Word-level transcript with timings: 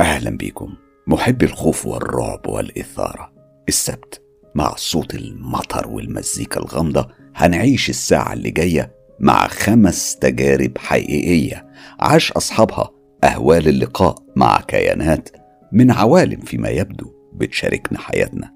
أهلا 0.00 0.30
بيكم 0.30 0.74
محبي 1.06 1.46
الخوف 1.46 1.86
والرعب 1.86 2.46
والإثارة. 2.46 3.32
السبت 3.68 4.22
مع 4.54 4.74
صوت 4.76 5.14
المطر 5.14 5.88
والمزيكا 5.88 6.60
الغامضة 6.60 7.08
هنعيش 7.34 7.90
الساعة 7.90 8.32
اللي 8.32 8.50
جاية 8.50 8.94
مع 9.20 9.46
خمس 9.46 10.16
تجارب 10.16 10.78
حقيقية. 10.78 11.66
عاش 12.00 12.32
أصحابها 12.32 12.90
أهوال 13.24 13.68
اللقاء 13.68 14.14
مع 14.36 14.60
كيانات 14.60 15.28
من 15.72 15.90
عوالم 15.90 16.40
فيما 16.40 16.68
يبدو 16.68 17.12
بتشاركنا 17.34 17.98
حياتنا. 17.98 18.54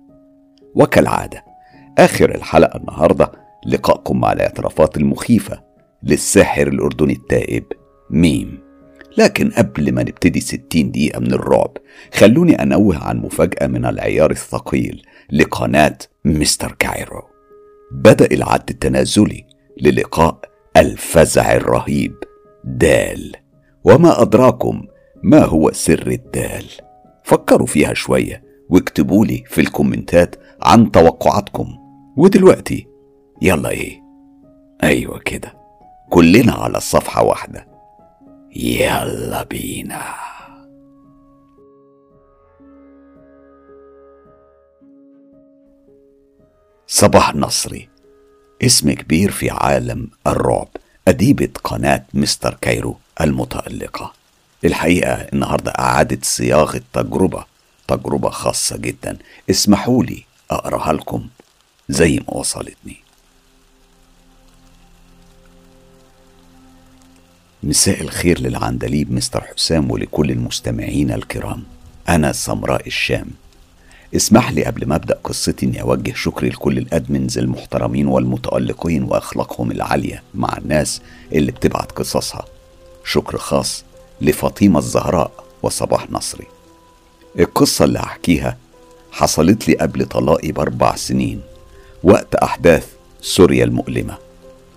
وكالعادة 0.74 1.45
آخر 1.98 2.34
الحلقة 2.34 2.76
النهاردة 2.76 3.32
لقائكم 3.66 4.20
مع 4.20 4.32
الأعترافات 4.32 4.96
المخيفة 4.96 5.62
للساحر 6.02 6.68
الأردني 6.68 7.12
التائب 7.12 7.64
ميم. 8.11 8.63
لكن 9.18 9.50
قبل 9.50 9.92
ما 9.92 10.02
نبتدي 10.02 10.40
60 10.40 10.90
دقيقة 10.90 11.20
من 11.20 11.32
الرعب 11.32 11.76
خلوني 12.14 12.62
أنوه 12.62 13.04
عن 13.04 13.16
مفاجأة 13.18 13.66
من 13.66 13.84
العيار 13.84 14.30
الثقيل 14.30 15.02
لقناة 15.32 15.98
Mister 16.25 16.76
Cairo. 16.79 17.22
بدأ 17.92 18.34
العد 18.34 18.70
التنازلي 18.70 19.46
للقاء 19.82 20.40
الفزع 20.76 21.54
الرهيب 21.54 22.14
دال. 22.64 23.32
وما 23.84 24.22
أدراكم 24.22 24.82
ما 25.22 25.44
هو 25.44 25.72
سر 25.72 26.06
الدال؟ 26.06 26.64
فكروا 27.25 27.67
فيها 27.67 27.94
شوية 27.94 28.44
واكتبوا 28.70 29.26
لي 29.26 29.44
في 29.46 29.61
الكومنتات 29.61 30.36
عن 30.62 30.90
توقعاتكم. 30.90 31.67
ودلوقتي 32.17 32.86
يلا 33.42 33.69
إيه؟ 33.70 34.00
أيوه 34.83 35.19
كده. 35.19 35.55
كلنا 36.11 36.53
على 36.53 36.81
صفحة 36.81 37.25
واحدة. 37.25 37.73
يلا 38.56 39.42
بينا 39.42 40.14
صباح 46.87 47.34
نصري 47.34 47.89
اسم 48.62 48.93
كبير 48.93 49.31
في 49.31 49.51
عالم 49.51 50.11
الرعب. 50.27 50.69
أديبة 51.09 51.48
قناة 51.65 52.05
مستر 52.15 52.55
كايرو 52.61 52.97
المتألقة. 53.20 54.12
الحقيقة 54.65 55.12
النهاردة 55.12 55.71
أعادت 55.71 56.25
صياغة 56.25 56.81
تجربة 56.93 57.45
تجربة 57.89 58.31
خاصة 58.31 58.77
جدا. 58.77 59.19
اسمحوا 59.50 60.05
لي 60.05 60.25
أقرأها 60.50 60.93
لكم 60.93 61.28
زي 61.89 62.17
ما 62.17 62.34
وصلتني. 62.34 63.03
مساء 67.65 68.01
الخير 68.01 68.41
للعندليب 68.41 69.12
مستر 69.12 69.41
حسام 69.41 69.91
ولكل 69.91 70.31
المستمعين 70.31 71.11
الكرام. 71.11 71.62
أنا 72.09 72.33
سمراء 72.33 72.87
الشام. 72.87 73.27
اسمح 74.17 74.51
لي 74.53 74.65
قبل 74.65 74.89
ما 74.89 74.97
أبدأ 74.97 75.19
قصتي 75.25 75.67
إني 75.67 75.81
أوجه 75.83 76.12
شكري 76.15 76.48
لكل 76.48 76.79
الأدمنز 76.79 77.39
المحترمين 77.39 78.06
والمتألقين 78.06 79.03
وأخلاقهم 79.03 79.71
العالية 79.71 80.23
مع 80.34 80.56
الناس 80.59 81.01
اللي 81.33 81.53
بتبعت 81.53 81.93
قصصها. 81.93 82.45
شكر 83.05 83.39
خاص 83.39 83.84
لفاطمة 84.21 84.78
الزهراء 84.78 85.31
وصباح 85.62 86.11
نصري. 86.11 86.47
القصة 87.39 87.84
اللي 87.84 87.99
هحكيها 87.99 88.56
حصلت 89.12 89.69
لي 89.69 89.75
قبل 89.75 90.06
طلاقي 90.06 90.53
بأربع 90.53 90.97
سنين 90.97 91.41
وقت 92.03 92.34
أحداث 92.34 92.87
سوريا 93.21 93.65
المؤلمة. 93.65 94.23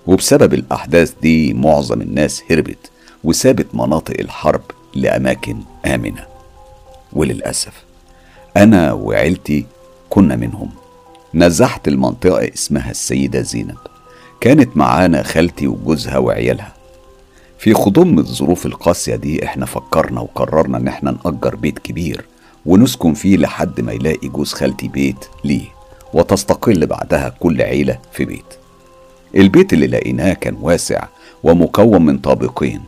وبسبب 0.08 0.54
الأحداث 0.54 1.14
دي 1.22 1.54
معظم 1.54 2.02
الناس 2.02 2.44
هربت 2.52 2.92
وسابت 3.24 3.68
مناطق 3.74 4.20
الحرب 4.20 4.62
لأماكن 4.96 5.58
آمنة. 5.86 6.26
وللأسف 7.14 7.74
أنا 8.58 8.94
وعيلتي 8.94 9.66
كنا 10.10 10.36
منهم. 10.36 10.70
نزحت 11.34 11.88
المنطقة 11.88 12.54
اسمها 12.54 12.92
السيدة 12.92 13.42
زينب. 13.42 13.78
كانت 14.42 14.78
معانا 14.78 15.24
خالتي 15.24 15.68
وجوزها 15.68 16.18
وعيالها. 16.18 16.74
في 17.60 17.74
خضم 17.74 18.20
الظروف 18.20 18.66
القاسية 18.66 19.16
دي 19.16 19.46
إحنا 19.46 19.66
فكرنا 19.66 20.22
وقررنا 20.22 20.78
إن 20.78 20.88
إحنا 20.88 21.12
نأجر 21.26 21.56
بيت 21.56 21.80
كبير 21.80 22.26
ونسكن 22.66 23.14
فيه 23.14 23.38
لحد 23.38 23.82
ما 23.82 23.92
يلاقي 23.92 24.28
جوز 24.28 24.54
خالتي 24.54 24.88
بيت 24.88 25.26
ليه 25.44 25.66
وتستقل 26.14 26.86
بعدها 26.86 27.30
كل 27.40 27.62
عيلة 27.62 28.00
في 28.12 28.26
بيت. 28.26 28.46
البيت 29.36 29.74
اللي 29.74 29.88
لقيناه 29.88 30.34
كان 30.34 30.58
واسع 30.62 31.08
ومكون 31.44 32.06
من 32.06 32.18
طابقين. 32.18 32.82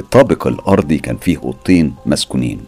الطابق 0.00 0.46
الأرضي 0.46 0.98
كان 0.98 1.16
فيه 1.16 1.38
أوضتين 1.38 1.94
مسكونين 2.06 2.60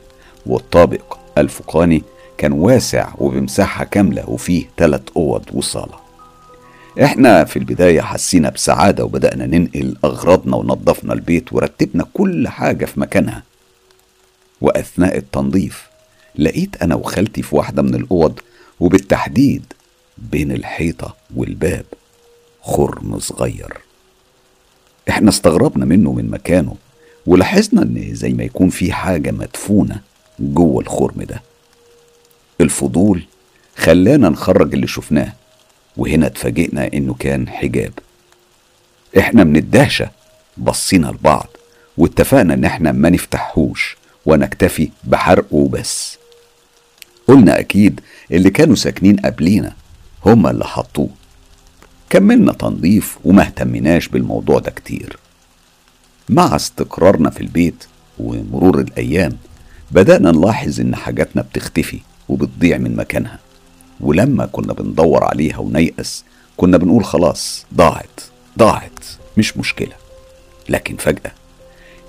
والطابق 0.46 1.18
الفوقاني 1.38 2.02
كان 2.38 2.52
واسع 2.52 3.08
وبمساحة 3.18 3.84
كاملة 3.84 4.30
وفيه 4.30 4.64
تلات 4.76 5.10
أوض 5.16 5.42
وصالة. 5.52 6.00
إحنا 7.02 7.44
في 7.44 7.58
البداية 7.58 8.00
حسينا 8.00 8.50
بسعادة 8.50 9.04
وبدأنا 9.04 9.46
ننقل 9.46 9.96
أغراضنا 10.04 10.56
ونظفنا 10.56 11.12
البيت 11.12 11.52
ورتبنا 11.52 12.06
كل 12.14 12.48
حاجة 12.48 12.84
في 12.84 13.00
مكانها. 13.00 13.42
وأثناء 14.60 15.16
التنظيف 15.16 15.86
لقيت 16.38 16.82
أنا 16.82 16.94
وخالتي 16.94 17.42
في 17.42 17.56
واحدة 17.56 17.82
من 17.82 17.94
الأوض 17.94 18.40
وبالتحديد 18.80 19.64
بين 20.18 20.52
الحيطة 20.52 21.16
والباب. 21.36 21.84
خرم 22.62 23.19
صغير. 23.19 23.78
إحنا 25.09 25.28
استغربنا 25.28 25.84
منه 25.84 26.12
من 26.12 26.31
مكانه 26.31 26.76
ولاحظنا 27.26 27.82
إن 27.82 28.10
زي 28.15 28.32
ما 28.32 28.44
يكون 28.44 28.71
في 28.71 28.93
حاجة 28.93 29.31
مدفونة 29.31 30.00
جوه 30.41 30.82
الخرم 30.82 31.22
ده. 31.22 31.43
الفضول 32.60 33.22
خلانا 33.76 34.28
نخرج 34.28 34.75
اللي 34.75 34.87
شفناه 34.87 35.32
وهنا 35.97 36.26
اتفاجئنا 36.26 36.91
إنه 36.94 37.15
كان 37.19 37.48
حجاب. 37.48 37.93
إحنا 39.19 39.44
من 39.44 39.56
الدهشة 39.56 40.10
بصينا 40.56 41.06
لبعض 41.06 41.47
واتفقنا 41.98 42.54
إن 42.54 42.65
إحنا 42.65 42.92
ما 42.92 43.10
نفتحهوش 43.10 43.97
ونكتفي 44.27 44.91
بحرقه 45.04 45.54
وبس. 45.56 46.19
قلنا 47.28 47.59
أكيد 47.59 48.00
اللي 48.32 48.50
كانوا 48.50 48.75
ساكنين 48.75 49.16
قبلينا 49.16 49.72
هما 50.27 50.50
اللي 50.50 50.65
حطوه. 50.65 51.09
كملنا 52.10 52.53
تنظيف 52.53 53.19
وما 53.25 53.43
اهتمناش 53.43 54.09
بالموضوع 54.09 54.59
ده 54.59 54.71
كتير. 54.71 55.19
مع 56.28 56.56
استقرارنا 56.56 57.31
في 57.31 57.41
البيت 57.41 57.84
ومرور 58.19 58.81
الأيام 58.81 59.37
بدأنا 59.91 60.31
نلاحظ 60.31 60.81
إن 60.81 60.97
حاجاتنا 60.97 61.43
بتختفي 61.43 61.98
وبتضيع 62.28 62.78
من 62.78 62.97
مكانها. 62.97 63.38
ولما 64.00 64.47
كنا 64.47 64.72
بندور 64.72 65.25
عليها 65.25 65.59
ونيأس 65.59 66.25
كنا 66.56 66.76
بنقول 66.76 67.04
خلاص 67.04 67.66
ضاعت 67.75 68.21
ضاعت 68.59 69.04
مش 69.37 69.56
مشكلة. 69.56 69.92
لكن 70.69 70.97
فجأة 70.97 71.32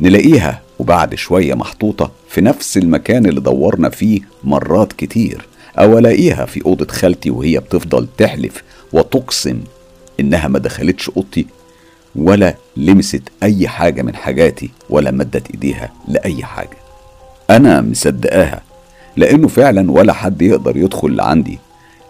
نلاقيها 0.02 0.62
وبعد 0.80 1.16
شوية 1.16 1.54
محطوطة 1.54 2.12
في 2.30 2.42
نفس 2.42 2.78
المكان 2.78 3.26
اللي 3.26 3.42
دورنا 3.42 3.90
فيه 3.90 4.22
مرات 4.44 4.94
كتير 4.94 5.46
أو 5.80 5.98
ألاقيها 5.98 6.46
في 6.46 6.66
أوضة 6.66 6.88
خالتي 6.88 7.30
وهي 7.30 7.60
بتفضل 7.60 8.08
تحلف 8.18 8.64
وتقسم 8.94 9.62
إنها 10.22 10.48
ما 10.48 10.60
دخلتش 10.60 11.10
أوضتي 11.10 11.46
ولا 12.16 12.56
لمست 12.78 13.24
أي 13.44 13.68
حاجة 13.68 14.02
من 14.02 14.16
حاجاتي 14.16 14.70
ولا 14.90 15.12
مدت 15.12 15.52
إيديها 15.52 15.92
لأي 16.08 16.44
حاجة. 16.44 16.78
أنا 17.50 17.82
مصدقاها 17.82 18.62
لأنه 19.18 19.48
فعلا 19.48 19.92
ولا 19.92 20.14
حد 20.14 20.42
يقدر 20.42 20.78
يدخل 20.78 21.16
لعندي 21.16 21.60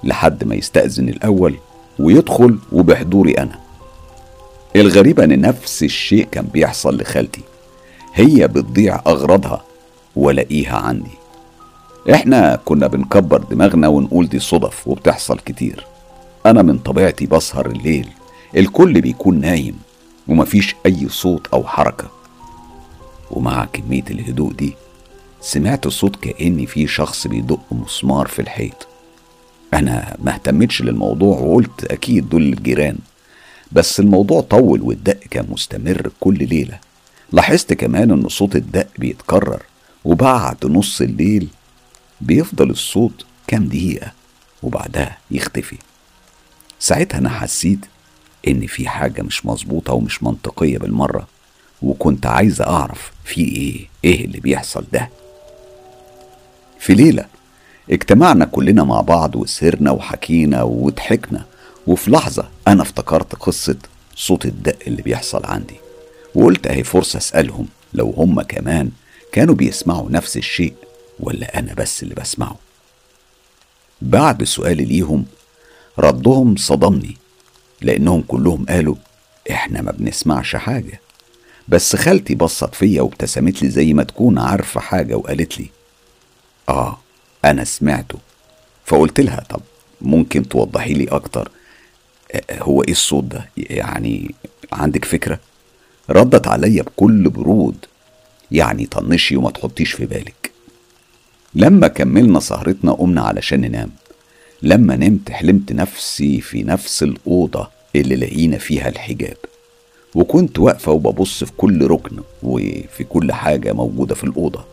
لحد 0.03 0.43
ما 0.43 0.55
يستأذن 0.55 1.09
الأول 1.09 1.55
ويدخل 1.99 2.57
وبحضوري 2.71 3.33
أنا. 3.33 3.59
الغريب 4.75 5.19
أن 5.19 5.41
نفس 5.41 5.83
الشيء 5.83 6.27
كان 6.31 6.45
بيحصل 6.45 7.01
لخالتي 7.01 7.41
هي 8.13 8.47
بتضيع 8.47 9.01
أغراضها 9.07 9.63
ولاقيها 10.15 10.77
عندي. 10.77 11.11
إحنا 12.11 12.59
كنا 12.65 12.87
بنكبر 12.87 13.37
دماغنا 13.37 13.87
ونقول 13.87 14.29
دي 14.29 14.39
صدف 14.39 14.87
وبتحصل 14.87 15.39
كتير. 15.39 15.85
أنا 16.45 16.61
من 16.61 16.77
طبيعتي 16.77 17.25
بسهر 17.25 17.65
الليل. 17.65 18.07
الكل 18.57 19.01
بيكون 19.01 19.39
نايم 19.39 19.79
ومفيش 20.27 20.75
أي 20.85 21.09
صوت 21.09 21.47
أو 21.47 21.67
حركة. 21.67 22.11
ومع 23.31 23.65
كمية 23.65 24.03
الهدوء 24.09 24.53
دي 24.53 24.73
سمعت 25.41 25.87
صوت 25.87 26.15
كأن 26.15 26.65
في 26.65 26.87
شخص 26.87 27.27
بيدق 27.27 27.59
مسمار 27.71 28.27
في 28.27 28.41
الحيط. 28.41 28.87
أنا 29.73 30.17
ما 30.23 30.33
اهتمتش 30.33 30.81
للموضوع 30.81 31.39
وقلت 31.39 31.85
أكيد 31.85 32.29
دول 32.29 32.41
الجيران. 32.41 32.97
بس 33.71 33.99
الموضوع 33.99 34.41
طول 34.41 34.81
والدق 34.81 35.19
كان 35.31 35.45
مستمر 35.49 36.11
كل 36.19 36.37
ليلة. 36.47 36.79
لاحظت 37.31 37.73
كمان 37.73 38.11
إن 38.11 38.29
صوت 38.29 38.55
الدق 38.55 38.87
بيتكرر 38.97 39.61
وبعد 40.05 40.65
نص 40.65 41.01
الليل 41.01 41.47
بيفضل 42.21 42.69
الصوت 42.69 43.25
كام 43.47 43.67
دقيقة 43.67 44.11
وبعدها 44.63 45.17
يختفي. 45.31 45.77
ساعتها 46.81 47.17
أنا 47.17 47.29
حسيت 47.29 47.79
إن 48.47 48.67
في 48.67 48.89
حاجة 48.89 49.21
مش 49.21 49.45
مظبوطة 49.45 49.93
ومش 49.93 50.23
منطقية 50.23 50.77
بالمرة 50.77 51.27
وكنت 51.81 52.25
عايز 52.25 52.61
أعرف 52.61 53.11
في 53.25 53.41
إيه؟ 53.41 53.87
إيه 54.03 54.25
اللي 54.25 54.39
بيحصل 54.39 54.85
ده؟ 54.93 55.09
في 56.79 56.93
ليلة 56.93 57.25
اجتمعنا 57.91 58.45
كلنا 58.45 58.83
مع 58.83 59.01
بعض 59.01 59.35
وسهرنا 59.35 59.91
وحكينا 59.91 60.63
وضحكنا 60.63 61.45
وفي 61.87 62.11
لحظة 62.11 62.49
أنا 62.67 62.81
افتكرت 62.81 63.35
قصة 63.35 63.75
صوت 64.15 64.45
الدق 64.45 64.77
اللي 64.87 65.01
بيحصل 65.01 65.45
عندي 65.45 65.75
وقلت 66.35 66.67
أهي 66.67 66.83
فرصة 66.83 67.17
أسألهم 67.17 67.67
لو 67.93 68.09
هم 68.17 68.41
كمان 68.41 68.91
كانوا 69.31 69.55
بيسمعوا 69.55 70.09
نفس 70.09 70.37
الشيء 70.37 70.73
ولا 71.19 71.59
أنا 71.59 71.73
بس 71.73 72.03
اللي 72.03 72.15
بسمعه. 72.15 72.55
بعد 74.01 74.43
سؤالي 74.43 74.85
ليهم 74.85 75.25
ردهم 75.99 76.55
صدمني 76.55 77.17
لأنهم 77.81 78.21
كلهم 78.27 78.65
قالوا 78.65 78.95
إحنا 79.51 79.81
ما 79.81 79.91
بنسمعش 79.91 80.55
حاجة. 80.55 80.99
بس 81.67 81.95
خالتي 81.95 82.35
بصت 82.35 82.75
فيا 82.75 83.01
وابتسمت 83.01 83.61
لي 83.63 83.69
زي 83.69 83.93
ما 83.93 84.03
تكون 84.03 84.39
عارفة 84.39 84.79
حاجة 84.79 85.15
وقالت 85.15 85.59
لي 85.59 85.69
آه 86.69 86.97
أنا 87.45 87.63
سمعته. 87.63 88.17
فقلت 88.85 89.19
لها 89.19 89.43
طب 89.49 89.61
ممكن 90.01 90.49
توضحي 90.49 90.93
لي 90.93 91.03
أكتر 91.07 91.49
هو 92.51 92.83
إيه 92.83 92.91
الصوت 92.91 93.23
ده؟ 93.23 93.49
يعني 93.57 94.35
عندك 94.73 95.05
فكرة؟ 95.05 95.39
ردت 96.09 96.47
عليا 96.47 96.83
بكل 96.83 97.29
برود 97.29 97.85
يعني 98.51 98.85
طنشي 98.85 99.35
وما 99.35 99.51
تحطيش 99.51 99.91
في 99.91 100.05
بالك. 100.05 100.51
لما 101.55 101.87
كملنا 101.87 102.39
سهرتنا 102.39 102.91
قمنا 102.91 103.21
علشان 103.21 103.61
ننام. 103.61 103.89
لما 104.63 104.95
نمت 104.95 105.31
حلمت 105.31 105.71
نفسي 105.71 106.41
في 106.41 106.63
نفس 106.63 107.03
الأوضة 107.03 107.69
اللي 107.95 108.15
لقينا 108.15 108.57
فيها 108.57 108.89
الحجاب. 108.89 109.37
وكنت 110.15 110.59
واقفة 110.59 110.91
وببص 110.91 111.43
في 111.43 111.51
كل 111.57 111.87
ركن 111.87 112.17
وفي 112.43 113.03
كل 113.03 113.31
حاجة 113.31 113.73
موجودة 113.73 114.15
في 114.15 114.23
الأوضة. 114.23 114.65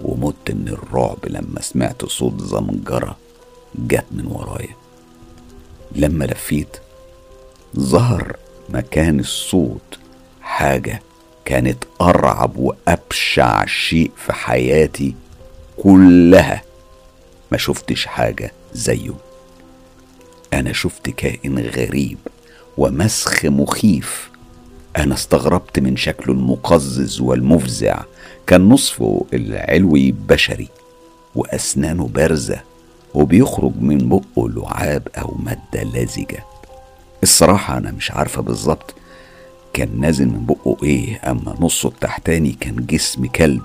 ومت 0.00 0.50
من 0.50 0.68
الرعب 0.68 1.18
لما 1.26 1.60
سمعت 1.60 2.04
صوت 2.04 2.42
زمجرة 2.42 3.16
جت 3.74 4.04
من 4.10 4.26
ورايا. 4.26 4.76
لما 5.96 6.24
لفيت 6.24 6.76
ظهر 7.78 8.36
مكان 8.68 9.20
الصوت 9.20 9.98
حاجة 10.42 11.02
كانت 11.44 11.84
أرعب 12.00 12.56
وأبشع 12.56 13.66
شيء 13.66 14.10
في 14.16 14.32
حياتي 14.32 15.14
كلها. 15.76 16.62
ما 17.52 17.58
شفتش 17.58 18.06
حاجة 18.06 18.52
زيه. 18.74 19.14
أنا 20.52 20.72
شفت 20.72 21.10
كائن 21.10 21.58
غريب 21.58 22.18
ومسخ 22.78 23.44
مخيف. 23.44 24.30
أنا 24.96 25.14
استغربت 25.14 25.78
من 25.78 25.96
شكله 25.96 26.34
المقزز 26.34 27.20
والمفزع 27.20 28.02
كان 28.46 28.68
نصفه 28.68 29.26
العلوي 29.32 30.12
بشري 30.12 30.68
وأسنانه 31.34 32.08
بارزة 32.08 32.60
وبيخرج 33.14 33.72
من 33.80 34.08
بقه 34.08 34.48
لعاب 34.48 35.08
أو 35.18 35.34
مادة 35.38 35.82
لزجة. 35.82 36.44
الصراحة 37.22 37.78
أنا 37.78 37.90
مش 37.92 38.10
عارفة 38.10 38.42
بالظبط 38.42 38.94
كان 39.72 40.00
نازل 40.00 40.26
من 40.26 40.46
بقه 40.46 40.76
إيه 40.82 41.30
أما 41.30 41.56
نصه 41.60 41.88
التحتاني 41.88 42.52
كان 42.52 42.86
جسم 42.86 43.26
كلب 43.26 43.62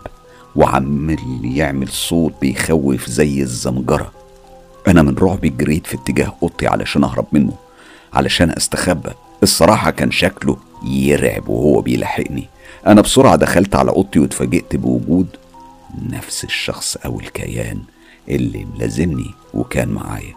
وعمال 0.56 1.18
يعمل 1.44 1.88
صوت 1.90 2.34
بيخوف 2.42 3.10
زي 3.10 3.42
الزمجرة 3.42 4.12
أنا 4.88 5.02
من 5.02 5.16
رعبي 5.18 5.50
جريت 5.50 5.88
في 5.88 5.96
اتجاه 5.96 6.34
أوضتي 6.44 6.68
علشان 6.68 7.04
أهرب 7.04 7.26
منه 7.32 7.54
علشان 8.14 8.52
أستخبى. 8.52 9.10
الصراحة 9.44 9.92
كان 9.92 10.12
شكله 10.12 10.58
يرعب 10.86 11.50
وهو 11.50 11.82
بيلاحقني. 11.82 12.48
أنا 12.88 13.02
بسرعة 13.02 13.36
دخلت 13.36 13.76
على 13.76 13.92
أوضتي 13.92 14.20
واتفاجئت 14.20 14.76
بوجود 14.76 15.28
نفس 16.10 16.44
الشخص 16.44 16.98
أو 17.06 17.20
الكيان 17.20 17.82
اللي 18.30 18.66
ملازمني 18.76 19.32
وكان 19.54 19.90
معايا. 19.90 20.34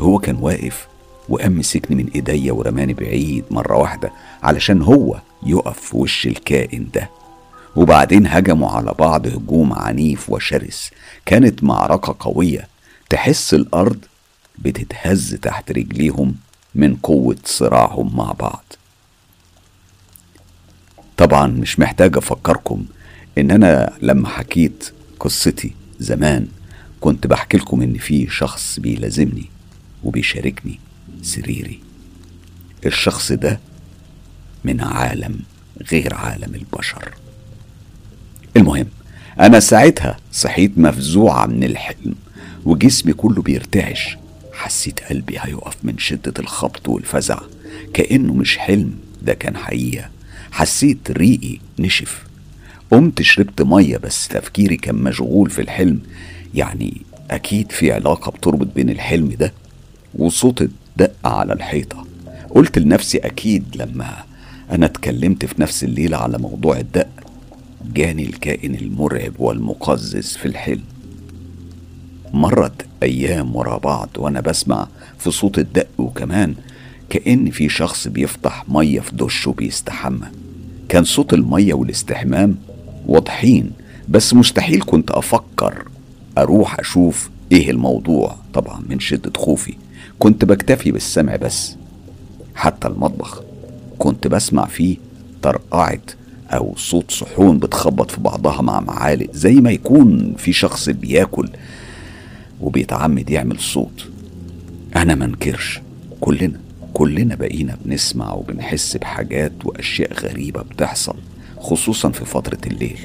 هو 0.00 0.18
كان 0.18 0.36
واقف 0.40 0.86
وقام 1.28 1.58
مسكني 1.58 1.96
من 1.96 2.10
إيديا 2.14 2.52
ورماني 2.52 2.94
بعيد 2.94 3.44
مرة 3.50 3.76
واحدة 3.76 4.12
علشان 4.42 4.82
هو 4.82 5.20
يقف 5.46 5.80
في 5.80 5.96
وش 5.96 6.26
الكائن 6.26 6.88
ده. 6.94 7.10
وبعدين 7.76 8.26
هجموا 8.26 8.70
على 8.70 8.94
بعض 8.98 9.26
هجوم 9.26 9.72
عنيف 9.72 10.30
وشرس. 10.30 10.90
كانت 11.26 11.64
معركة 11.64 12.16
قوية 12.20 12.73
تحس 13.14 13.54
الأرض 13.54 14.04
بتتهز 14.58 15.34
تحت 15.34 15.72
رجليهم 15.72 16.34
من 16.74 16.96
قوة 16.96 17.36
صراعهم 17.44 18.16
مع 18.16 18.32
بعض. 18.32 18.64
طبعا 21.16 21.46
مش 21.46 21.78
محتاج 21.78 22.16
أفكركم 22.16 22.86
إن 23.38 23.50
أنا 23.50 23.92
لما 24.02 24.28
حكيت 24.28 24.92
قصتي 25.20 25.74
زمان 26.00 26.48
كنت 27.00 27.26
بحكي 27.26 27.56
لكم 27.56 27.82
إن 27.82 27.98
في 27.98 28.26
شخص 28.30 28.80
بيلازمني 28.80 29.50
وبيشاركني 30.04 30.80
سريري. 31.22 31.80
الشخص 32.86 33.32
ده 33.32 33.60
من 34.64 34.80
عالم 34.80 35.40
غير 35.92 36.14
عالم 36.14 36.54
البشر. 36.54 37.14
المهم 38.56 38.86
أنا 39.40 39.60
ساعتها 39.60 40.16
صحيت 40.32 40.78
مفزوعة 40.78 41.46
من 41.46 41.64
الحلم. 41.64 42.14
وجسمي 42.64 43.12
كله 43.12 43.42
بيرتعش. 43.42 44.16
حسيت 44.52 45.00
قلبي 45.00 45.36
هيقف 45.38 45.76
من 45.82 45.98
شدة 45.98 46.34
الخبط 46.38 46.88
والفزع. 46.88 47.38
كأنه 47.94 48.34
مش 48.34 48.58
حلم 48.58 48.94
ده 49.22 49.34
كان 49.34 49.56
حقيقة. 49.56 50.10
حسيت 50.52 51.10
ريقي 51.10 51.58
نشف. 51.78 52.24
قمت 52.90 53.22
شربت 53.22 53.62
مية 53.62 53.96
بس 53.96 54.28
تفكيري 54.28 54.76
كان 54.76 54.94
مشغول 54.94 55.50
في 55.50 55.62
الحلم. 55.62 56.00
يعني 56.54 57.02
أكيد 57.30 57.72
في 57.72 57.92
علاقة 57.92 58.30
بتربط 58.30 58.66
بين 58.74 58.90
الحلم 58.90 59.28
ده 59.28 59.52
وصوت 60.14 60.62
الدق 60.62 61.12
على 61.24 61.52
الحيطة. 61.52 62.06
قلت 62.50 62.78
لنفسي 62.78 63.18
أكيد 63.18 63.64
لما 63.76 64.24
أنا 64.70 64.86
اتكلمت 64.86 65.44
في 65.44 65.54
نفس 65.62 65.84
الليلة 65.84 66.16
على 66.16 66.38
موضوع 66.38 66.78
الدق 66.78 67.08
جاني 67.94 68.26
الكائن 68.26 68.74
المرعب 68.74 69.32
والمقزز 69.38 70.36
في 70.36 70.46
الحلم. 70.46 70.82
مرت 72.34 72.86
أيام 73.02 73.56
ورا 73.56 73.78
بعض 73.78 74.08
وأنا 74.16 74.40
بسمع 74.40 74.88
في 75.18 75.30
صوت 75.30 75.58
الدق 75.58 75.86
وكمان 75.98 76.54
كأن 77.10 77.50
في 77.50 77.68
شخص 77.68 78.08
بيفتح 78.08 78.64
مية 78.68 79.00
في 79.00 79.16
دشه 79.16 79.52
بيستحمى 79.58 80.26
كان 80.88 81.04
صوت 81.04 81.34
المية 81.34 81.74
والاستحمام 81.74 82.56
واضحين 83.06 83.70
بس 84.08 84.34
مستحيل 84.34 84.82
كنت 84.86 85.10
أفكر 85.10 85.84
أروح 86.38 86.80
أشوف 86.80 87.30
إيه 87.52 87.70
الموضوع. 87.70 88.36
طبعا 88.54 88.82
من 88.88 89.00
شدة 89.00 89.32
خوفي 89.36 89.74
كنت 90.18 90.44
بكتفي 90.44 90.92
بالسمع 90.92 91.36
بس 91.36 91.76
حتى 92.54 92.88
المطبخ 92.88 93.42
كنت 93.98 94.26
بسمع 94.26 94.66
فيه 94.66 94.96
طرقعة 95.42 96.00
أو 96.50 96.74
صوت 96.76 97.10
صحون 97.10 97.58
بتخبط 97.58 98.10
في 98.10 98.20
بعضها 98.20 98.62
مع 98.62 98.80
معالق 98.80 99.28
زي 99.32 99.54
ما 99.54 99.70
يكون 99.70 100.34
في 100.38 100.52
شخص 100.52 100.88
بياكل 100.88 101.48
وبيتعمد 102.64 103.30
يعمل 103.30 103.60
صوت. 103.60 104.08
أنا 104.96 105.14
منكرش 105.14 105.80
كلنا 106.20 106.60
كلنا 106.94 107.34
بقينا 107.34 107.78
بنسمع 107.84 108.32
وبنحس 108.32 108.96
بحاجات 108.96 109.52
وأشياء 109.64 110.12
غريبة 110.12 110.62
بتحصل 110.62 111.16
خصوصا 111.58 112.10
في 112.10 112.24
فترة 112.24 112.58
الليل. 112.66 112.98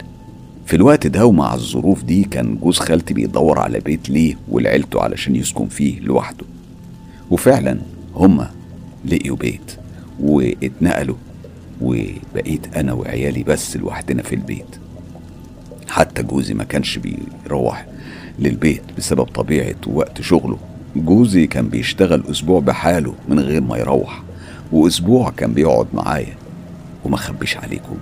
في 0.66 0.76
الوقت 0.76 1.08
ده 1.08 1.26
ومع 1.26 1.54
الظروف 1.54 2.04
دي 2.04 2.24
كان 2.24 2.56
جوز 2.56 2.80
خالتي 2.80 3.14
بيدور 3.14 3.60
على 3.60 3.80
بيت 3.80 4.10
ليه 4.10 4.36
ولعيلته 4.48 5.02
علشان 5.02 5.36
يسكن 5.36 5.68
فيه 5.68 6.00
لوحده. 6.00 6.46
وفعلا 7.32 7.80
هما 8.16 8.52
لقيوا 9.06 9.38
بيت 9.38 9.78
واتنقلوا 10.20 11.16
وبقيت 11.82 12.78
أنا 12.78 12.94
وعيالي 12.94 13.44
بس 13.44 13.78
لوحدنا 13.78 14.24
في 14.24 14.36
البيت. 14.36 14.76
حتى 15.88 16.24
جوزي 16.24 16.54
ما 16.54 16.64
كانش 16.64 17.00
بيروح 17.00 17.86
للبيت 18.40 18.82
بسبب 18.98 19.24
طبيعة 19.24 19.76
وقت 19.88 20.22
شغله. 20.22 20.58
جوزي 20.96 21.48
كان 21.48 21.70
بيشتغل 21.70 22.24
أسبوع 22.32 22.60
بحاله 22.60 23.14
من 23.30 23.40
غير 23.40 23.62
ما 23.62 23.78
يروح 23.78 24.22
وأسبوع 24.72 25.30
كان 25.30 25.54
بيقعد 25.54 25.88
معايا. 25.94 26.36
وما 27.06 27.18
خبيش 27.18 27.58
عليكم 27.58 27.98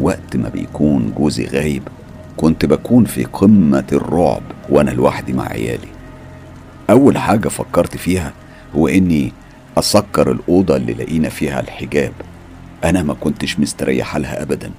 وقت 0.00 0.36
ما 0.36 0.48
بيكون 0.48 1.12
جوزي 1.16 1.46
غايب 1.46 1.82
كنت 2.36 2.66
بكون 2.66 3.04
في 3.04 3.24
قمة 3.24 3.86
الرعب 3.92 4.42
وأنا 4.68 4.90
لوحدي 4.90 5.32
مع 5.32 5.48
عيالي. 5.48 5.88
أول 6.90 7.18
حاجة 7.18 7.48
فكرت 7.48 7.96
فيها 7.96 8.32
هو 8.76 8.88
إني 8.88 9.32
أسكر 9.78 10.32
الأوضة 10.32 10.76
اللي 10.76 10.92
لقينا 10.92 11.28
فيها 11.28 11.60
الحجاب. 11.60 12.12
أنا 12.84 13.02
ما 13.02 13.14
كنتش 13.14 13.60
مستريح 13.60 14.16
لها 14.16 14.42
أبدا. 14.42 14.70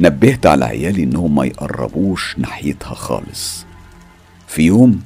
نبهت 0.00 0.46
على 0.46 0.64
عيالي 0.64 1.02
إنهم 1.02 1.34
ما 1.34 1.44
يقربوش 1.44 2.38
ناحيتها 2.38 2.94
خالص. 2.94 3.66
في 4.50 4.62
يوم 4.62 5.00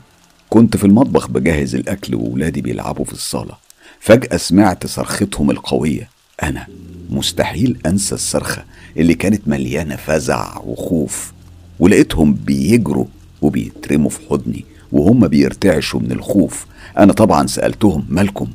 كنت 0.51 0.77
في 0.77 0.85
المطبخ 0.85 1.29
بجهز 1.29 1.75
الأكل 1.75 2.15
وولادي 2.15 2.61
بيلعبوا 2.61 3.05
في 3.05 3.13
الصالة. 3.13 3.55
فجأة 4.01 4.37
سمعت 4.37 4.87
صرختهم 4.87 5.51
القوية. 5.51 6.09
أنا 6.43 6.67
مستحيل 7.11 7.79
أنسى 7.87 8.15
الصرخة 8.15 8.65
اللي 8.97 9.15
كانت 9.15 9.49
مليانة 9.49 9.97
فزع 9.97 10.59
وخوف 10.59 11.33
ولقيتهم 11.81 12.35
بيجروا 12.35 13.07
وبيترموا 13.43 14.11
في 14.11 14.21
حضني 14.31 14.65
وهم 14.93 15.29
بيرتعشوا 15.29 16.01
من 16.01 16.13
الخوف. 16.13 16.67
أنا 16.99 17.13
طبعا 17.13 17.47
سألتهم 17.47 18.07
مالكم؟ 18.09 18.49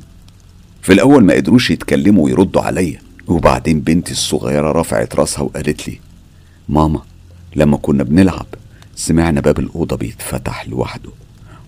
في 0.82 0.92
الأول 0.92 1.24
ما 1.24 1.34
قدروش 1.34 1.70
يتكلموا 1.70 2.24
ويردوا 2.24 2.62
عليا. 2.62 3.00
وبعدين 3.28 3.80
بنتي 3.80 4.12
الصغيرة 4.12 4.72
رفعت 4.72 5.14
راسها 5.14 5.42
وقالت 5.42 5.88
لي 5.88 5.98
ماما 6.68 7.02
لما 7.56 7.76
كنا 7.76 8.02
بنلعب 8.02 8.46
سمعنا 9.00 9.40
باب 9.40 9.58
الأوضة 9.58 9.96
بيتفتح 9.96 10.68
لوحده 10.68 11.10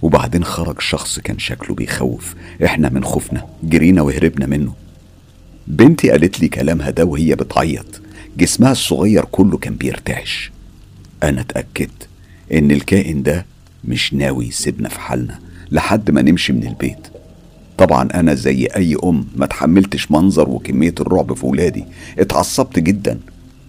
وبعدين 0.03 0.45
خرج 0.45 0.81
شخص 0.81 1.19
كان 1.19 1.39
شكله 1.39 1.75
بيخوف. 1.75 2.35
إحنا 2.65 2.89
من 2.89 3.05
خوفنا 3.05 3.47
جرينا 3.63 4.03
وهربنا 4.03 4.47
منه. 4.47 4.73
بنتي 5.67 6.11
قالت 6.11 6.41
لي 6.41 6.49
كلامها 6.49 6.91
ده 6.91 7.05
وهي 7.05 7.35
بتعيط. 7.35 8.01
جسمها 8.39 8.73
الصغير 8.73 9.25
كله 9.25 9.59
كان 9.59 9.75
بيرتعش. 9.75 10.53
أنا 11.23 11.41
اتأكدت 11.41 12.09
إن 12.53 12.71
الكائن 12.71 13.23
ده 13.23 13.47
مش 13.85 14.15
ناوي 14.15 14.47
يسيبنا 14.47 14.89
في 14.89 15.01
حالنا 15.01 15.39
لحد 15.71 16.11
ما 16.11 16.23
نمشي 16.23 16.53
من 16.53 16.67
البيت. 16.67 17.09
طبعا 17.79 18.09
أنا 18.15 18.35
زي 18.35 18.67
أي 18.77 18.97
أم 19.05 19.27
ما 19.37 19.47
تحملتش 19.47 20.11
منظر 20.11 20.49
وكمية 20.49 20.95
الرعب 21.01 21.35
في 21.35 21.47
ولادي. 21.47 21.85
اتعصبت 22.19 22.79
جدا. 22.79 23.21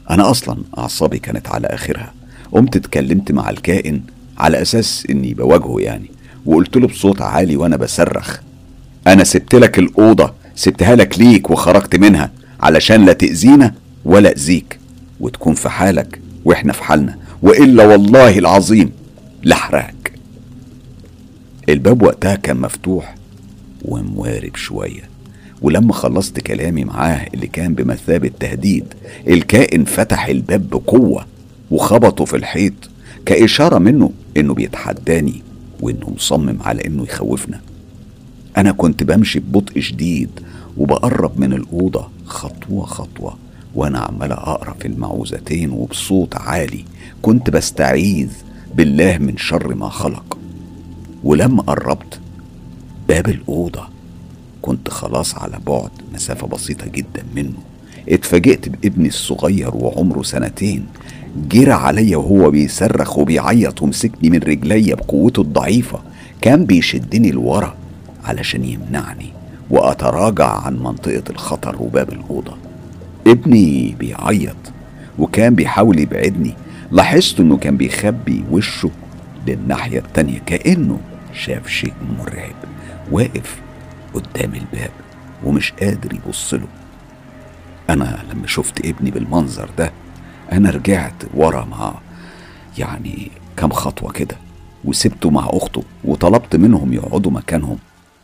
أنا 0.09 0.31
أصلا 0.31 0.57
أعصابي 0.77 1.19
كانت 1.19 1.47
على 1.49 1.67
آخرها. 1.67 2.13
قمت 2.53 2.75
اتكلمت 2.75 3.31
مع 3.31 3.49
الكائن 3.49 4.01
على 4.37 4.61
أساس 4.61 5.07
إني 5.09 5.33
بواجهه 5.33 5.75
يعني 5.79 6.11
وقلت 6.45 6.77
له 6.77 6.87
بصوت 6.87 7.21
عالي 7.21 7.55
وأنا 7.57 7.75
بصرخ 7.77 8.39
أنا 9.07 9.23
سبت 9.23 9.55
لك 9.55 9.79
الأوضة 9.79 10.33
سبتها 10.55 10.95
لك 10.95 11.19
ليك 11.19 11.49
وخرجت 11.51 11.95
منها 11.95 12.31
علشان 12.59 13.05
لا 13.05 13.13
تأذينا 13.13 13.73
ولا 14.05 14.31
أذيك 14.31 14.79
وتكون 15.19 15.53
في 15.53 15.69
حالك 15.69 16.19
وإحنا 16.45 16.73
في 16.73 16.83
حالنا 16.83 17.17
وإلا 17.41 17.85
والله 17.85 18.39
العظيم 18.39 18.91
لحرقك 19.43 20.13
الباب 21.69 22.01
وقتها 22.01 22.35
كان 22.35 22.57
مفتوح 22.57 23.15
وموارب 23.85 24.55
شوية 24.55 25.09
ولما 25.61 25.93
خلصت 25.93 26.39
كلامي 26.39 26.85
معاه 26.85 27.27
اللي 27.33 27.47
كان 27.47 27.73
بمثابة 27.73 28.31
تهديد 28.39 28.85
الكائن 29.27 29.85
فتح 29.85 30.25
الباب 30.27 30.69
بقوة 30.69 31.25
وخبطه 31.73 32.25
في 32.25 32.35
الحيط 32.35 32.73
كإشارة 33.25 33.77
منه 33.77 34.11
إنه 34.37 34.53
بيتحداني 34.53 35.41
وإنه 35.81 36.09
مصمم 36.15 36.57
على 36.61 36.85
إنه 36.85 37.03
يخوفنا. 37.03 37.61
أنا 38.57 38.71
كنت 38.71 39.03
بمشي 39.03 39.39
ببطء 39.39 39.79
شديد 39.79 40.29
وبقرب 40.77 41.39
من 41.39 41.53
الأوضة 41.53 42.07
خطوة 42.25 42.85
خطوة 42.85 43.37
وأنا 43.75 43.99
عمال 43.99 44.31
أقرأ 44.31 44.73
في 44.79 44.87
المعوذتين 44.87 45.69
وبصوت 45.69 46.35
عالي 46.35 46.85
كنت 47.21 47.49
بستعيذ 47.49 48.29
بالله 48.75 49.17
من 49.17 49.37
شر 49.37 49.75
ما 49.75 49.89
خلق. 49.89 50.37
ولما 51.23 51.61
قربت 51.61 52.19
باب 53.07 53.27
الأوضة 53.27 53.87
كنت 54.61 54.89
خلاص 54.89 55.35
على 55.35 55.59
بعد 55.67 55.91
مسافة 56.13 56.47
بسيطة 56.47 56.85
جدا 56.87 57.23
منه. 57.35 57.57
اتفاجئت 58.09 58.69
بابني 58.69 59.07
الصغير 59.07 59.75
وعمره 59.75 60.21
سنتين. 60.21 60.85
جرى 61.35 61.71
عليا 61.71 62.17
وهو 62.17 62.51
بيصرخ 62.51 63.17
وبيعيط 63.17 63.81
ومسكني 63.81 64.29
من 64.29 64.39
رجليا 64.39 64.95
بقوته 64.95 65.41
الضعيفة. 65.41 65.99
كان 66.41 66.65
بيشدني 66.65 67.31
لورا 67.31 67.75
علشان 68.25 68.63
يمنعني 68.65 69.33
وأتراجع 69.69 70.65
عن 70.65 70.79
منطقة 70.79 71.23
الخطر 71.29 71.75
وباب 71.81 72.09
الأوضة. 72.11 72.57
ابني 73.27 73.95
بيعيط 73.99 74.55
وكان 75.19 75.55
بيحاول 75.55 75.99
يبعدني. 75.99 76.53
لاحظت 76.91 77.39
إنه 77.39 77.57
كان 77.57 77.77
بيخبي 77.77 78.43
وشه 78.51 78.91
للناحية 79.47 79.99
التانية 79.99 80.39
كأنه 80.45 80.99
شاف 81.33 81.67
شيء 81.67 81.93
مرعب 82.19 82.55
واقف 83.11 83.61
قدام 84.13 84.53
الباب 84.53 84.91
ومش 85.43 85.73
قادر 85.81 86.13
يبص 86.13 86.53
له. 86.53 86.67
أنا 87.89 88.19
لما 88.33 88.47
شفت 88.47 88.85
ابني 88.85 89.11
بالمنظر 89.11 89.69
ده 89.77 89.91
أنا 90.53 90.69
رجعت 90.69 91.13
ورا 91.33 91.65
مع 91.65 91.93
يعني 92.77 93.31
كم 93.57 93.69
خطوة 93.69 94.11
كده 94.11 94.37
وسبته 94.85 95.29
مع 95.29 95.49
أخته 95.49 95.83
وطلبت 96.03 96.55
منهم 96.55 96.93
يقعدوا 96.93 97.31
مكانهم 97.31 97.77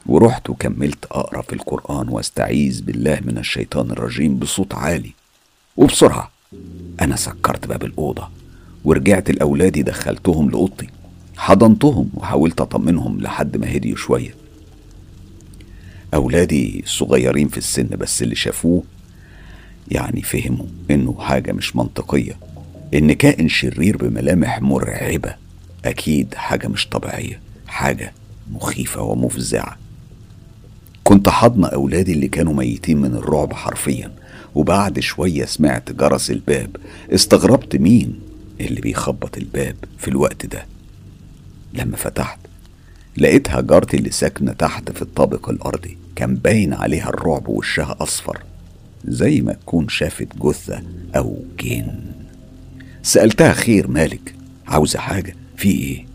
ورحت 0.05 0.49
وكملت 0.49 1.05
أقرأ 1.05 1.41
في 1.41 1.53
القرآن 1.53 2.09
وأستعيذ 2.09 2.81
بالله 2.81 3.19
من 3.25 3.37
الشيطان 3.37 3.91
الرجيم 3.91 4.35
بصوت 4.37 4.75
عالي. 4.75 5.11
وبسرعة 5.77 6.31
أنا 7.01 7.15
سكرت 7.15 7.67
باب 7.67 7.83
الأوضة 7.83 8.29
ورجعت 8.85 9.31
لأولادي 9.31 9.83
دخلتهم 9.83 10.49
لأوضتي 10.49 10.89
حضنتهم 11.37 12.09
وحاولت 12.13 12.61
أطمنهم 12.61 13.21
لحد 13.21 13.57
ما 13.57 13.75
هديوا 13.75 13.97
شوية. 13.97 14.35
أولادي 16.13 16.83
صغيرين 16.85 17.47
في 17.47 17.57
السن 17.57 17.87
بس 17.87 18.21
اللي 18.21 18.35
شافوه 18.35 18.83
يعني 19.91 20.21
فهموا 20.21 20.65
إنه 20.91 21.15
حاجة 21.19 21.51
مش 21.51 21.75
منطقية. 21.75 22.37
إن 22.93 23.13
كائن 23.13 23.49
شرير 23.49 23.97
بملامح 23.97 24.61
مرعبة 24.61 25.35
أكيد 25.85 26.33
حاجة 26.35 26.67
مش 26.67 26.87
طبيعية 26.87 27.39
حاجة 27.67 28.13
مخيفة 28.51 29.01
ومفزعة. 29.01 29.77
كنت 31.03 31.29
حضن 31.29 31.65
أولادي 31.65 32.13
اللي 32.13 32.27
كانوا 32.27 32.53
ميتين 32.53 32.97
من 32.97 33.15
الرعب 33.15 33.53
حرفيا 33.53 34.11
وبعد 34.55 34.99
شوية 34.99 35.45
سمعت 35.45 35.91
جرس 35.91 36.31
الباب. 36.31 36.75
استغربت 37.13 37.75
مين 37.75 38.19
اللي 38.61 38.81
بيخبط 38.81 39.37
الباب 39.37 39.75
في 39.97 40.07
الوقت 40.07 40.45
ده؟ 40.45 40.65
لما 41.73 41.97
فتحت 41.97 42.39
لقيتها 43.17 43.61
جارتي 43.61 43.97
اللي 43.97 44.11
ساكنة 44.11 44.53
تحت 44.53 44.91
في 44.91 45.01
الطابق 45.01 45.49
الأرضي 45.49 45.97
كان 46.15 46.35
باين 46.35 46.73
عليها 46.73 47.09
الرعب 47.09 47.47
وشها 47.49 47.95
أصفر. 47.99 48.43
زي 49.07 49.41
ما 49.41 49.53
تكون 49.53 49.89
شافت 49.89 50.27
جثة 50.41 50.81
أو 51.15 51.37
جن 51.59 51.87
سألتها 53.03 53.53
خير 53.53 53.87
مالك 53.87 54.35
عاوزة 54.67 54.99
حاجة؟ 54.99 55.35
في 55.57 55.69
إيه؟ 55.71 56.05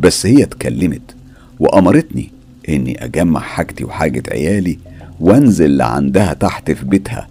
بس 0.00 0.26
هي 0.26 0.42
اتكلمت 0.42 1.14
وأمرتني 1.60 2.30
إني 2.68 3.04
أجمع 3.04 3.40
حاجتي 3.40 3.84
وحاجة 3.84 4.22
عيالي 4.30 4.78
وأنزل 5.20 5.76
لعندها 5.76 6.32
تحت 6.32 6.70
في 6.70 6.84
بيتها. 6.84 7.28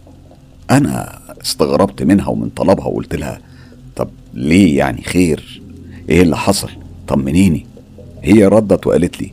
أنا 0.72 1.20
استغربت 1.42 2.04
منها 2.04 2.28
ومن 2.28 2.50
طلبها 2.50 2.86
وقلت 2.86 3.16
لها 3.16 3.40
طب 3.96 4.10
ليه 4.34 4.78
يعني 4.78 5.02
خير؟ 5.02 5.62
إيه 6.10 6.22
اللي 6.22 6.38
حصل؟ 6.38 6.70
طمنيني. 7.08 7.66
هي 8.24 8.46
ردت 8.46 8.88
وقالت 8.88 9.22
لي 9.22 9.32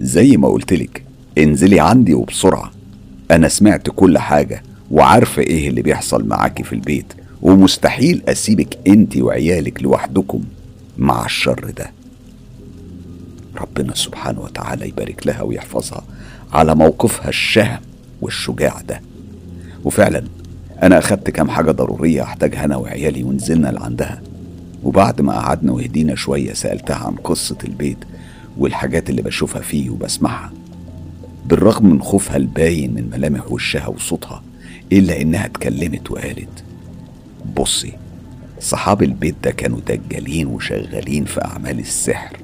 زي 0.00 0.36
ما 0.36 0.48
قلتلك 0.48 1.02
انزلي 1.38 1.80
عندي 1.80 2.14
وبسرعة. 2.14 2.72
أنا 3.30 3.48
سمعت 3.48 3.88
كل 3.96 4.18
حاجة 4.18 4.62
وعارفة 4.90 5.42
إيه 5.42 5.68
اللي 5.68 5.82
بيحصل 5.82 6.28
معاكي 6.28 6.62
في 6.62 6.72
البيت 6.72 7.12
ومستحيل 7.42 8.22
أسيبك 8.28 8.78
أنت 8.86 9.16
وعيالك 9.16 9.82
لوحدكم 9.82 10.44
مع 10.98 11.24
الشر 11.24 11.70
ده. 11.76 11.90
ربنا 13.60 13.94
سبحانه 13.94 14.40
وتعالى 14.40 14.88
يبارك 14.88 15.26
لها 15.26 15.42
ويحفظها 15.42 16.04
على 16.52 16.74
موقفها 16.74 17.28
الشهم 17.28 17.80
والشجاع 18.20 18.80
ده. 18.88 19.00
وفعلا 19.84 20.24
أنا 20.82 20.98
أخدت 20.98 21.30
كام 21.30 21.50
حاجة 21.50 21.70
ضرورية 21.70 22.22
أحتاجها 22.22 22.64
أنا 22.64 22.76
وعيالي 22.76 23.22
ونزلنا 23.22 23.68
لعندها. 23.68 24.22
وبعد 24.84 25.20
ما 25.20 25.32
قعدنا 25.32 25.72
وهدينا 25.72 26.14
شوية 26.14 26.52
سألتها 26.52 26.96
عن 26.96 27.14
قصة 27.14 27.58
البيت 27.64 27.98
والحاجات 28.58 29.10
اللي 29.10 29.22
بشوفها 29.22 29.62
فيه 29.62 29.90
وبسمعها. 29.90 30.52
بالرغم 31.48 31.86
من 31.86 32.02
خوفها 32.02 32.36
الباين 32.36 32.94
من 32.94 33.10
ملامح 33.12 33.52
وشها 33.52 33.86
وصوتها 33.86 34.42
إلا 34.92 35.20
إنها 35.20 35.46
اتكلمت 35.46 36.10
وقالت 36.10 36.64
بصي 37.56 37.92
صحاب 38.60 39.02
البيت 39.02 39.34
ده 39.44 39.50
كانوا 39.50 39.78
دجالين 39.88 40.46
وشغالين 40.46 41.24
في 41.24 41.44
أعمال 41.44 41.78
السحر 41.78 42.36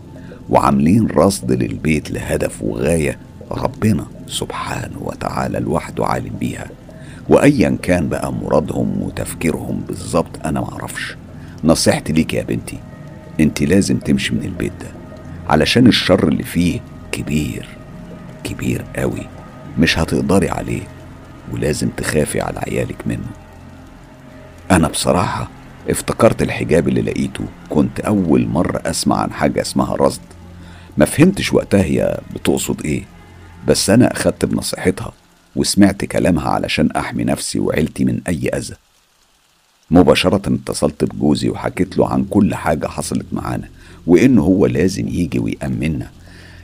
وعاملين 0.51 1.07
رصد 1.07 1.53
للبيت 1.53 2.11
لهدف 2.11 2.63
وغاية 2.63 3.19
ربنا 3.51 4.07
سبحانه 4.27 4.97
وتعالى 5.01 5.59
لوحده 5.61 6.07
عالم 6.07 6.33
بيها. 6.41 6.71
وأيا 7.29 7.79
كان 7.83 8.09
بقى 8.09 8.33
مرادهم 8.33 9.03
وتفكيرهم 9.03 9.81
بالظبط 9.89 10.47
أنا 10.47 10.61
معرفش 10.61 11.17
نصيحتي 11.65 12.13
ليك 12.13 12.35
يا 12.35 12.43
بنتي 12.43 12.79
انت 13.41 13.63
لازم 13.63 13.99
تمشي 13.99 14.35
من 14.35 14.45
البيت 14.45 14.73
ده 14.81 14.87
علشان 15.49 15.87
الشر 15.87 16.29
اللي 16.29 16.43
فيه 16.43 16.81
كبير. 17.13 17.69
كبير 18.45 18.85
قوي 18.97 19.27
مش 19.79 19.99
هتقدري 19.99 20.49
عليه 20.51 20.83
ولازم 21.53 21.89
تخافي 21.89 22.41
على 22.41 22.59
عيالك 22.59 23.07
منه. 23.07 23.31
أنا 24.71 24.89
بصراحة 24.89 25.49
افتكرت 25.91 26.43
الحجاب 26.43 26.89
اللي 26.89 27.03
لقيته. 27.03 27.45
كنت 27.71 28.01
أول 28.01 28.47
مرة 28.47 28.83
أسمع 28.87 29.17
عن 29.17 29.33
حاجة 29.33 29.61
اسمها 29.61 29.97
رصد. 29.97 30.21
ما 30.97 31.05
فهمتش 31.05 31.53
وقتها 31.53 31.83
هي 31.83 32.21
بتقصد 32.35 32.85
إيه 32.85 33.05
بس 33.69 33.91
أنا 33.91 34.13
أخدت 34.13 34.45
بنصيحتها 34.45 35.13
وسمعت 35.57 36.05
كلامها 36.05 36.49
علشان 36.49 36.91
أحمي 36.91 37.25
نفسي 37.25 37.61
وعيلتي 37.61 38.05
من 38.05 38.21
أي 38.29 38.49
أذى. 38.49 38.75
مباشرة 39.91 40.43
اتصلت 40.55 41.05
بجوزي 41.05 41.49
وحكيت 41.51 41.99
له 41.99 42.09
عن 42.09 42.25
كل 42.25 42.55
حاجة 42.55 42.87
حصلت 42.87 43.27
معانا 43.33 43.69
وإن 44.07 44.39
هو 44.39 44.67
لازم 44.67 45.09
يجي 45.09 45.39
ويأمننا. 45.39 46.11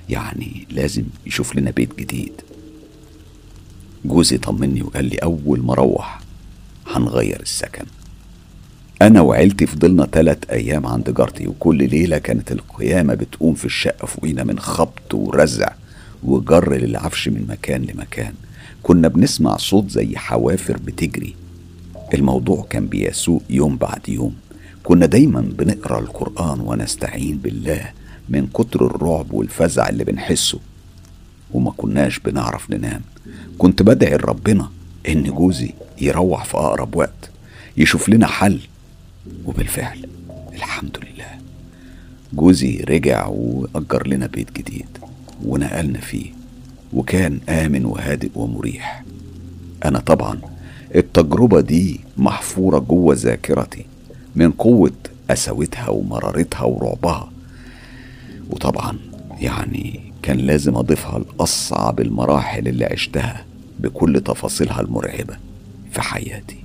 يعني 0.09 0.67
لازم 0.71 1.05
يشوف 1.27 1.57
لنا 1.57 1.71
بيت 1.71 1.99
جديد. 1.99 2.33
جوزي 4.05 4.39
طمني 4.39 4.83
وقال 4.83 5.05
لي 5.05 5.17
أول 5.17 5.61
ما 5.61 5.73
أروح 5.73 6.21
هنغير 6.87 7.41
السكن. 7.41 7.85
أنا 9.03 9.21
وعيلتي 9.21 9.67
فضلنا 9.67 10.07
تلات 10.07 10.45
أيام 10.45 10.87
عند 10.87 11.15
جارتي 11.15 11.47
وكل 11.49 11.89
ليلة 11.89 12.19
كانت 12.19 12.53
القيامة 12.53 13.15
بتقوم 13.15 13.55
في 13.55 13.65
الشقة 13.65 14.07
فوقينا 14.07 14.45
من 14.45 14.59
خبط 14.59 15.15
ورزع 15.15 15.73
وجر 16.23 16.75
للعفش 16.77 17.29
من 17.29 17.47
مكان 17.49 17.83
لمكان. 17.83 18.35
كنا 18.83 19.09
بنسمع 19.09 19.57
صوت 19.57 19.91
زي 19.91 20.17
حوافر 20.17 20.77
بتجري. 20.77 21.35
الموضوع 22.15 22.67
كان 22.71 22.87
بيسوء 22.87 23.43
يوم 23.51 23.77
بعد 23.77 24.09
يوم. 24.09 24.35
كنا 24.85 25.07
دايما 25.07 25.41
بنقرأ 25.41 25.99
القرآن 26.01 26.61
ونستعين 26.61 27.37
بالله. 27.39 27.93
من 28.29 28.47
كتر 28.47 28.87
الرعب 28.87 29.33
والفزع 29.33 29.89
اللي 29.89 30.05
بنحسه. 30.05 30.59
وما 31.53 31.71
كناش 31.71 32.19
بنعرف 32.19 32.71
ننام. 32.71 33.01
كنت 33.59 33.83
بدعي 33.83 34.17
لربنا 34.17 34.71
إن 35.09 35.23
جوزي 35.23 35.71
يروح 36.01 36.45
في 36.45 36.57
أقرب 36.57 36.97
وقت 36.97 37.31
يشوف 37.77 38.09
لنا 38.09 38.27
حل. 38.27 38.61
وبالفعل 39.47 40.09
الحمد 40.53 40.99
لله. 41.03 41.39
جوزي 42.33 42.77
رجع 42.77 43.27
وأجر 43.27 44.07
لنا 44.07 44.27
بيت 44.27 44.53
جديد 44.59 44.89
ونقلنا 45.45 46.01
فيه. 46.01 46.27
وكان 46.93 47.41
آمن 47.49 47.85
وهادئ 47.85 48.31
ومريح. 48.35 49.05
أنا 49.85 49.99
طبعا 49.99 50.41
التجربة 50.95 51.61
دي 51.61 52.01
محفورة 52.17 52.79
جوه 52.79 53.15
ذاكرتي 53.15 53.87
من 54.37 54.51
قوة 54.51 54.93
قساوتها 55.31 55.89
ومرارتها 55.89 56.63
ورعبها. 56.63 57.31
وطبعا 58.51 58.99
يعني 59.41 60.01
كان 60.23 60.37
لازم 60.39 60.77
أضيفها 60.77 61.19
لأصعب 61.19 62.01
المراحل 62.01 62.69
اللي 62.69 62.85
عشتها 62.85 63.45
بكل 63.79 64.21
تفاصيلها 64.21 64.81
المرعبة 64.81 65.37
في 65.93 66.01
حياتي. 66.01 66.57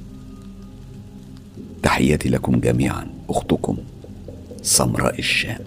تحياتي 1.83 2.29
لكم 2.29 2.59
جميعا 2.59 3.07
أختكم 3.29 3.77
سمراء 4.61 5.19
الشام. 5.19 5.59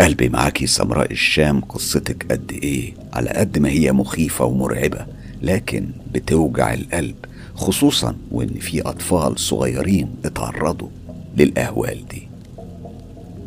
قلبي 0.00 0.28
معاكي 0.28 0.66
سمراء 0.66 1.12
الشام 1.12 1.60
قصتك 1.60 2.32
قد 2.32 2.52
إيه؟ 2.52 2.94
على 3.12 3.30
قد 3.30 3.58
ما 3.58 3.68
هي 3.68 3.92
مخيفة 3.92 4.44
ومرعبة 4.44 5.06
لكن 5.42 5.88
بتوجع 6.14 6.74
القلب 6.74 7.16
خصوصا 7.54 8.16
وإن 8.30 8.48
في 8.48 8.80
أطفال 8.80 9.38
صغيرين 9.40 10.14
اتعرضوا 10.24 10.88
للأهوال 11.36 12.08
دي. 12.10 12.28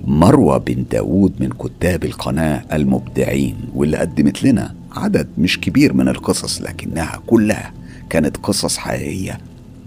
مروة 0.07 0.57
بن 0.57 0.85
داود 0.91 1.33
من 1.39 1.49
كتاب 1.49 2.03
القناة 2.03 2.63
المبدعين 2.73 3.55
واللي 3.75 3.97
قدمت 3.97 4.43
لنا 4.43 4.75
عدد 4.91 5.27
مش 5.37 5.59
كبير 5.59 5.93
من 5.93 6.07
القصص 6.07 6.61
لكنها 6.61 7.19
كلها 7.27 7.73
كانت 8.09 8.37
قصص 8.37 8.77
حقيقية 8.77 9.37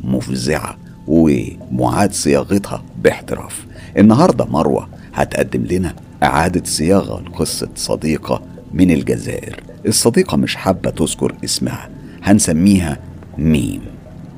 مفزعة 0.05 0.77
ومعاد 1.07 2.13
صياغتها 2.13 2.83
باحتراف. 3.03 3.67
النهاردة 3.99 4.45
مروة 4.45 4.89
هتقدم 5.15 5.65
لنا 5.65 5.95
إعادة 6.23 6.65
صياغة 6.65 7.21
لقصة 7.21 7.69
صديقة 7.77 8.43
من 8.75 8.91
الجزائر. 8.91 9.61
الصديقة 9.87 10.37
مش 10.37 10.57
حابة 10.57 10.91
تذكر 10.91 11.35
اسمها 11.45 11.89
هنسميها 12.23 12.99
ميم. 13.39 13.81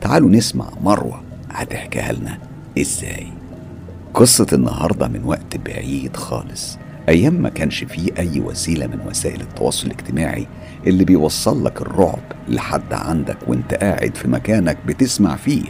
تعالوا 0.01 0.31
نسمع 0.31 0.71
مروة 0.83 1.23
هتحكيها 1.51 2.13
لنا 2.13 2.39
إزاي. 2.81 3.27
قصة 4.21 4.47
النهاردة 4.53 5.09
من 5.09 5.25
وقت 5.25 5.57
بعيد 5.57 6.17
خالص. 6.17 6.79
أيام 7.09 7.35
ما 7.35 7.49
كانش 7.49 7.85
فيه 7.85 8.09
أي 8.19 8.41
وسيلة 8.41 8.87
من 8.87 9.01
وسائل 9.07 9.41
التواصل 9.41 9.87
الاجتماعي 9.87 10.47
اللي 10.87 11.05
بيوصل 11.05 11.65
لك 11.65 11.81
الرعب 11.83 12.23
لحد 12.49 12.93
عندك 12.93 13.37
وانت 13.47 13.75
قاعد 13.75 14.17
في 14.17 14.29
مكانك 14.29 14.79
بتسمع 14.87 15.37
فيه. 15.37 15.63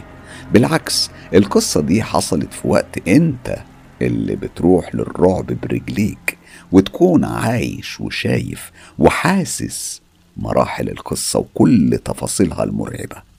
بالعكس 0.53 1.09
القصة 1.33 1.81
دي 1.81 2.03
حصلت 2.03 2.53
في 2.53 2.67
وقت 2.67 3.07
انت 3.07 3.57
اللي 4.01 4.35
بتروح 4.35 4.95
للرعب 4.95 5.45
برجليك 5.45 6.37
وتكون 6.71 7.25
عايش 7.25 8.01
وشايف 8.01 8.71
وحاسس 8.99 10.01
مراحل 10.37 10.89
القصة 10.89 11.39
وكل 11.39 11.99
تفاصيلها 12.05 12.63
المرعبة. 12.63 13.30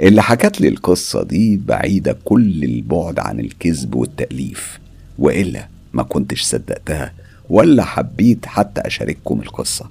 اللي 0.00 0.22
حكت 0.22 0.60
لي 0.60 0.68
القصة 0.68 1.22
دي 1.22 1.56
بعيدة 1.56 2.16
كل 2.24 2.64
البعد 2.64 3.18
عن 3.18 3.40
الكذب 3.40 3.94
والتأليف 3.94 4.78
وإلا 5.18 5.68
ما 5.92 6.02
كنتش 6.02 6.42
صدقتها 6.42 7.12
ولا 7.50 7.84
حبيت 7.84 8.46
حتى 8.46 8.80
أشارككم 8.80 9.40
القصة. 9.40 9.90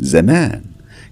زمان 0.00 0.60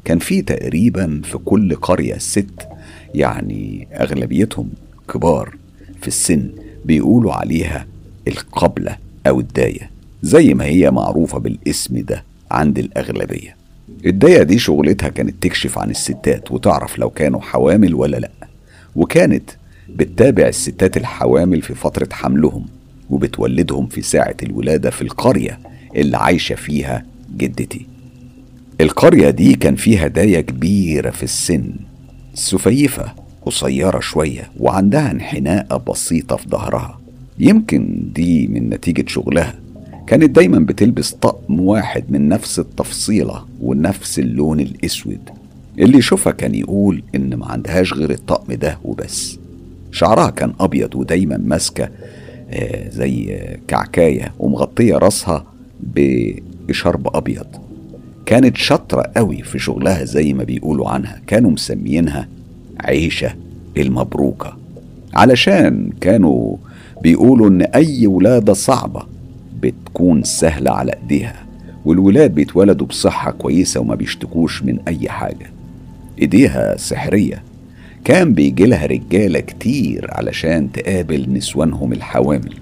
كان 0.04 0.18
في 0.18 0.42
تقريبا 0.42 1.20
في 1.24 1.38
كل 1.38 1.74
قرية 1.76 2.18
ست 2.18 2.68
يعني 3.14 3.88
أغلبيتهم 3.92 4.70
كبار 5.14 5.56
في 6.00 6.08
السن 6.08 6.50
بيقولوا 6.84 7.32
عليها 7.32 7.86
القبلة 8.28 8.96
أو 9.26 9.40
الداية 9.40 9.90
زي 10.22 10.54
ما 10.54 10.64
هي 10.64 10.90
معروفة 10.90 11.38
بالاسم 11.38 11.98
ده 11.98 12.24
عند 12.50 12.78
الأغلبية. 12.78 13.56
الداية 14.06 14.42
دي 14.42 14.58
شغلتها 14.58 15.08
كانت 15.08 15.42
تكشف 15.42 15.78
عن 15.78 15.90
الستات 15.90 16.52
وتعرف 16.52 16.98
لو 16.98 17.10
كانوا 17.10 17.40
حوامل 17.40 17.94
ولا 17.94 18.16
لأ. 18.16 18.30
وكانت 18.96 19.50
بتتابع 19.88 20.48
الستات 20.48 20.96
الحوامل 20.96 21.62
في 21.62 21.74
فترة 21.74 22.08
حملهم 22.12 22.66
وبتولدهم 23.10 23.86
في 23.86 24.02
ساعة 24.02 24.36
الولادة 24.42 24.90
في 24.90 25.02
القرية 25.02 25.58
اللي 25.96 26.16
عايشة 26.16 26.54
فيها 26.54 27.04
جدتي. 27.36 27.86
القرية 28.80 29.30
دي 29.30 29.54
كان 29.54 29.76
فيها 29.76 30.06
داية 30.08 30.40
كبيرة 30.40 31.10
في 31.10 31.22
السن 31.22 31.72
سفيفة 32.34 33.12
قصيرة 33.46 34.00
شوية 34.00 34.50
وعندها 34.60 35.10
انحناءة 35.10 35.76
بسيطة 35.76 36.36
في 36.36 36.48
ظهرها. 36.48 37.00
يمكن 37.38 38.10
دي 38.14 38.46
من 38.48 38.68
نتيجة 38.70 39.04
شغلها. 39.08 39.54
كانت 40.06 40.30
دايما 40.30 40.58
بتلبس 40.58 41.12
طقم 41.12 41.60
واحد 41.60 42.04
من 42.08 42.28
نفس 42.28 42.58
التفصيلة 42.58 43.44
ونفس 43.60 44.18
اللون 44.18 44.60
الأسود. 44.60 45.20
اللي 45.78 45.98
يشوفها 45.98 46.32
كان 46.32 46.54
يقول 46.54 47.02
إن 47.14 47.34
ما 47.34 47.46
عندهاش 47.46 47.92
غير 47.92 48.10
الطقم 48.10 48.54
ده 48.54 48.78
وبس. 48.84 49.38
شعرها 49.92 50.30
كان 50.30 50.52
أبيض 50.60 50.94
ودايما 50.94 51.36
ماسكة 51.36 51.88
آه 52.50 52.88
زي 52.90 53.40
كعكاية 53.68 54.32
ومغطية 54.38 54.94
راسها 54.94 55.44
بشرب 56.68 57.16
أبيض. 57.16 57.46
كانت 58.26 58.56
شاطرة 58.56 59.02
قوي 59.16 59.42
في 59.42 59.58
شغلها 59.58 60.04
زي 60.04 60.32
ما 60.32 60.44
بيقولوا 60.44 60.88
عنها. 60.88 61.20
كانوا 61.26 61.50
مسميينها 61.50 62.28
عيشة 62.80 63.34
المبروكة. 63.76 64.56
علشان 65.14 65.90
كانوا 66.00 66.56
بيقولوا 67.02 67.48
إن 67.48 67.62
أي 67.62 68.06
ولادة 68.06 68.52
صعبة 68.52 69.13
بتكون 69.64 70.22
سهلة 70.22 70.70
على 70.70 70.92
إيديها 71.02 71.46
والولاد 71.84 72.34
بيتولدوا 72.34 72.86
بصحة 72.86 73.30
كويسة 73.30 73.80
وما 73.80 73.94
بيشتكوش 73.94 74.62
من 74.62 74.78
أي 74.88 75.08
حاجة. 75.08 75.50
إيديها 76.18 76.76
سحرية. 76.76 77.42
كان 78.04 78.34
بيجي 78.34 78.66
لها 78.66 78.86
رجالة 78.86 79.40
كتير 79.40 80.06
علشان 80.10 80.72
تقابل 80.72 81.32
نسوانهم 81.32 81.92
الحوامل. 81.92 82.54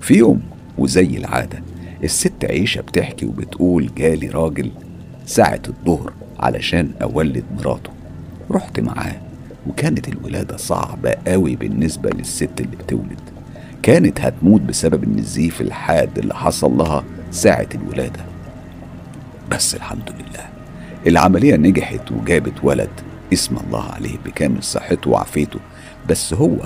في 0.00 0.14
يوم 0.14 0.40
وزي 0.78 1.16
العادة 1.16 1.62
الست 2.04 2.44
عيشة 2.44 2.80
بتحكي 2.80 3.26
وبتقول 3.26 3.90
جالي 3.96 4.28
راجل 4.28 4.70
ساعة 5.26 5.62
الظهر 5.68 6.12
علشان 6.40 6.90
أولد 7.02 7.44
مراته. 7.58 7.90
رحت 8.50 8.80
معاه 8.80 9.16
وكانت 9.66 10.08
الولادة 10.08 10.56
صعبة 10.56 11.10
قوي 11.26 11.56
بالنسبة 11.56 12.10
للست 12.10 12.60
اللي 12.60 12.76
بتولد. 12.76 13.20
كانت 13.82 14.20
هتموت 14.20 14.60
بسبب 14.60 15.04
النزيف 15.04 15.60
الحاد 15.60 16.18
اللي 16.18 16.34
حصل 16.34 16.76
لها 16.76 17.04
ساعة 17.30 17.68
الولادة. 17.74 18.24
بس 19.50 19.74
الحمد 19.74 20.10
لله 20.18 20.48
العملية 21.06 21.56
نجحت 21.56 22.12
وجابت 22.12 22.52
ولد 22.62 22.90
اسم 23.32 23.56
الله 23.56 23.84
عليه 23.92 24.16
بكامل 24.24 24.62
صحته 24.62 25.10
وعافيته 25.10 25.60
بس 26.08 26.34
هو 26.34 26.56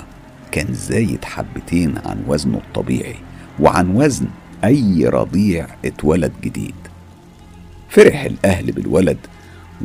كان 0.51 0.73
زايد 0.73 1.25
حبتين 1.25 1.97
عن 2.05 2.23
وزنه 2.27 2.57
الطبيعي 2.57 3.15
وعن 3.59 3.95
وزن 3.95 4.25
أي 4.63 5.05
رضيع 5.05 5.67
اتولد 5.85 6.31
جديد. 6.43 6.75
فرح 7.89 8.23
الأهل 8.23 8.71
بالولد 8.71 9.17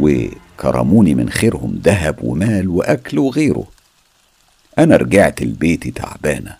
وكرموني 0.00 1.14
من 1.14 1.30
خيرهم 1.30 1.80
ذهب 1.84 2.16
ومال 2.22 2.68
وأكل 2.68 3.18
وغيره. 3.18 3.64
أنا 4.78 4.96
رجعت 4.96 5.42
لبيتي 5.42 5.90
تعبانة 5.90 6.56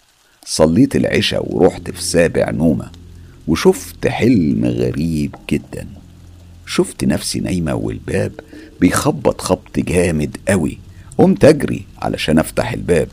صليت 0.48 0.96
العشاء 0.96 1.54
ورحت 1.56 1.90
في 1.90 2.02
سابع 2.02 2.50
نومة 2.50 2.90
وشفت 3.48 4.06
حلم 4.06 4.64
غريب 4.64 5.34
جدا. 5.50 5.86
شفت 6.66 7.04
نفسي 7.04 7.40
نايمة 7.40 7.74
والباب 7.74 8.32
بيخبط 8.80 9.40
خبط 9.40 9.78
جامد 9.78 10.36
قوي. 10.48 10.78
قمت 11.18 11.44
أجري 11.44 11.84
علشان 12.02 12.38
أفتح 12.38 12.72
الباب 12.72 13.08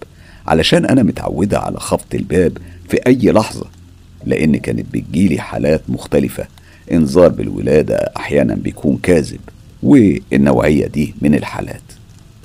علشان 0.47 0.85
أنا 0.85 1.03
متعودة 1.03 1.59
على 1.59 1.79
خبط 1.79 2.15
الباب 2.15 2.57
في 2.89 2.97
أي 3.07 3.31
لحظة 3.31 3.65
لأن 4.25 4.57
كانت 4.57 4.85
بتجيلي 4.93 5.39
حالات 5.41 5.81
مختلفة. 5.89 6.47
إنذار 6.91 7.27
بالولادة 7.27 7.95
أحيانا 8.17 8.55
بيكون 8.55 8.97
كاذب 9.03 9.39
والنوعية 9.83 10.87
دي 10.87 11.13
من 11.21 11.35
الحالات. 11.35 11.81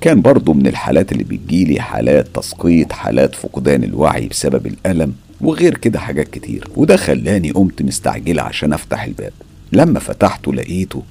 كان 0.01 0.21
برضو 0.21 0.53
من 0.53 0.67
الحالات 0.67 1.13
اللي 1.13 1.25
بتجيلي 1.25 1.81
حالات 1.81 2.27
تسقيط 2.35 2.93
حالات 2.93 3.35
فقدان 3.35 3.85
الوعي 3.85 4.29
بسبب 4.29 4.67
الألم 4.67 5.15
وغير 5.41 5.79
كده 5.79 5.99
حاجات 5.99 6.29
كتير. 6.29 6.69
وده 6.77 6.97
خلاني 6.97 7.51
قمت 7.51 7.83
مستعجلة 7.83 8.43
عشان 8.43 8.73
أفتح 8.73 9.03
الباب. 9.05 9.33
لما 9.73 10.01
فتحته 10.01 10.55
لقيته 10.55 11.03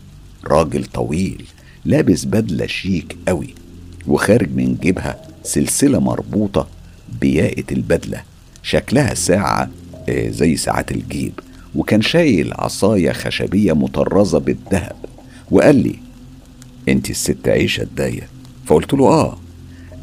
راجل 0.46 0.86
طويل 0.86 1.46
لابس 1.86 2.26
بدلة 2.26 2.66
شيك 2.66 3.18
قوي 3.28 3.54
وخارج 4.08 4.50
من 4.56 4.76
جيبها 4.82 5.22
سلسلة 5.44 6.00
مربوطة 6.00 6.68
بياقة 7.22 7.64
البدلة. 7.72 8.22
شكلها 8.64 9.14
ساعة 9.14 9.70
آه، 10.10 10.30
زي 10.30 10.56
ساعات 10.56 10.92
الجيب. 10.92 11.34
وكان 11.76 12.02
شايل 12.02 12.54
عصاية 12.56 13.12
خشبية 13.12 13.74
مطرزة 13.74 14.40
بالذهب. 14.40 14.96
وقال 15.52 15.76
لي 15.76 15.96
أنت 16.90 17.10
الست 17.10 17.48
عيشة 17.48 17.82
الداية 17.84 18.28
فقلت 18.68 18.94
له 18.94 19.08
آه 19.08 19.38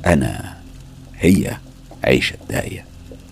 أنا 0.07 0.55
هي 1.19 1.57
عيشة 2.05 2.37
الداية. 2.43 2.85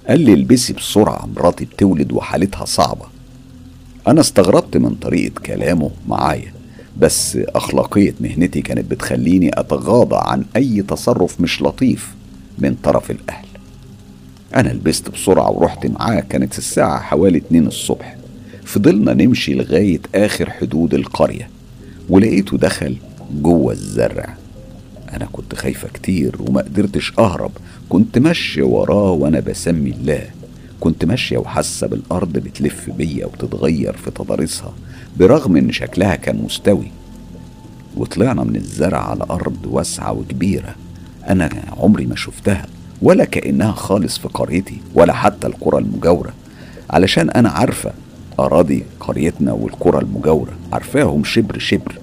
قال 0.08 0.20
لي 0.20 0.34
البسي 0.34 0.72
بسرعة 0.72 1.28
مراتي 1.36 1.64
بتولد 1.64 2.12
وحالتها 2.12 2.64
صعبة. 2.64 3.06
أنا 4.08 4.20
استغربت 4.20 4.76
من 4.76 4.94
طريقة 4.94 5.40
كلامه 5.40 5.90
معايا 6.08 6.52
بس 6.98 7.36
أخلاقية 7.36 8.14
مهنتي 8.20 8.62
كانت 8.62 8.90
بتخليني 8.90 9.50
أتغاضى 9.60 10.16
عن 10.18 10.44
أي 10.56 10.82
تصرف 10.82 11.40
مش 11.40 11.62
لطيف 11.62 12.14
من 12.58 12.74
طرف 12.82 13.10
الأهل. 13.10 13.46
أنا 14.56 14.68
لبست 14.68 15.08
بسرعة 15.10 15.50
ورحت 15.50 15.86
معاه 15.86 16.20
كانت 16.20 16.58
الساعة 16.58 17.00
حوالي 17.00 17.38
اتنين 17.38 17.66
الصبح. 17.66 18.16
فضلنا 18.64 19.14
نمشي 19.14 19.54
لغاية 19.54 20.00
آخر 20.14 20.50
حدود 20.50 20.94
القرية 20.94 21.50
ولقيته 22.08 22.56
دخل 22.58 22.96
جوه 23.42 23.72
الزرع. 23.72 24.41
أنا 25.12 25.28
كنت 25.32 25.54
خايفة 25.54 25.88
كتير 25.88 26.36
وما 26.40 26.60
قدرتش 26.60 27.12
أهرب. 27.18 27.50
كنت 27.88 28.18
ماشية 28.18 28.62
وراه 28.62 29.10
وأنا 29.10 29.40
بسمي 29.40 29.90
الله. 29.90 30.30
كنت 30.80 31.04
ماشية 31.04 31.38
وحاسة 31.38 31.86
بالأرض 31.86 32.32
بتلف 32.32 32.90
بيا 32.90 33.26
وتتغير 33.26 33.96
في 33.96 34.10
تضاريسها 34.10 34.72
برغم 35.16 35.56
إن 35.56 35.72
شكلها 35.72 36.16
كان 36.16 36.42
مستوي. 36.44 36.90
وطلعنا 37.96 38.44
من 38.44 38.56
الزرع 38.56 39.10
على 39.10 39.24
أرض 39.30 39.66
واسعة 39.66 40.12
وكبيرة. 40.12 40.74
أنا 41.28 41.50
عمري 41.78 42.06
ما 42.06 42.16
شفتها 42.16 42.66
ولا 43.02 43.24
كأنها 43.24 43.72
خالص 43.72 44.18
في 44.18 44.28
قريتي 44.28 44.80
ولا 44.94 45.12
حتى 45.12 45.46
القرى 45.46 45.78
المجاورة. 45.78 46.32
علشان 46.90 47.30
أنا 47.30 47.48
عارفة 47.48 47.92
أراضي 48.40 48.84
قريتنا 49.00 49.52
والقرى 49.52 49.98
المجاورة 49.98 50.52
عارفاهم 50.72 51.24
شبر 51.24 51.58
شبر. 51.58 51.98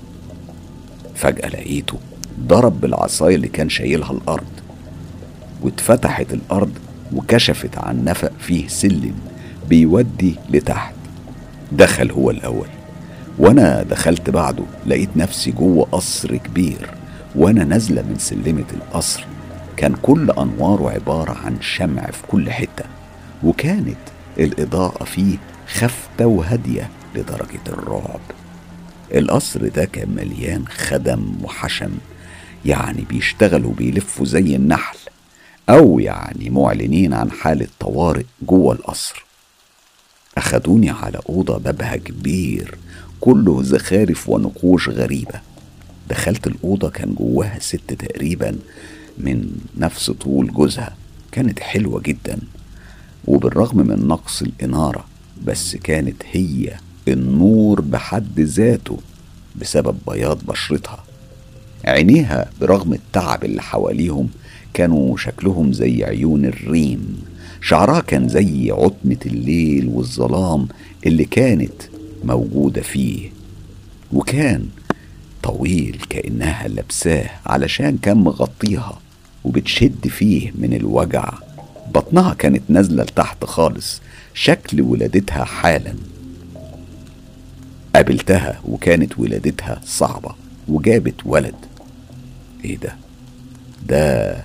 فجأة 1.15 1.50
لقيته 1.50 1.98
ضرب 2.47 2.82
بالعصاية 2.82 3.36
اللي 3.36 3.47
كان 3.47 3.69
شايلها 3.69 4.12
الأرض 4.12 4.47
واتفتحت 5.62 6.34
الأرض 6.34 6.71
وكشفت 7.15 7.78
عن 7.78 8.04
نفق 8.04 8.32
فيه 8.39 8.67
سلم 8.67 9.15
بيودي 9.69 10.36
لتحت. 10.49 10.93
دخل 11.71 12.12
هو 12.12 12.32
الأول. 12.32 12.67
وأنا 13.39 13.84
دخلت 13.84 14.30
بعده 14.30 14.63
لقيت 14.88 15.10
نفسي 15.15 15.52
جوه 15.52 15.88
قصر 15.91 16.38
كبير 16.38 16.89
وأنا 17.36 17.63
نازلة 17.63 18.02
من 18.02 18.15
سلمة 18.17 18.63
القصر. 18.73 19.25
كان 19.78 19.95
كل 20.02 20.32
أنواره 20.32 20.89
عبارة 20.89 21.32
عن 21.32 21.62
شمع 21.62 22.06
في 22.12 22.23
كل 22.28 22.52
حتة 22.52 22.86
وكانت 23.43 23.97
الإضاءة 24.39 25.04
فيه 25.04 25.38
خافتة 25.73 26.25
وهادية 26.25 26.89
لدرجة 27.15 27.60
الرعب. 27.67 28.19
القصر 29.15 29.67
ده 29.67 29.86
كان 29.86 30.10
مليان 30.15 30.67
خدم 30.67 31.32
وحشم. 31.43 31.91
يعني 32.65 33.06
بيشتغلوا 33.10 33.74
بيلفوا 33.74 34.26
زي 34.26 34.56
النحل 34.56 34.98
أو 35.69 36.00
يعني 36.00 36.50
معلنين 36.50 37.13
عن 37.13 37.32
حالة 37.32 37.67
طوارئ 37.80 38.26
جوه 38.41 38.74
القصر. 38.74 39.26
أخدوني 40.38 40.89
على 40.89 41.19
أوضة 41.30 41.58
بابها 41.58 41.95
كبير 41.95 42.78
كله 43.22 43.63
زخارف 43.63 44.30
ونقوش 44.30 44.89
غريبة. 44.89 45.41
دخلت 46.10 46.48
الأوضة 46.48 46.89
كان 46.89 47.13
جواها 47.13 47.60
ست 47.60 47.93
تقريبا 47.93 48.56
من 49.17 49.52
نفس 49.78 50.12
طول 50.12 50.54
جوزها 50.54 50.95
كانت 51.32 51.60
حلوة 51.60 52.02
جدا. 52.02 52.39
وبالرغم 53.26 53.78
من 53.88 54.08
نقص 54.08 54.41
الإنارة 54.41 55.06
بس 55.45 55.76
كانت 55.76 56.24
هي 56.32 56.78
النور 57.08 57.82
بحد 57.82 58.39
ذاته 58.39 58.98
بسبب 59.56 59.98
بياض 60.08 60.43
بشرتها. 60.45 61.04
عينيها 61.86 62.50
برغم 62.62 62.94
التعب 62.94 63.44
اللي 63.44 63.62
حواليهم 63.62 64.30
كانوا 64.74 65.18
شكلهم 65.18 65.74
زي 65.74 66.04
عيون 66.04 66.46
الريم 66.46 67.24
شعرها 67.62 68.00
كان 68.00 68.30
زي 68.30 68.72
عتمة 68.72 69.18
الليل 69.26 69.88
والظلام 69.88 70.68
اللي 71.06 71.26
كانت 71.26 71.82
موجودة 72.24 72.82
فيه. 72.82 73.30
وكان 74.13 74.65
طويل 75.44 76.00
كأنها 76.10 76.68
لابساه 76.68 77.30
علشان 77.46 77.98
كان 77.98 78.18
مغطيها 78.18 79.00
وبتشد 79.44 80.08
فيه 80.08 80.52
من 80.56 80.74
الوجع. 80.74 81.34
بطنها 81.94 82.34
كانت 82.34 82.62
نازلة 82.70 83.04
لتحت 83.04 83.46
خالص 83.46 84.02
شكل 84.34 84.82
ولادتها 84.82 85.44
حالا. 85.44 85.94
قابلتها 87.96 88.62
وكانت 88.65 89.20
ولادتها 89.20 89.82
صعبة 89.86 90.36
وجابت 90.68 91.15
ولد. 91.26 91.56
إيه 92.65 92.78
ده؟ 92.78 92.95
ده 93.88 94.43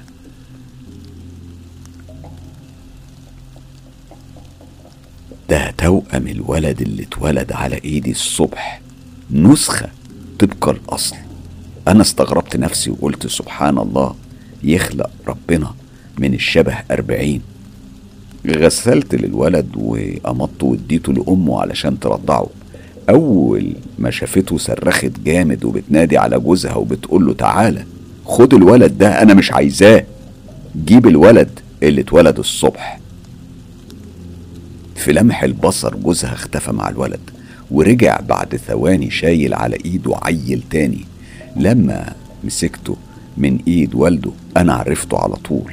ده 5.49 5.71
توأم 5.71 6.29
الولد 6.29 6.81
اللي 6.83 7.03
اتولد 7.03 7.53
على 7.53 7.81
ايدي 7.85 8.11
الصبح. 8.11 8.81
نسخة 9.31 9.89
طبق 10.39 10.69
الأصل. 10.69 11.17
أنا 11.89 12.03
استغربت 12.03 12.57
نفسي 12.57 12.91
وقلت 12.91 13.27
سبحان 13.27 13.79
الله 13.79 14.15
يخلق 14.63 15.11
ربنا 15.27 15.75
من 16.19 16.35
الشبه 16.35 16.75
أربعين. 16.91 17.43
غسلت 18.47 19.15
للولد 19.15 19.69
وقمضته 19.77 20.67
واديته 20.67 21.13
لأمه 21.13 21.61
علشان 21.61 22.01
ترضعه. 22.01 22.47
أول 23.11 23.73
ما 23.99 24.11
شافته 24.11 24.59
صرخت 24.59 25.21
جامد 25.25 25.65
وبتنادي 25.65 26.19
على 26.19 26.39
جوزها 26.39 26.75
وبتقول 26.75 27.27
له 27.27 27.33
تعالى. 27.35 27.85
خد 28.25 28.55
الولد 28.55 28.99
ده 28.99 29.23
أنا 29.23 29.35
مش 29.35 29.53
عايزاه. 29.53 30.05
جيب 30.87 31.07
الولد 31.07 31.61
اللي 31.83 32.01
اتولد 32.01 32.39
الصبح. 32.39 32.99
في 34.97 35.13
لمح 35.13 35.43
البصر 35.43 35.95
جوزها 35.97 36.33
اختفى 36.33 36.73
مع 36.73 36.89
الولد 36.89 37.21
ورجع 37.71 38.21
بعد 38.21 38.57
ثواني 38.57 39.11
شايل 39.11 39.55
على 39.55 39.77
إيده 39.85 40.17
عيل 40.23 40.63
تاني. 40.71 41.05
لما 41.57 42.13
مسكته 42.45 42.97
من 43.37 43.59
إيد 43.69 43.95
والده 43.95 44.31
أنا 44.57 44.75
عرفته 44.75 45.19
على 45.19 45.35
طول. 45.37 45.73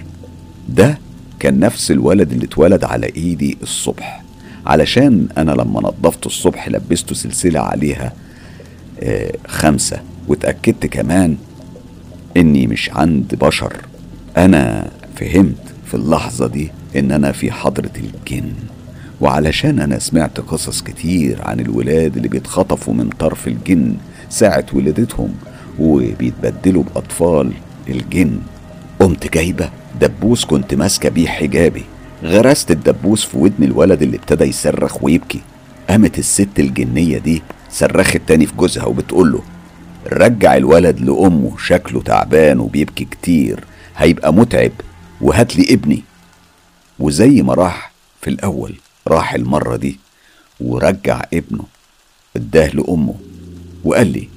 ده 0.69 0.97
كان 1.39 1.59
نفس 1.59 1.91
الولد 1.91 2.31
اللي 2.31 2.45
اتولد 2.45 2.83
على 2.83 3.11
إيدي 3.15 3.57
الصبح. 3.63 4.23
علشان 4.65 5.27
أنا 5.37 5.51
لما 5.51 5.81
نظفته 5.81 6.27
الصبح 6.27 6.69
لبسته 6.69 7.15
سلسلة 7.15 7.59
عليها 7.59 8.13
آه 8.99 9.31
خمسة 9.47 10.01
واتأكدت 10.27 10.85
كمان 10.85 11.37
إني 12.37 12.67
مش 12.67 12.89
عند 12.89 13.35
بشر. 13.41 13.73
أنا 14.37 14.91
فهمت 15.15 15.55
في 15.85 15.93
اللحظة 15.93 16.47
دي 16.47 16.71
إن 16.95 17.11
أنا 17.11 17.31
في 17.31 17.51
حضرة 17.51 17.91
الجن. 17.97 18.53
وعلشان 19.21 19.79
أنا 19.79 19.99
سمعت 19.99 20.39
قصص 20.39 20.81
كتير 20.81 21.41
عن 21.41 21.59
الولاد 21.59 22.15
اللي 22.15 22.27
بيتخطفوا 22.27 22.93
من 22.93 23.09
طرف 23.09 23.47
الجن 23.47 23.95
ساعة 24.29 24.65
ولادتهم 24.73 25.33
وبيتبدلوا 25.79 26.83
بأطفال 26.83 27.51
الجن. 27.89 28.39
قمت 28.99 29.33
جايبة 29.33 29.69
دبوس 30.01 30.45
كنت 30.45 30.73
ماسكة 30.73 31.09
بيه 31.09 31.27
حجابي. 31.27 31.83
غرست 32.23 32.71
الدبوس 32.71 33.25
في 33.25 33.37
ودن 33.37 33.63
الولد 33.63 34.01
اللي 34.01 34.17
ابتدى 34.17 34.43
يصرخ 34.43 35.03
ويبكي. 35.03 35.41
قامت 35.89 36.19
الست 36.19 36.59
الجنية 36.59 37.17
دي 37.17 37.41
صرخت 37.71 38.21
تاني 38.27 38.45
في 38.45 38.55
جوزها 38.55 38.85
وبتقوله 38.85 39.41
رجع 40.07 40.55
الولد 40.57 40.99
لأمه 40.99 41.57
شكله 41.57 42.01
تعبان 42.01 42.59
وبيبكي 42.59 43.05
كتير. 43.05 43.63
هيبقى 43.97 44.33
متعب 44.33 44.71
وهات 45.21 45.55
لي 45.55 45.73
ابني. 45.73 46.03
وزي 46.99 47.41
ما 47.41 47.53
راح 47.53 47.91
في 48.21 48.29
الأول 48.29 48.75
راح 49.07 49.33
المرة 49.33 49.75
دي 49.75 49.99
ورجع 50.59 51.21
ابنه 51.33 51.63
اداه 52.35 52.67
لأمه 52.67 53.15
وقال 53.83 54.07
لي 54.07 54.27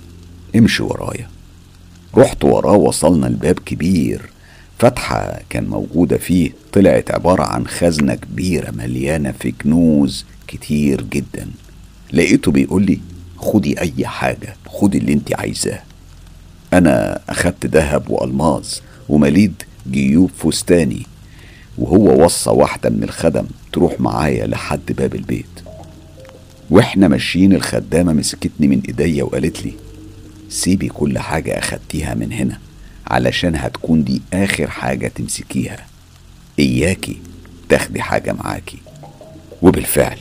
امشي 0.57 0.83
ورايا. 0.83 1.29
رحت 2.17 2.45
وراه 2.45 2.77
وصلنا 2.77 3.27
الباب 3.27 3.59
كبير. 3.59 4.23
فتحة 4.79 5.41
كان 5.51 5.65
موجودة 5.65 6.17
فيه 6.19 6.51
طلعت 6.73 7.11
عبارة 7.11 7.43
عن 7.43 7.67
خزنة 7.67 8.15
كبيرة 8.15 8.71
مليانة 8.71 9.33
في 9.41 9.53
كنوز 9.53 10.25
كتير 10.47 11.03
جدا. 11.03 11.49
لقيته 12.13 12.51
بيقول 12.53 12.83
لي 12.83 13.01
خدي 13.45 13.81
أي 13.81 14.07
حاجة 14.07 14.57
خدي 14.67 14.99
اللي 14.99 15.13
أنت 15.13 15.35
عايزاه. 15.35 15.83
أنا 16.73 17.21
أخدت 17.29 17.67
ذهب 17.67 18.11
وألماظ 18.11 18.67
ومليد 19.09 19.63
جيوب 19.91 20.31
فستاني 20.39 21.07
وهو 21.79 22.25
وصى 22.25 22.51
واحدة 22.51 22.91
من 22.91 23.03
الخدم 23.03 23.47
تروح 23.73 24.01
معايا 24.01 24.47
لحد 24.47 24.93
باب 24.93 25.15
البيت. 25.15 25.47
وإحنا 26.71 27.09
ماشيين 27.09 27.53
الخدامة 27.53 28.13
مسكتني 28.13 28.69
من 28.69 28.81
إيديا 28.89 29.25
وقالت 29.25 29.67
لي 29.67 29.73
سيبي 30.49 30.89
كل 30.89 31.19
حاجة 31.19 31.59
أخدتيها 31.59 32.15
من 32.15 32.33
هنا 32.33 32.59
علشان 33.07 33.57
هتكون 33.57 34.05
دي 34.05 34.23
آخر 34.33 34.71
حاجة 34.71 35.09
تمسكيها. 35.09 35.87
إياكي 36.59 37.21
تاخدي 37.69 38.03
حاجة 38.03 38.33
معاكي. 38.33 38.79
وبالفعل 39.63 40.19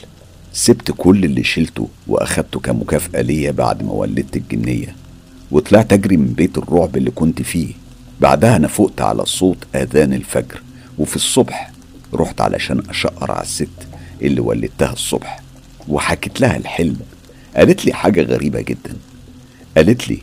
سبت 0.54 0.92
كل 0.98 1.26
اللي 1.26 1.44
شلته 1.44 1.90
وأخدته 2.08 2.60
كمكافأة 2.60 3.22
ليا 3.22 3.52
بعد 3.52 3.84
ما 3.84 3.92
ولدت 3.92 4.36
الجنية 4.38 4.96
وطلعت 5.52 5.94
أجري 5.94 6.18
من 6.18 6.34
بيت 6.34 6.58
الرعب 6.58 6.98
اللي 6.98 7.12
كنت 7.12 7.42
فيه. 7.42 7.74
بعدها 8.22 8.56
أنا 8.56 8.68
فقت 8.68 9.02
على 9.02 9.26
صوت 9.26 9.58
آذان 9.76 10.14
الفجر 10.14 10.62
وفي 10.98 11.16
الصبح 11.16 11.72
رحت 12.14 12.42
علشان 12.42 12.84
أشقر 12.90 13.32
على 13.32 13.44
الست 13.44 13.68
اللي 14.22 14.42
ولدتها 14.42 14.94
الصبح 14.94 15.42
وحكيت 15.88 16.42
لها 16.42 16.58
الحلم. 16.58 17.00
قالت 17.56 17.86
لي 17.86 17.94
حاجة 17.94 18.22
غريبة 18.22 18.62
جدا. 18.62 18.96
قالت 19.78 20.10
لي 20.10 20.20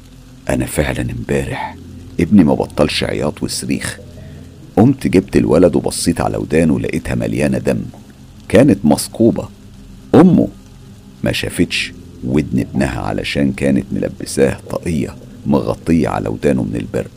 أنا 0.48 0.66
فعلا 0.66 1.00
امبارح 1.00 1.76
ابني 2.20 2.44
ما 2.44 2.54
بطلش 2.54 3.04
عياط 3.04 3.42
وصريخ. 3.42 3.98
قمت 4.76 5.06
جبت 5.06 5.36
الولد 5.36 5.76
وبصيت 5.76 6.20
على 6.20 6.36
ودانه 6.36 6.80
لقيتها 6.80 7.14
مليانة 7.14 7.58
دم. 7.58 7.82
كانت 8.48 8.84
مثقوبة 8.84 9.48
أمه. 10.14 10.48
ما 11.24 11.32
شافتش 11.32 11.92
ودن 12.24 12.60
ابنها 12.60 13.00
علشان 13.00 13.52
كانت 13.52 13.84
ملبساه 13.92 14.56
طاقية 14.70 15.14
مغطية 15.46 16.08
على 16.08 16.28
ودانه 16.28 16.62
من 16.62 16.76
البرد. 16.76 17.10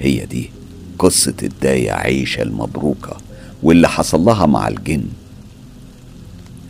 هي 0.00 0.26
دي 0.26 0.50
قصة 0.98 1.34
الداية 1.42 1.92
عيشة 1.92 2.42
المبروكة 2.42 3.16
واللي 3.62 3.88
حصل 3.88 4.20
لها 4.20 4.46
مع 4.46 4.68
الجن. 4.68 5.04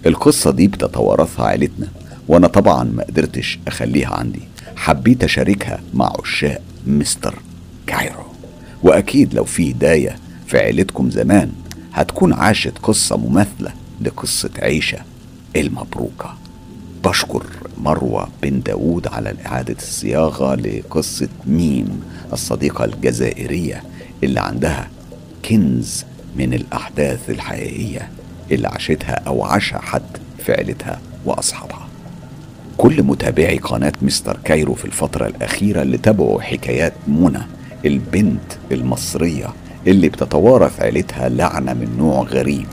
القصة 0.07 0.51
دي 0.51 0.69
بتتوارثها 0.69 1.47
عيلتنا 1.47 1.89
وأنا 2.29 2.47
طبعا 2.47 2.85
ما 2.85 3.03
قدرتش 3.05 3.59
أخليها 3.67 4.09
عندي. 4.15 4.43
حبيت 4.77 5.25
أشاركها 5.25 5.81
مع 5.95 6.13
عشاق 6.23 6.61
مستر 6.87 7.35
كايرو. 7.87 8.25
وأكيد 8.83 9.35
لو 9.35 9.45
في 9.45 9.73
هداية 9.73 10.17
في 10.47 10.59
عيلتكم 10.59 11.11
زمان 11.11 11.53
هتكون 11.93 12.33
عاشت 12.33 12.79
قصة 12.83 13.17
مماثلة. 13.17 13.73
لقصة 14.01 14.51
عيشة 14.59 14.99
المبروكة. 15.57 16.35
بشكر 17.05 17.43
مروة 17.79 18.29
بن 18.43 18.61
داود 18.61 19.07
على 19.09 19.35
إعادة 19.47 19.77
الصياغة 19.79 20.55
لقصة 20.55 21.29
ميم 21.47 22.01
الصديقة 22.33 22.85
الجزائرية 22.85 23.83
اللي 24.25 24.41
عندها 24.41 24.89
كنز 25.49 26.05
من 26.37 26.55
الأحداث 26.55 27.31
الحقيقية 27.31 28.09
اللي 28.51 28.69
عاشتها 28.69 29.13
أو 29.27 29.45
عاشها 29.45 29.79
حد 29.79 30.03
في 30.39 30.53
عيلتها 30.53 31.01
وأصحابها. 31.25 31.89
كل 32.77 33.03
متابعي 33.03 33.59
قناة 33.59 33.93
مستر 34.03 34.39
كايرو 34.45 34.75
في 34.75 34.85
الفترة 34.85 35.27
الأخيرة 35.27 35.83
اللي 35.83 35.99
تابعوا 35.99 36.43
حكايات 36.43 36.93
منى 37.09 37.43
البنت 37.85 38.53
المصرية 38.73 39.47
اللي 39.87 40.09
بتتوارث 40.09 40.81
عيلتها 40.81 41.29
لعنة 41.29 41.73
من 41.75 41.97
نوع 41.99 42.23
غريب. 42.23 42.67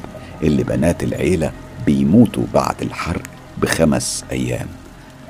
اللي 0.43 0.63
بنات 0.63 1.03
العيلة 1.03 1.51
بيموتوا 1.86 2.43
بعد 2.53 2.82
الحرق 2.82 3.23
بخمس 3.62 4.23
أيام. 4.32 4.67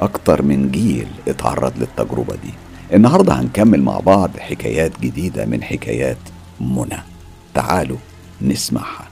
أكتر 0.02 0.42
من 0.42 0.72
جيل 0.72 1.08
اتعرض 1.28 1.74
للتجربة 1.78 2.36
دي. 2.36 2.54
النهاردة 2.94 3.34
هنكمل 3.34 3.82
مع 3.82 4.00
بعض 4.00 4.38
حكايات 4.38 5.00
جديدة 5.02 5.46
من 5.46 5.64
حكايات 5.64 6.18
منى. 6.62 7.00
تعالوا 7.54 7.98
نسمعها. 8.42 9.08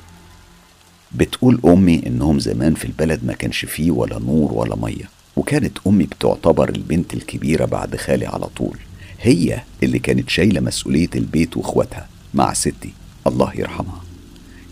بتقول 1.11 1.59
أمي 1.65 2.01
إنهم 2.07 2.39
زمان 2.39 2.73
في 2.73 2.85
البلد 2.85 3.25
ما 3.25 3.33
كانش 3.33 3.65
فيه 3.65 3.91
ولا 3.91 4.19
نور 4.19 4.53
ولا 4.53 4.75
مية 4.75 5.09
وكانت 5.35 5.77
أمي 5.87 6.03
بتعتبر 6.03 6.69
البنت 6.69 7.13
الكبيرة 7.13 7.65
بعد 7.65 7.95
خالي 7.95 8.25
على 8.25 8.45
طول. 8.45 8.77
هي 9.21 9.61
اللي 9.83 9.99
كانت 9.99 10.29
شايلة 10.29 10.61
مسؤولية 10.61 11.09
البيت 11.15 11.57
وإخواتها 11.57 12.07
مع 12.33 12.53
ستي. 12.53 12.93
الله 13.27 13.51
يرحمها. 13.55 14.01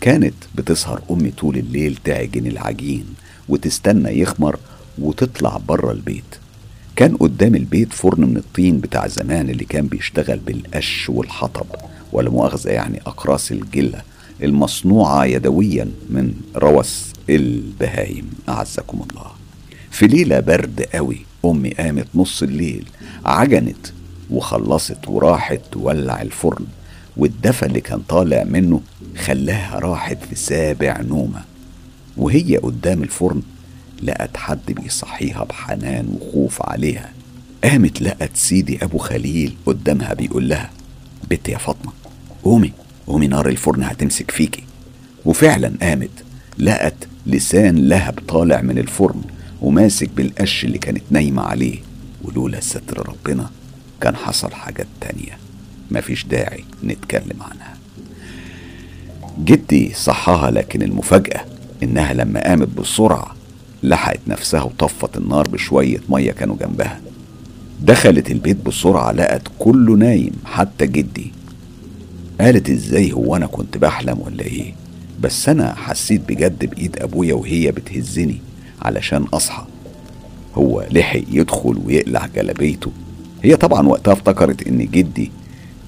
كانت 0.02 0.34
بتسهر 0.56 1.02
أمي 1.12 1.32
طول 1.32 1.58
الليل 1.58 1.98
تعجن 2.04 2.48
العجين 2.48 3.06
وتستنى 3.50 4.20
يخمر 4.20 4.60
وتطلع 4.98 5.58
بره 5.58 5.92
البيت. 5.92 6.24
كان 6.96 7.16
قدام 7.18 7.56
البيت 7.56 7.94
فرن 7.94 8.22
من 8.22 8.38
الطين 8.38 8.80
بتاع 8.80 9.08
زمان 9.08 9.50
اللي 9.50 9.66
كان 9.66 9.88
بيشتغل 9.88 10.40
بالقش 10.40 11.10
والحطب 11.10 11.66
ولا 12.12 12.30
مؤاخذة 12.30 12.70
يعني 12.70 13.02
أقراص 13.06 13.52
الجلة 13.52 14.02
المصنوعة 14.44 15.26
يدويا 15.26 15.92
من 16.10 16.34
روس 16.56 17.14
البهايم. 17.30 18.30
أعزكم 18.50 19.06
الله. 19.12 19.32
في 19.92 20.08
ليلة 20.08 20.40
برد 20.40 20.82
قوي 20.82 21.18
أمي 21.46 21.70
قامت 21.70 22.08
نص 22.16 22.44
الليل 22.44 22.86
عجنت 23.26 23.88
وخلصت 24.30 25.08
وراحت 25.08 25.62
تولع 25.72 26.22
الفرن 26.22 26.66
والدفى 27.18 27.66
اللي 27.66 27.82
كان 27.82 28.00
طالع 28.00 28.44
منه 28.44 28.82
خلاها 29.20 29.80
راحت 29.80 30.18
في 30.30 30.36
سابع 30.36 31.02
نومة 31.02 31.42
وهي 32.18 32.58
قدام 32.58 33.04
الفرن 33.04 33.42
لقت 34.04 34.38
حد 34.38 34.60
بيصحيها 34.68 35.44
بحنان 35.44 36.18
وخوف 36.22 36.62
عليها. 36.62 37.10
قامت 37.64 38.02
لقت 38.02 38.30
سيدي 38.34 38.84
أبو 38.84 38.98
خليل 38.98 39.56
قدامها 39.66 40.14
بيقول 40.14 40.50
لها 40.50 40.70
بنت 41.30 41.50
يا 41.50 41.58
فاطمة 41.58 41.92
قومي 42.44 42.74
قومي 43.08 43.28
نار 43.28 43.50
الفرن 43.50 43.84
هتمسك 43.84 44.32
فيكي. 44.32 44.64
وفعلا 45.26 45.72
قامت 45.82 46.10
لقت 46.58 47.08
لسان 47.26 47.88
لهب 47.88 48.20
طالع 48.28 48.62
من 48.62 48.78
الفرن 48.78 49.22
وماسك 49.62 50.10
بالقش 50.10 50.66
اللي 50.66 50.78
كانت 50.78 51.04
نايمة 51.10 51.42
عليه 51.42 51.80
ولولا 52.24 52.60
ستر 52.60 53.10
ربنا 53.10 53.50
كان 54.02 54.16
حصل 54.16 54.52
حاجات 54.52 54.88
تانية. 55.02 55.38
مفيش 55.92 56.26
داعي 56.26 56.64
نتكلم 56.84 57.44
عنها. 57.44 57.79
جدي 59.46 59.94
صحاها 59.94 60.52
لكن 60.52 60.82
المفاجأة 60.82 61.46
إنها 61.84 62.14
لما 62.14 62.44
قامت 62.44 62.68
بسرعة 62.68 63.36
لحقت 63.84 64.20
نفسها 64.28 64.62
وطفت 64.64 65.18
النار 65.18 65.48
بشوية 65.50 66.02
مية 66.10 66.32
كانوا 66.32 66.56
جنبها. 66.56 67.00
دخلت 67.82 68.32
البيت 68.32 68.58
بسرعة 68.66 69.12
لقت 69.12 69.42
كله 69.60 69.96
نايم 69.96 70.32
حتى 70.46 70.88
جدي. 70.88 71.32
قالت 72.42 72.70
إزاي 72.70 73.14
هو 73.14 73.36
أنا 73.36 73.46
كنت 73.48 73.78
بحلم 73.78 74.22
ولا 74.22 74.44
إيه؟ 74.44 74.74
بس 75.22 75.50
أنا 75.50 75.76
حسيت 75.76 76.22
بجد 76.30 76.66
بإيد 76.66 76.98
أبويا 77.02 77.34
وهي 77.34 77.72
بتهزني 77.72 78.38
علشان 78.82 79.24
أصحى. 79.34 79.66
هو 80.56 80.86
لحق 80.92 81.22
يدخل 81.32 81.80
ويقلع 81.86 82.28
جلابيته. 82.36 82.92
هي 83.44 83.56
طبعا 83.56 83.88
وقتها 83.88 84.14
افتكرت 84.14 84.68
إن 84.68 84.78
جدي 84.86 85.32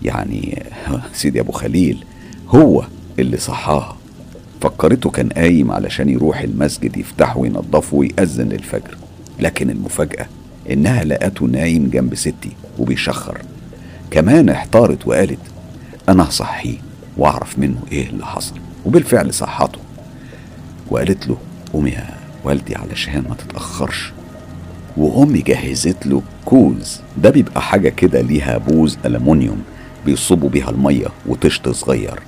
يعني 0.03 0.63
سيدي 1.13 1.39
أبو 1.39 1.51
خليل 1.51 2.05
هو 2.49 2.85
اللي 3.21 3.37
صحاها. 3.37 3.97
فكرته 4.61 5.09
كان 5.09 5.29
قايم 5.29 5.71
علشان 5.71 6.09
يروح 6.09 6.39
المسجد 6.41 6.97
يفتحه 6.97 7.37
وينضفه 7.37 7.97
ويأذن 7.97 8.49
للفجر. 8.49 8.97
لكن 9.39 9.69
المفاجأة 9.69 10.25
إنها 10.71 11.03
لقته 11.03 11.45
نايم 11.45 11.89
جنب 11.89 12.15
ستي 12.15 12.51
وبيشخر. 12.79 13.37
كمان 14.11 14.49
احتارت 14.49 15.07
وقالت 15.07 15.39
أنا 16.09 16.29
هصحيه 16.29 16.77
وأعرف 17.17 17.59
منه 17.59 17.77
إيه 17.91 18.09
اللي 18.09 18.25
حصل. 18.25 18.55
وبالفعل 18.85 19.33
صحته. 19.33 19.79
وقالت 20.89 21.27
له 21.27 21.37
قوم 21.73 21.87
يا 21.87 22.09
والدي 22.43 22.75
علشان 22.75 23.23
ما 23.29 23.35
تتأخرش. 23.35 24.11
وأمي 24.97 25.39
جهزت 25.41 26.07
له 26.07 26.21
كوز. 26.45 27.01
ده 27.17 27.29
بيبقى 27.29 27.61
حاجة 27.61 27.89
كده 27.89 28.21
ليها 28.21 28.57
بوز 28.57 28.97
ألمونيوم 29.05 29.61
بيصبوا 30.05 30.49
بيها 30.49 30.69
المية 30.69 31.07
وطشت 31.27 31.69
صغير. 31.69 32.19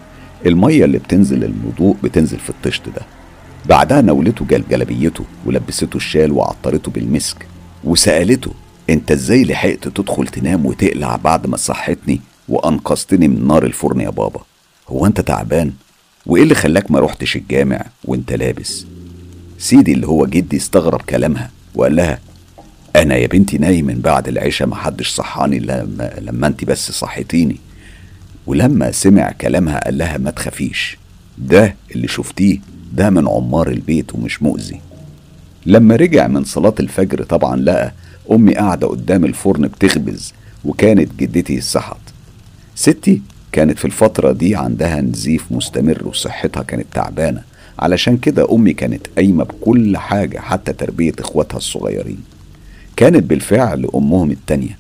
المية 0.46 0.86
اللي 0.86 0.98
بتنزل 0.98 1.44
الوضوء 1.44 1.96
بتنزل 2.04 2.40
في 2.40 2.50
الطشت 2.50 2.90
ده. 2.90 3.02
بعدها 3.66 4.02
نولته 4.02 4.46
جل 4.46 4.64
جلبيته 4.70 5.24
ولبسته 5.46 5.98
الشال 5.98 6.32
وعطرته 6.32 6.92
بالمسك 6.92 7.48
وسألته 7.84 8.52
أنت 8.90 9.12
إزاي 9.12 9.44
لحقت 9.44 9.88
تدخل 9.88 10.28
تنام 10.28 10.66
وتقلع 10.66 11.16
بعد 11.16 11.48
ما 11.48 11.58
صحتني 11.58 12.22
وأنقذتني 12.50 13.28
من 13.28 13.48
نار 13.48 13.66
الفرن 13.66 14.00
يا 14.02 14.10
بابا؟ 14.10 14.40
هو 14.90 15.06
أنت 15.06 15.22
تعبان؟ 15.22 15.74
وإيه 16.26 16.44
اللي 16.44 16.56
خلاك 16.56 16.92
ما 16.92 17.00
روحتش 17.00 17.36
الجامع 17.36 17.86
وأنت 18.06 18.34
لابس؟ 18.34 18.86
سيدي 19.60 19.94
اللي 19.94 20.08
هو 20.08 20.26
جدي 20.26 20.58
استغرب 20.58 21.02
كلامها 21.02 21.52
وقال 21.76 21.96
لها 21.96 22.20
أنا 22.96 23.16
يا 23.16 23.28
بنتي 23.28 23.58
نايم 23.58 23.86
من 23.86 24.00
بعد 24.02 24.28
العشاء 24.28 24.68
ما 24.68 24.76
حدش 24.76 25.10
صحاني 25.10 25.60
لما, 25.60 26.14
لما 26.22 26.48
انت 26.48 26.66
بس 26.66 26.92
صحيتيني. 26.92 27.58
ولما 28.48 28.92
سمع 28.92 29.32
كلامها 29.32 29.80
قال 29.80 29.98
لها 29.98 30.18
ما 30.18 30.32
تخافيش 30.32 30.98
ده 31.38 31.76
اللي 31.96 32.08
شفتيه 32.08 32.60
ده 32.94 33.10
من 33.10 33.28
عمار 33.28 33.68
البيت 33.68 34.16
ومش 34.16 34.42
مؤذي. 34.44 34.80
لما 35.66 35.96
رجع 35.96 36.28
من 36.28 36.44
صلاة 36.44 36.74
الفجر 36.80 37.24
طبعا 37.24 37.56
لقى 37.62 37.94
أمي 38.32 38.56
قاعدة 38.56 38.88
قدام 38.88 39.26
الفرن 39.26 39.68
بتخبز 39.68 40.34
وكانت 40.66 41.10
جدتي 41.20 41.62
صحت. 41.62 41.98
ستي 42.76 43.22
كانت 43.52 43.80
في 43.80 43.86
الفترة 43.86 44.32
دي 44.32 44.56
عندها 44.56 45.02
نزيف 45.02 45.46
مستمر 45.52 46.08
وصحتها 46.08 46.64
كانت 46.64 46.86
تعبانة 46.94 47.42
علشان 47.80 48.18
كده 48.18 48.48
أمي 48.52 48.74
كانت 48.74 49.08
قايمة 49.16 49.44
بكل 49.44 49.98
حاجة 49.98 50.40
حتى 50.40 50.74
تربية 50.74 51.14
إخواتها 51.20 51.58
الصغيرين. 51.58 52.20
كانت 52.96 53.24
بالفعل 53.24 53.88
أمهم 53.96 54.32
التانية. 54.32 54.78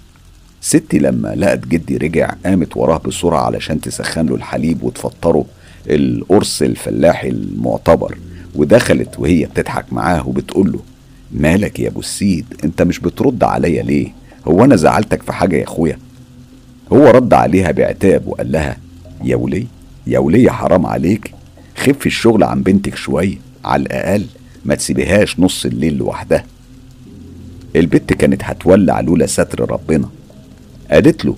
ستي 0.65 0.99
لما 0.99 1.35
لقت 1.35 1.67
جدي 1.67 1.97
رجع 1.97 2.33
قامت 2.45 2.77
وراه 2.77 2.97
بسرعة 2.97 3.41
علشان 3.45 3.81
تسخن 3.81 4.25
له 4.25 4.35
الحليب 4.35 4.83
وتفطره 4.83 5.45
القرص 5.89 6.61
الفلاحي 6.61 7.29
المعتبر 7.29 8.17
ودخلت 8.55 9.19
وهي 9.19 9.45
بتضحك 9.45 9.93
معاه 9.93 10.27
وبتقول 10.27 10.71
له 10.71 10.79
مالك 11.31 11.79
يا 11.79 11.89
أبو 11.89 11.99
السيد؟ 11.99 12.45
أنت 12.63 12.81
مش 12.81 12.99
بترد 12.99 13.43
عليا 13.43 13.83
ليه؟ 13.83 14.13
هو 14.47 14.63
أنا 14.63 14.75
زعلتك 14.75 15.23
في 15.23 15.33
حاجة 15.33 15.55
يا 15.55 15.63
أخويا؟ 15.63 15.99
هو 16.93 17.07
رد 17.09 17.33
عليها 17.33 17.71
بعتاب 17.71 18.27
وقال 18.27 18.51
لها 18.51 18.77
يا 19.23 19.35
ولي 19.35 19.67
يا 20.07 20.19
ولي 20.19 20.51
حرام 20.51 20.85
عليك 20.85 21.33
خف 21.77 22.05
الشغل 22.05 22.43
عن 22.43 22.63
بنتك 22.63 22.95
شوية 22.95 23.37
على 23.65 23.81
الأقل 23.83 24.25
ما 24.65 24.75
تسيبيهاش 24.75 25.39
نص 25.39 25.65
الليل 25.65 25.97
لوحدها. 25.97 26.45
البت 27.75 28.13
كانت 28.13 28.43
هتولع 28.43 28.99
لولا 28.99 29.25
ستر 29.25 29.71
ربنا. 29.71 30.09
قالت 30.91 31.25
له 31.25 31.35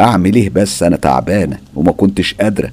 أعمل 0.00 0.34
إيه 0.34 0.50
بس؟ 0.50 0.82
أنا 0.82 0.96
تعبانة 0.96 1.58
وما 1.74 1.92
كنتش 1.92 2.34
قادرة. 2.34 2.70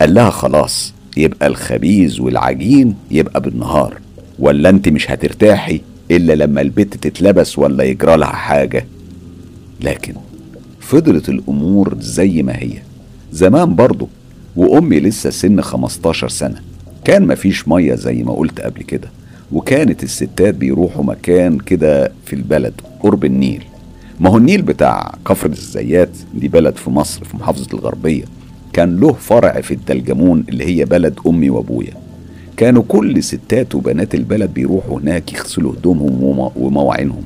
قال 0.00 0.14
لها 0.14 0.30
خلاص 0.30 0.92
يبقى 1.16 1.46
الخبيز 1.46 2.20
والعجين 2.20 2.94
يبقى 3.10 3.40
بالنهار 3.40 4.00
ولا 4.38 4.68
أنت 4.68 4.88
مش 4.88 5.10
هترتاحي 5.10 5.80
إلا 6.10 6.32
لما 6.32 6.60
البت 6.60 6.94
تتلبس 6.96 7.58
ولا 7.58 7.84
يجرى 7.84 8.16
لها 8.16 8.28
حاجة. 8.32 8.86
لكن 9.80 10.14
فضلت 10.80 11.28
الأمور 11.28 11.96
زي 12.00 12.42
ما 12.42 12.56
هي. 12.56 12.72
زمان 13.32 13.74
برضه 13.74 14.08
وأمي 14.56 15.00
لسه 15.00 15.30
سن 15.30 15.60
15 15.60 16.28
سنة. 16.28 16.60
كان 17.04 17.26
مفيش 17.26 17.68
مية 17.68 17.94
زي 17.94 18.22
ما 18.22 18.32
قلت 18.32 18.60
قبل 18.60 18.82
كده 18.82 19.08
وكانت 19.52 20.02
الستات 20.02 20.54
بيروحوا 20.54 21.04
مكان 21.04 21.58
كده 21.58 22.12
في 22.26 22.32
البلد 22.32 22.72
قرب 23.00 23.24
النيل. 23.24 23.64
ما 24.20 24.30
هو 24.30 24.36
النيل 24.36 24.62
بتاع 24.62 25.14
كفر 25.26 25.50
الزيات 25.50 26.10
دي 26.34 26.48
بلد 26.48 26.76
في 26.76 26.90
مصر 26.90 27.24
في 27.24 27.36
محافظة 27.36 27.68
الغربية. 27.74 28.24
كان 28.72 28.96
له 29.00 29.12
فرع 29.12 29.60
في 29.60 29.74
الدلجمون 29.74 30.44
اللي 30.48 30.64
هي 30.64 30.84
بلد 30.84 31.18
أمي 31.26 31.50
وأبويا. 31.50 31.92
كانوا 32.56 32.82
كل 32.88 33.22
ستات 33.22 33.74
وبنات 33.74 34.14
البلد 34.14 34.54
بيروحوا 34.54 35.00
هناك 35.00 35.32
يغسلوا 35.32 35.72
هدومهم 35.72 36.50
ومواعينهم. 36.56 37.22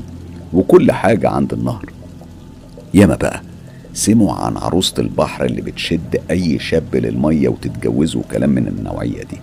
وكل 0.53 0.93
حاجة 0.93 1.29
عند 1.29 1.53
النهر. 1.53 1.85
ياما 2.95 3.15
بقى 3.15 3.43
سمعوا 3.95 4.33
عن 4.33 4.57
عروسة 4.57 4.95
البحر 4.99 5.45
اللي 5.45 5.61
بتشد 5.63 6.21
أي 6.31 6.59
شاب 6.59 6.97
للمية 6.97 7.49
وتتجوزه 7.49 8.19
وكلام 8.19 8.51
من 8.51 8.69
النوعية 8.69 9.23
دي. 9.23 9.39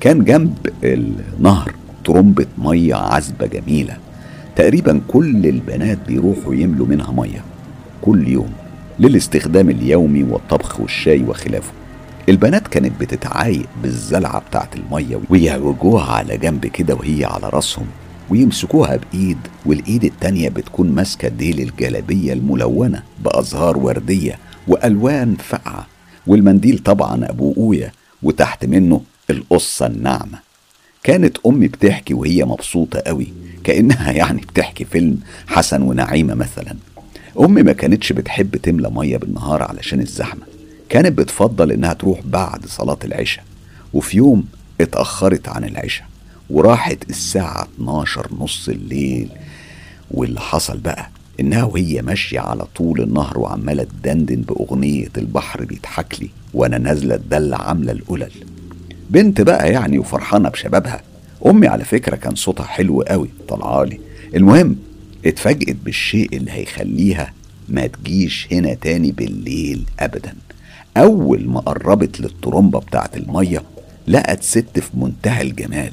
كان 0.00 0.24
جنب 0.24 0.56
النهر 0.84 1.74
ترمبة 2.04 2.46
مية 2.58 2.94
عذبة 2.94 3.46
جميلة. 3.46 3.96
تقريبا 4.56 5.00
كل 5.08 5.46
البنات 5.46 5.98
بيروحوا 6.06 6.54
يملوا 6.54 6.86
منها 6.86 7.12
مية 7.12 7.44
كل 8.02 8.28
يوم 8.28 8.50
للاستخدام 9.00 9.70
اليومي 9.70 10.22
والطبخ 10.22 10.80
والشاي 10.80 11.22
وخلافه. 11.22 11.72
البنات 12.28 12.68
كانت 12.68 13.00
بتتعايق 13.00 13.66
بالزلعة 13.82 14.42
بتاعت 14.48 14.76
المية 14.76 15.20
ويعوجوها 15.30 16.12
على 16.12 16.36
جنب 16.36 16.66
كده 16.66 16.94
وهي 16.94 17.24
على 17.24 17.48
راسهم 17.48 17.86
ويمسكوها 18.30 18.96
بإيد 18.96 19.38
والإيد 19.66 20.04
التانية 20.04 20.48
بتكون 20.48 20.92
ماسكة 20.92 21.28
ديل 21.28 21.60
الجلابية 21.60 22.32
الملونة 22.32 23.02
بأزهار 23.24 23.78
وردية 23.78 24.38
وألوان 24.68 25.36
فقعة 25.36 25.86
والمنديل 26.26 26.78
طبعا 26.78 27.30
أبو 27.30 27.52
قوية 27.52 27.92
وتحت 28.22 28.64
منه 28.64 29.00
القصة 29.30 29.86
الناعمة. 29.86 30.38
كانت 31.02 31.36
أمي 31.46 31.68
بتحكي 31.68 32.14
وهي 32.14 32.44
مبسوطة 32.44 33.00
قوي. 33.00 33.32
كأنها 33.64 34.12
يعني 34.12 34.40
بتحكي 34.40 34.84
فيلم 34.84 35.18
حسن 35.46 35.82
ونعيمة 35.82 36.34
مثلا. 36.34 36.76
أمي 37.40 37.62
ما 37.62 37.72
كانتش 37.72 38.12
بتحب 38.12 38.56
تملى 38.56 38.90
مية 38.90 39.16
بالنهار 39.16 39.62
علشان 39.62 40.00
الزحمة. 40.00 40.42
كانت 40.88 41.18
بتفضل 41.18 41.72
إنها 41.72 41.92
تروح 41.92 42.20
بعد 42.24 42.66
صلاة 42.66 42.98
العشاء. 43.04 43.44
وفي 43.94 44.16
يوم 44.16 44.44
اتأخرت 44.80 45.48
عن 45.48 45.64
العشاء 45.64 46.06
وراحت 46.50 47.10
الساعة 47.10 47.68
12 47.76 48.28
نص 48.38 48.68
الليل. 48.68 49.28
واللي 50.10 50.40
حصل 50.40 50.78
بقى 50.78 51.10
إنها 51.40 51.64
وهي 51.64 52.02
ماشية 52.02 52.40
على 52.40 52.64
طول 52.76 53.00
النهر 53.02 53.38
وعمالة 53.38 53.84
تدندن 54.02 54.40
بأغنية 54.40 55.08
البحر 55.18 55.64
بيضحك 55.64 56.16
لي 56.20 56.30
وأنا 56.54 56.78
نازلة 56.78 57.14
الدلة 57.14 57.56
عاملة 57.56 57.92
القلل. 57.92 58.32
بنت 59.10 59.40
بقى 59.40 59.72
يعني 59.72 59.98
وفرحانة 59.98 60.48
بشبابها 60.48 61.02
أمي 61.46 61.66
على 61.66 61.84
فكرة 61.84 62.16
كان 62.16 62.34
صوتها 62.34 62.64
حلو 62.66 63.02
قوي 63.02 63.28
طلعالي 63.48 64.00
المهم 64.34 64.76
اتفاجئت 65.26 65.76
بالشيء 65.84 66.36
اللي 66.36 66.50
هيخليها 66.50 67.32
ما 67.68 67.86
تجيش 67.86 68.48
هنا 68.52 68.74
تاني 68.74 69.12
بالليل 69.12 69.84
أبدا. 70.00 70.34
أول 70.96 71.48
ما 71.48 71.60
قربت 71.60 72.20
للطرمبة 72.20 72.78
بتاعت 72.80 73.16
المية 73.16 73.62
لقت 74.08 74.42
ست 74.42 74.78
في 74.78 74.90
منتهى 74.94 75.42
الجمال 75.42 75.92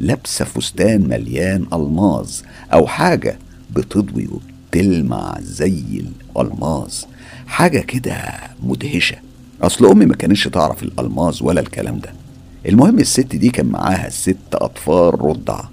لابسة 0.00 0.44
فستان 0.44 1.08
مليان 1.08 1.66
ألماظ 1.72 2.30
أو 2.72 2.86
حاجة 2.86 3.38
بتضوي 3.76 4.28
وبتلمع 4.28 5.36
زي 5.40 6.04
الألماظ. 6.36 6.94
حاجة 7.46 7.78
كده 7.80 8.22
مدهشة. 8.62 9.16
أصل 9.62 9.86
أمي 9.86 10.06
ما 10.06 10.14
كانتش 10.14 10.44
تعرف 10.44 10.82
الألماظ 10.82 11.42
ولا 11.42 11.60
الكلام 11.60 11.98
ده. 11.98 12.12
المهم 12.68 12.98
الست 12.98 13.36
دي 13.36 13.50
كان 13.50 13.66
معاها 13.66 14.10
ست 14.10 14.36
أطفال 14.54 15.24
رضع 15.24 15.64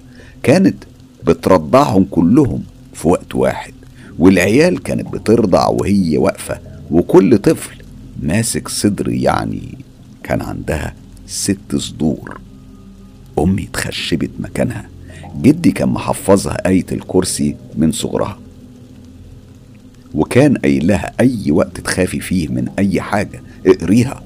كانت 0.44 0.76
بترضعهم 1.28 2.04
كلهم 2.12 2.64
في 2.94 3.08
وقت 3.08 3.36
واحد 3.36 3.74
والعيال 4.20 4.84
كانت 4.84 5.14
بترضع 5.14 5.68
وهي 5.68 6.18
واقفة 6.18 6.60
وكل 6.92 7.38
طفل 7.38 7.76
ماسك 8.24 8.68
صدر 8.68 9.10
يعني 9.10 9.78
كان 10.24 10.42
عندها 10.42 10.94
ست 11.28 11.76
صدور. 11.76 12.40
أمي 13.40 13.64
اتخشبت 13.64 14.30
مكانها 14.40 14.90
جدي 15.42 15.72
كان 15.72 15.90
محفظها 15.90 16.68
آية 16.68 16.86
الكرسي 16.92 17.56
من 17.76 17.92
صغرها 17.92 18.40
وكان 20.14 20.58
قايل 20.58 20.88
لها 20.88 21.14
أي 21.20 21.52
وقت 21.52 21.80
تخافي 21.80 22.20
فيه 22.20 22.48
من 22.48 22.68
أي 22.80 23.02
حاجة 23.02 23.42
اقريها. 23.66 24.24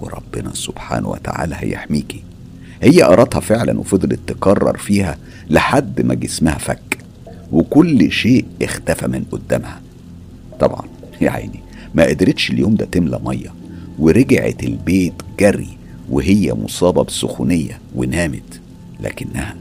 وربنا 0.00 0.54
سبحانه 0.54 1.08
وتعالى 1.08 1.54
هيحميكي 1.58 2.22
هي 2.82 3.02
قرتها 3.02 3.40
فعلا 3.40 3.78
وفضلت 3.80 4.20
تكرر 4.26 4.76
فيها 4.76 5.16
لحد 5.50 6.00
ما 6.00 6.14
جسمها 6.14 6.58
فك 6.58 6.98
وكل 7.52 8.12
شيء 8.12 8.44
اختفى 8.62 9.06
من 9.06 9.24
قدامها. 9.32 9.80
طبعا 10.60 10.82
يا 11.20 11.30
عيني 11.30 11.60
ما 11.94 12.04
قدرتش 12.04 12.50
اليوم 12.50 12.74
ده 12.74 12.84
تملى 12.84 13.20
مية 13.24 13.54
ورجعت 13.98 14.64
البيت 14.64 15.12
جري 15.40 15.78
وهي 16.10 16.52
مصابة 16.54 17.04
بسخونية 17.04 17.78
ونامت 17.94 18.60
لكنها 19.00 19.54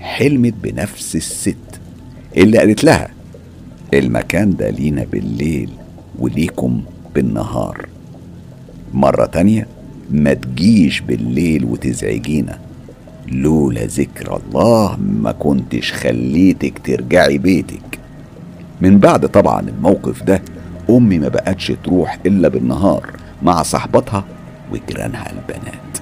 حلمت 0.00 0.54
بنفس 0.62 1.16
الست 1.16 1.56
اللي 2.36 2.58
قالت 2.58 2.84
لها 2.84 3.08
المكان 3.94 4.56
ده 4.56 4.70
لينا 4.70 5.04
بالليل 5.04 5.70
وليكم 6.18 6.82
بالنهار. 7.14 7.88
مرة 8.94 9.26
تانية 9.26 9.66
ما 10.10 10.34
تجيش 10.34 11.00
بالليل 11.00 11.64
وتزعجينا. 11.64 12.58
لولا 13.28 13.84
ذكر 13.84 14.36
الله 14.36 14.96
ما 14.96 15.32
كنتش 15.32 15.92
خليتك 15.92 16.78
ترجعي 16.84 17.38
بيتك. 17.38 17.98
من 18.80 18.98
بعد 18.98 19.28
طبعا 19.28 19.60
الموقف 19.60 20.22
ده 20.22 20.42
أمي 20.90 21.18
ما 21.18 21.28
بقتش 21.28 21.72
تروح 21.84 22.18
إلا 22.26 22.48
بالنهار 22.48 23.10
مع 23.42 23.62
صاحبتها 23.62 24.24
وجيرانها 24.72 25.32
البنات. 25.32 25.98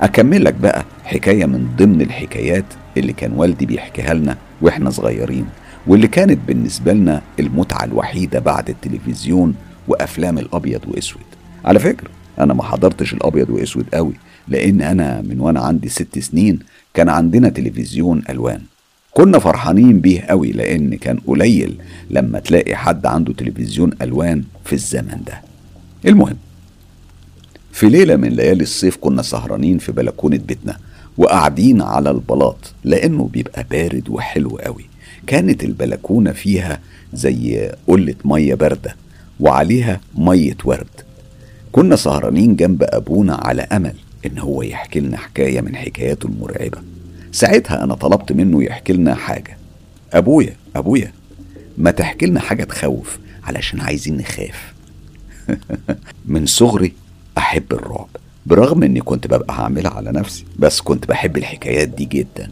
أكمل 0.00 0.44
لك 0.44 0.54
بقى 0.54 0.84
حكاية 1.04 1.46
من 1.46 1.68
ضمن 1.78 2.00
الحكايات 2.02 2.64
اللي 2.96 3.12
كان 3.12 3.32
والدي 3.36 3.66
بيحكيها 3.66 4.14
لنا 4.14 4.36
وإحنا 4.62 4.90
صغيرين 4.90 5.46
واللي 5.86 6.08
كانت 6.08 6.38
بالنسبة 6.46 6.92
لنا 6.92 7.22
المتعة 7.40 7.84
الوحيدة 7.84 8.38
بعد 8.38 8.68
التلفزيون 8.68 9.54
وأفلام 9.88 10.38
الأبيض 10.38 10.80
وأسود. 10.88 11.22
على 11.64 11.78
فكرة 11.78 12.10
أنا 12.40 12.54
ما 12.54 12.62
حضرتش 12.62 13.12
الأبيض 13.14 13.50
وأسود 13.50 13.84
قوي 13.94 14.12
لأن 14.48 14.80
أنا 14.82 15.20
من 15.20 15.40
وأنا 15.40 15.60
عندي 15.60 15.88
ست 15.88 16.18
سنين 16.18 16.58
كان 16.94 17.08
عندنا 17.08 17.48
تلفزيون 17.48 18.22
ألوان. 18.30 18.60
كنا 19.10 19.38
فرحانين 19.38 20.00
بيه 20.00 20.20
قوي 20.20 20.52
لأن 20.52 20.94
كان 20.94 21.18
قليل 21.26 21.76
لما 22.10 22.38
تلاقي 22.40 22.76
حد 22.76 23.06
عنده 23.06 23.32
تلفزيون 23.32 23.90
ألوان 24.02 24.44
في 24.64 24.72
الزمن 24.72 25.20
ده. 25.26 25.40
المهم 26.06 26.36
في 27.72 27.88
ليلة 27.88 28.16
من 28.16 28.28
ليالي 28.28 28.62
الصيف 28.62 28.96
كنا 28.96 29.22
سهرانين 29.22 29.78
في 29.78 29.92
بلكونة 29.92 30.36
بيتنا 30.36 30.76
وقاعدين 31.18 31.82
على 31.82 32.10
البلاط 32.10 32.72
لأنه 32.84 33.28
بيبقى 33.32 33.66
بارد 33.70 34.08
وحلو 34.08 34.50
قوي. 34.50 34.84
كانت 35.26 35.64
البلكونة 35.64 36.32
فيها 36.32 36.80
زي 37.14 37.72
قلة 37.86 38.14
مية 38.24 38.54
باردة 38.54 38.96
وعليها 39.40 40.00
مية 40.16 40.56
ورد. 40.64 40.86
كنا 41.72 41.96
سهرانين 41.96 42.56
جنب 42.56 42.82
أبونا 42.82 43.34
على 43.34 43.62
أمل 43.62 43.94
إن 44.26 44.38
هو 44.38 44.62
يحكي 44.62 45.00
لنا 45.00 45.16
حكاية 45.16 45.60
من 45.60 45.76
حكاياته 45.76 46.26
المرعبة. 46.26 46.78
ساعتها 47.32 47.84
أنا 47.84 47.94
طلبت 47.94 48.32
منه 48.32 48.62
يحكي 48.64 48.92
لنا 48.92 49.14
حاجة. 49.14 49.56
أبويا 50.12 50.56
أبويا 50.76 51.12
ما 51.78 51.90
تحكي 51.90 52.26
لنا 52.26 52.40
حاجة 52.40 52.64
تخوف 52.64 53.18
علشان 53.44 53.80
عايزين 53.80 54.16
نخاف. 54.16 54.74
من 56.26 56.46
صغري 56.46 56.92
أحب 57.38 57.72
الرعب 57.72 58.08
برغم 58.46 58.82
إني 58.82 59.00
كنت 59.00 59.26
ببقى 59.26 59.54
هعملها 59.54 59.90
على 59.90 60.12
نفسي 60.12 60.44
بس 60.58 60.80
كنت 60.80 61.06
بحب 61.08 61.36
الحكايات 61.36 61.88
دي 61.88 62.04
جدا. 62.04 62.50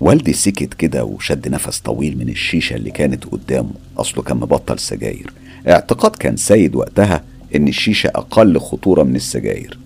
والدي 0.00 0.32
سكت 0.32 0.74
كده 0.74 1.04
وشد 1.04 1.48
نفس 1.48 1.80
طويل 1.80 2.18
من 2.18 2.28
الشيشة 2.28 2.76
اللي 2.76 2.90
كانت 2.90 3.24
قدامه 3.24 3.70
أصله 3.98 4.22
كان 4.22 4.36
مبطل 4.36 4.78
سجاير. 4.78 5.32
اعتقاد 5.68 6.16
كان 6.16 6.36
سيد 6.36 6.74
وقتها 6.74 7.22
إن 7.56 7.68
الشيشة 7.68 8.08
أقل 8.14 8.58
خطورة 8.58 9.02
من 9.02 9.16
السجاير. 9.16 9.78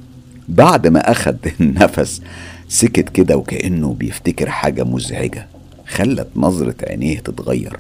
بعد 0.49 0.87
ما 0.87 1.11
أخد 1.11 1.37
النفس 1.61 2.23
سكت 2.69 3.09
كده 3.09 3.37
وكأنه 3.37 3.95
بيفتكر 3.95 4.51
حاجة 4.51 4.85
مزعجة 4.85 5.47
خلت 5.87 6.29
نظرة 6.37 6.75
عينيه 6.83 7.19
تتغير. 7.19 7.77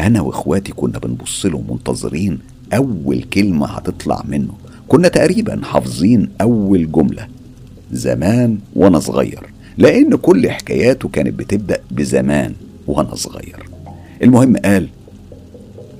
أنا 0.00 0.20
وإخواتي 0.20 0.72
كنا 0.72 0.98
بنبص 0.98 1.46
له 1.46 1.64
منتظرين 1.68 2.38
أول 2.74 3.22
كلمة 3.22 3.66
هتطلع 3.66 4.22
منه. 4.28 4.54
كنا 4.88 5.08
تقريبا 5.08 5.60
حافظين 5.64 6.28
أول 6.40 6.92
جملة 6.92 7.28
زمان 7.92 8.58
وأنا 8.76 8.98
صغير. 8.98 9.46
لأن 9.78 10.16
كل 10.16 10.50
حكاياته 10.50 11.08
كانت 11.08 11.38
بتبدأ 11.38 11.80
بزمان 11.90 12.54
وأنا 12.86 13.14
صغير. 13.14 13.68
المهم 14.22 14.56
قال 14.56 14.88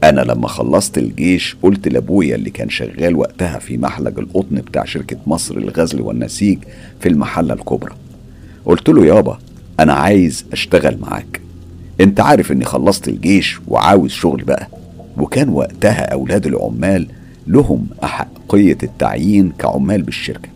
أنا 0.08 0.20
لما 0.20 0.48
خلصت 0.48 0.98
الجيش 0.98 1.56
قلت 1.62 1.88
لأبويا 1.88 2.34
اللي 2.34 2.50
كان 2.50 2.70
شغال 2.70 3.16
وقتها 3.16 3.58
في 3.58 3.78
محلج 3.78 4.18
القطن 4.18 4.56
بتاع 4.56 4.84
شركة 4.84 5.16
مصر 5.26 5.58
للغزل 5.58 6.00
والنسيج 6.00 6.58
في 7.00 7.08
المحلة 7.08 7.54
الكبرى. 7.54 7.94
قلت 8.66 8.88
له 8.88 9.06
يابا 9.06 9.38
أنا 9.80 9.92
عايز 9.92 10.44
أشتغل 10.52 10.98
معاك. 11.00 11.40
أنت 12.00 12.20
عارف 12.20 12.52
إني 12.52 12.64
خلصت 12.64 13.08
الجيش 13.08 13.60
وعاوز 13.68 14.10
شغل 14.10 14.42
بقى. 14.44 14.68
وكان 15.16 15.48
وقتها 15.48 16.12
أولاد 16.12 16.46
العمال 16.46 17.06
لهم 17.46 17.86
أحقية 18.04 18.78
التعيين 18.82 19.52
كعمال 19.58 20.02
بالشركة. 20.02 20.48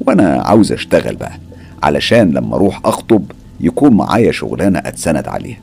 وأنا 0.00 0.42
عاوز 0.42 0.72
أشتغل 0.72 1.16
بقى 1.16 1.38
علشان 1.82 2.30
لما 2.30 2.56
أروح 2.56 2.80
أخطب 2.84 3.24
يكون 3.60 3.92
معايا 3.94 4.32
شغلانة 4.32 4.78
أتسند 4.78 5.28
عليها. 5.28 5.58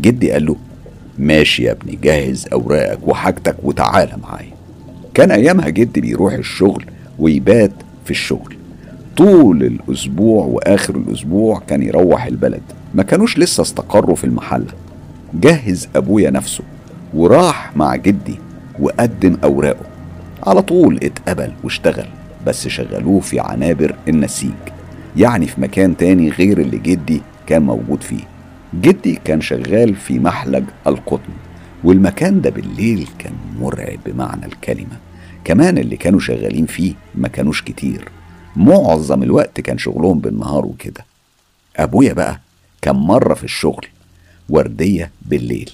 جدي 0.00 0.30
قال 0.32 0.46
له 0.46 0.56
ماشي 1.22 1.62
يا 1.64 1.72
ابني 1.72 1.98
جهز 2.02 2.46
أوراقك 2.52 3.08
وحاجتك 3.08 3.56
وتعالى 3.62 4.12
معايا. 4.22 4.52
كان 5.14 5.30
أيامها 5.30 5.68
جدي 5.68 6.00
بيروح 6.00 6.32
الشغل 6.32 6.84
ويبات 7.18 7.72
في 8.04 8.10
الشغل. 8.10 8.56
طول 9.16 9.62
الأسبوع 9.62 10.44
وآخر 10.44 10.96
الأسبوع 10.96 11.62
كان 11.66 11.82
يروح 11.82 12.26
البلد. 12.26 12.62
ما 12.94 13.02
كانوش 13.02 13.38
لسه 13.38 13.62
استقروا 13.62 14.16
في 14.16 14.24
المحلة. 14.24 14.72
جهز 15.34 15.88
أبويا 15.96 16.30
نفسه 16.30 16.64
وراح 17.14 17.76
مع 17.76 17.96
جدي 17.96 18.38
وقدم 18.80 19.36
أوراقه. 19.44 19.86
على 20.46 20.62
طول 20.62 21.00
اتقبل 21.02 21.52
واشتغل 21.64 22.06
بس 22.46 22.68
شغلوه 22.68 23.20
في 23.20 23.40
عنابر 23.40 23.94
النسيج 24.08 24.50
يعني 25.16 25.46
في 25.46 25.60
مكان 25.60 25.96
تاني 25.96 26.30
غير 26.30 26.58
اللي 26.60 26.78
جدي 26.78 27.22
كان 27.46 27.62
موجود 27.62 28.02
فيه. 28.02 28.31
جدي 28.74 29.18
كان 29.24 29.40
شغال 29.40 29.94
في 29.94 30.18
محلج 30.18 30.64
القطن 30.86 31.32
والمكان 31.84 32.40
ده 32.40 32.50
بالليل 32.50 33.08
كان 33.18 33.32
مرعب 33.60 33.98
بمعنى 34.06 34.46
الكلمة. 34.46 34.98
كمان 35.44 35.78
اللي 35.78 35.96
كانوا 35.96 36.20
شغالين 36.20 36.66
فيه 36.66 36.94
ما 37.14 37.28
كانوش 37.28 37.62
كتير. 37.62 38.08
معظم 38.56 39.22
الوقت 39.22 39.60
كان 39.60 39.78
شغلهم 39.78 40.18
بالنهار 40.18 40.66
وكده. 40.66 41.04
أبويا 41.76 42.12
بقى 42.12 42.40
كان 42.82 42.96
مرة 42.96 43.34
في 43.34 43.44
الشغل 43.44 43.86
وردية 44.48 45.10
بالليل 45.22 45.70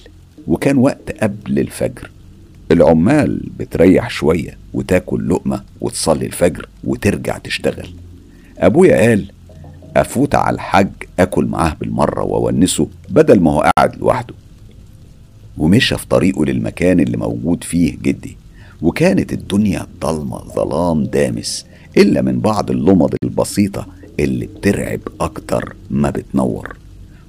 وكان 0.47 0.77
وقت 0.77 1.11
قبل 1.23 1.59
الفجر. 1.59 2.11
العمال 2.71 3.49
بتريح 3.59 4.09
شوية 4.09 4.57
وتاكل 4.73 5.29
لقمة 5.29 5.63
وتصلي 5.81 6.25
الفجر 6.25 6.69
وترجع 6.83 7.37
تشتغل. 7.37 7.89
أبويا 8.57 8.97
قال 9.09 9.31
أفوت 10.01 10.35
على 10.35 10.55
الحاج 10.55 10.89
أكل 11.19 11.45
معاه 11.45 11.75
بالمرة 11.79 12.23
وأونسه 12.23 12.87
بدل 13.09 13.39
ما 13.39 13.51
هو 13.51 13.71
قاعد 13.77 13.95
لوحده. 13.95 14.33
ومشى 15.57 15.97
في 15.97 16.07
طريقه 16.07 16.45
للمكان 16.45 16.99
اللي 16.99 17.17
موجود 17.17 17.63
فيه 17.63 17.97
جدي 18.01 18.37
وكانت 18.81 19.33
الدنيا 19.33 19.87
ضلمة 20.01 20.37
ظلام 20.37 21.03
دامس 21.03 21.65
إلا 21.97 22.21
من 22.21 22.39
بعض 22.39 22.71
اللمض 22.71 23.13
البسيطة 23.23 23.87
اللي 24.19 24.45
بترعب 24.47 24.99
أكتر 25.21 25.75
ما 25.89 26.09
بتنور. 26.09 26.75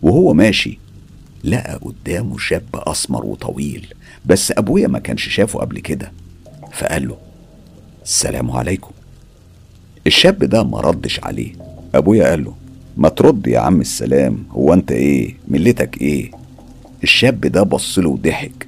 وهو 0.02 0.34
ماشي 0.34 0.78
لقى 1.44 1.74
قدامه 1.82 2.38
شاب 2.38 2.62
أسمر 2.74 3.26
وطويل 3.26 3.86
بس 4.26 4.52
أبويا 4.58 4.86
ما 4.88 4.98
كانش 4.98 5.28
شافه 5.28 5.58
قبل 5.58 5.78
كده. 5.78 6.12
فقال 6.72 7.08
له 7.08 7.16
السلام 8.04 8.50
عليكم. 8.50 8.90
الشاب 10.06 10.44
ده 10.44 10.62
ما 10.64 10.80
ردش 10.80 11.20
عليه. 11.24 11.52
أبويا 11.94 12.28
قال 12.30 12.44
له 12.44 12.54
ما 13.00 13.08
ترد 13.08 13.46
يا 13.46 13.58
عم 13.58 13.80
السلام 13.80 14.44
هو 14.50 14.74
أنت 14.74 14.92
إيه؟ 14.92 15.34
ملتك 15.48 16.00
إيه؟ 16.00 16.30
الشاب 17.02 17.40
ده 17.40 17.62
بص 17.62 17.98
له 17.98 18.08
وضحك. 18.08 18.66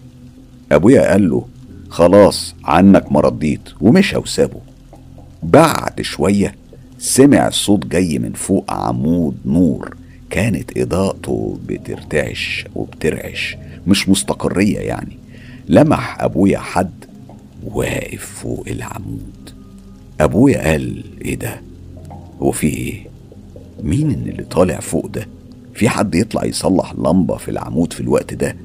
أبويا 0.73 1.11
قال 1.13 1.31
له 1.31 1.47
خلاص 1.89 2.55
عنك 2.65 3.13
ما 3.13 3.21
رديت. 3.21 3.61
ومشى 3.81 4.17
وسابه. 4.17 4.61
بعد 5.43 6.03
شوية 6.03 6.55
سمع 6.99 7.51
صوت 7.51 7.87
جاي 7.87 8.19
من 8.19 8.33
فوق 8.33 8.73
عمود 8.73 9.37
نور 9.47 9.97
كانت 10.31 10.79
إضاءته 10.79 11.59
بترتعش 11.67 12.65
وبترعش 12.75 13.57
مش 13.87 14.09
مستقرية 14.09 14.79
يعني. 14.79 15.17
لمح 15.69 16.23
أبويا 16.23 16.59
حد 16.59 17.05
واقف 17.65 18.41
فوق 18.43 18.65
العمود. 18.69 19.51
أبويا 20.21 20.71
قال 20.71 21.05
إيه 21.25 21.35
ده؟ 21.35 21.61
هو 22.43 22.51
في 22.51 22.67
إيه؟ 22.67 23.12
مين 23.83 24.11
اللي 24.11 24.43
طالع 24.45 24.81
فوق 24.81 25.07
ده؟ 25.07 25.29
في 25.75 25.89
حد 25.89 26.15
يطلع 26.15 26.45
يصلح 26.45 26.95
لمبة 26.99 27.37
في 27.37 27.51
العمود 27.51 27.93
في 27.93 28.01
الوقت 28.01 28.35
ده؟ 28.35 28.57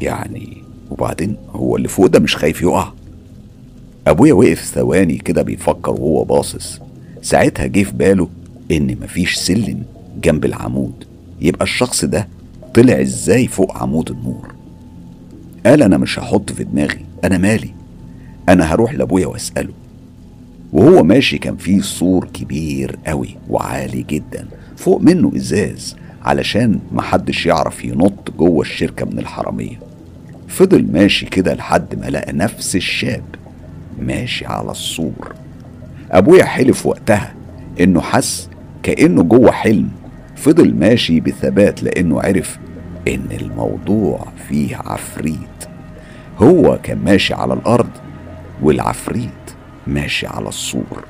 يعني 0.00 0.62
وبعدين 0.90 1.36
هو 1.50 1.76
اللي 1.76 1.88
فوق 1.88 2.06
ده 2.06 2.18
مش 2.20 2.36
خايف 2.36 2.62
يقع؟ 2.62 2.92
أبويا 4.06 4.32
وقف 4.32 4.60
ثواني 4.64 5.18
كده 5.18 5.42
بيفكر 5.42 5.90
وهو 5.90 6.24
باصص. 6.24 6.80
ساعتها 7.22 7.66
جه 7.66 7.82
في 7.82 7.92
باله 7.92 8.28
إن 8.70 8.96
مفيش 9.02 9.34
سلم 9.36 9.82
جنب 10.22 10.44
العمود. 10.44 10.92
يبقى 11.40 11.64
الشخص 11.64 12.04
ده 12.04 12.28
طلع 12.74 13.00
إزاي 13.00 13.46
فوق 13.48 13.76
عمود 13.78 14.10
النور؟ 14.10 14.54
قال 15.66 15.82
أنا 15.82 15.98
مش 15.98 16.18
هحط 16.18 16.52
في 16.52 16.64
دماغي 16.64 17.04
أنا 17.24 17.38
مالي؟ 17.38 17.70
أنا 18.48 18.74
هروح 18.74 18.94
لأبويا 18.94 19.26
وأسأله. 19.26 19.72
وهو 20.72 21.02
ماشي 21.02 21.38
كان 21.38 21.56
فيه 21.56 21.80
سور 21.80 22.24
كبير 22.24 22.98
قوي 23.06 23.36
وعالي 23.48 24.02
جدا 24.02 24.46
فوق 24.76 25.00
منه 25.00 25.32
إزاز 25.36 25.96
علشان 26.24 26.80
محدش 26.92 27.46
يعرف 27.46 27.84
ينط 27.84 28.30
جوه 28.38 28.60
الشركة 28.60 29.06
من 29.06 29.18
الحرامية. 29.18 29.80
فضل 30.48 30.92
ماشي 30.92 31.26
كده 31.26 31.54
لحد 31.54 31.94
ما 32.00 32.06
لقى 32.06 32.32
نفس 32.32 32.76
الشاب 32.76 33.24
ماشي 33.98 34.46
على 34.46 34.70
السور. 34.70 35.34
أبويا 36.10 36.44
حلف 36.44 36.86
وقتها 36.86 37.34
إنه 37.80 38.00
حس 38.00 38.48
كأنه 38.82 39.22
جوه 39.22 39.50
حلم. 39.50 39.88
فضل 40.36 40.74
ماشي 40.74 41.20
بثبات 41.20 41.82
لأنه 41.82 42.20
عرف 42.22 42.58
إن 43.08 43.26
الموضوع 43.40 44.26
فيه 44.48 44.76
عفريت. 44.76 45.38
هو 46.38 46.78
كان 46.82 46.98
ماشي 46.98 47.34
على 47.34 47.54
الأرض 47.54 47.90
والعفريت 48.62 49.41
ماشي 49.86 50.26
على 50.26 50.48
السور 50.48 51.04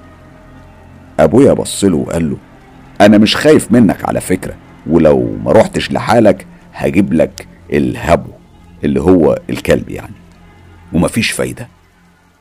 أبويا 1.21 1.53
بصله 1.53 1.97
وقال 1.97 2.31
له 2.31 2.37
أنا 3.01 3.19
مش 3.19 3.37
خايف 3.37 3.73
منك 3.73 4.05
على 4.09 4.21
فكرة 4.21 4.55
ولو 4.87 5.37
ما 5.45 5.53
رحتش 5.53 5.93
لحالك 5.93 6.47
هجيب 6.73 7.13
لك 7.13 7.47
الهبو 7.73 8.31
اللي 8.85 9.01
هو 9.01 9.39
الكلب 9.51 9.89
يعني. 9.91 10.15
ومفيش 10.93 11.31
فايدة. 11.31 11.69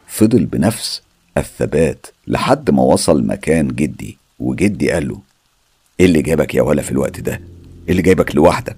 فضل 0.07 0.45
بنفس 0.45 1.01
الثبات 1.37 2.05
لحد 2.27 2.71
ما 2.71 2.83
وصل 2.83 3.27
مكان 3.27 3.67
جدي 3.67 4.17
وجدي 4.39 4.91
قال 4.91 5.07
له 5.07 5.19
إيه 5.99 6.05
اللي 6.05 6.21
جابك 6.21 6.55
يا 6.55 6.61
ولا 6.61 6.81
في 6.81 6.91
الوقت 6.91 7.19
ده؟ 7.19 7.33
إيه 7.33 7.91
اللي 7.91 8.01
جايبك 8.01 8.35
لوحدك؟ 8.35 8.77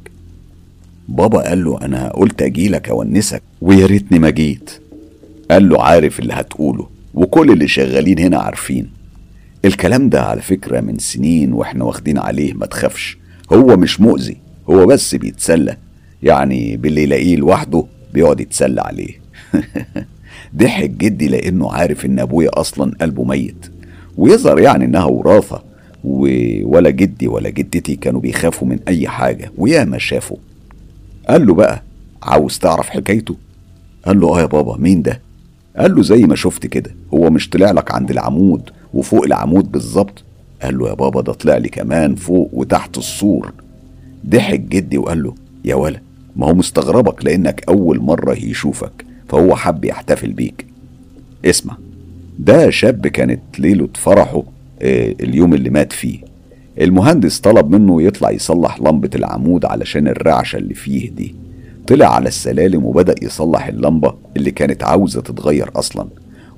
بابا 1.07 1.41
قال 1.49 1.63
له 1.63 1.79
أنا 1.81 2.09
قلت 2.09 2.41
اجيلك 2.41 2.89
أونسك 2.89 3.43
ويا 3.61 3.85
ريتني 3.85 4.19
ما 4.19 4.29
جيت. 4.29 4.81
قال 5.51 5.69
له 5.69 5.83
عارف 5.83 6.19
اللي 6.19 6.33
هتقوله. 6.33 6.89
وكل 7.13 7.51
اللي 7.51 7.67
شغالين 7.67 8.19
هنا 8.19 8.37
عارفين. 8.37 8.89
الكلام 9.65 10.09
ده 10.09 10.21
على 10.21 10.41
فكرة 10.41 10.81
من 10.81 10.97
سنين 10.99 11.53
وإحنا 11.53 11.83
واخدين 11.83 12.17
عليه 12.17 12.53
ما 12.53 12.65
تخافش. 12.65 13.17
هو 13.53 13.77
مش 13.77 14.01
مؤذي 14.01 14.37
هو 14.69 14.85
بس 14.85 15.15
بيتسلى. 15.15 15.77
يعني 16.23 16.77
باللي 16.77 17.03
يلاقيه 17.03 17.35
لوحده 17.35 17.85
بيقعد 18.13 18.39
يتسلى 18.39 18.81
عليه. 18.81 19.19
ضحك 20.57 20.89
جدي 20.89 21.27
لأنه 21.27 21.71
عارف 21.71 22.05
إن 22.05 22.19
أبويا 22.19 22.59
أصلا 22.59 22.91
قلبه 23.01 23.23
ميت. 23.23 23.71
ويظهر 24.17 24.59
يعني 24.59 24.85
إنها 24.85 25.03
وراثة 25.05 25.63
ولا 26.63 26.89
جدي 26.89 27.27
ولا 27.27 27.49
جدتي 27.49 27.95
كانوا 27.95 28.21
بيخافوا 28.21 28.67
من 28.67 28.79
أي 28.87 29.07
حاجة. 29.07 29.51
وياما 29.57 29.97
شافوا. 29.97 30.37
قال 31.29 31.47
له 31.47 31.53
بقى 31.53 31.83
عاوز 32.23 32.59
تعرف 32.59 32.89
حكايته؟ 32.89 33.35
قال 34.05 34.19
له 34.19 34.37
آه 34.37 34.41
يا 34.41 34.45
بابا 34.45 34.77
مين 34.77 35.01
ده؟ 35.01 35.21
قال 35.77 35.95
له 35.95 36.01
زي 36.03 36.23
ما 36.23 36.35
شفت 36.35 36.65
كده 36.67 36.95
هو 37.13 37.29
مش 37.29 37.49
طلع 37.49 37.71
لك 37.71 37.91
عند 37.91 38.11
العمود 38.11 38.69
وفوق 38.93 39.23
العمود 39.23 39.71
بالظبط؟ 39.71 40.23
قال 40.63 40.77
له 40.77 40.89
يا 40.89 40.93
بابا 40.93 41.21
ده 41.21 41.33
طلع 41.33 41.57
لي 41.57 41.69
كمان 41.69 42.15
فوق 42.15 42.49
وتحت 42.53 42.97
السور. 42.97 43.53
ضحك 44.29 44.59
جدي 44.59 44.97
وقال 44.97 45.23
له 45.23 45.35
يا 45.65 45.75
ولا 45.75 45.99
ما 46.35 46.45
هو 46.47 46.53
مستغربك 46.53 47.25
لأنك 47.25 47.63
أول 47.69 47.99
مرة 47.99 48.33
يشوفك 48.33 49.05
فهو 49.29 49.55
حب 49.55 49.85
يحتفل 49.85 50.31
بيك. 50.33 50.65
اسمع 51.45 51.77
ده 52.39 52.69
شاب 52.69 53.07
كانت 53.07 53.41
ليلة 53.59 53.89
فرحه 53.95 54.43
آه، 54.81 55.15
اليوم 55.21 55.53
اللي 55.53 55.69
مات 55.69 55.93
فيه. 55.93 56.19
المهندس 56.81 57.39
طلب 57.39 57.75
منه 57.75 58.01
يطلع 58.01 58.31
يصلح 58.31 58.79
لمبة 58.81 59.09
العمود 59.15 59.65
علشان 59.65 60.07
الرعشة 60.07 60.57
اللي 60.57 60.73
فيه 60.73 61.09
دي. 61.09 61.35
طلع 61.87 62.15
على 62.15 62.27
السلالم 62.27 62.85
وبدأ 62.85 63.15
يصلح 63.21 63.67
اللمبة 63.67 64.13
اللي 64.37 64.51
كانت 64.51 64.83
عاوزة 64.83 65.21
تتغير 65.21 65.69
أصلا. 65.75 66.07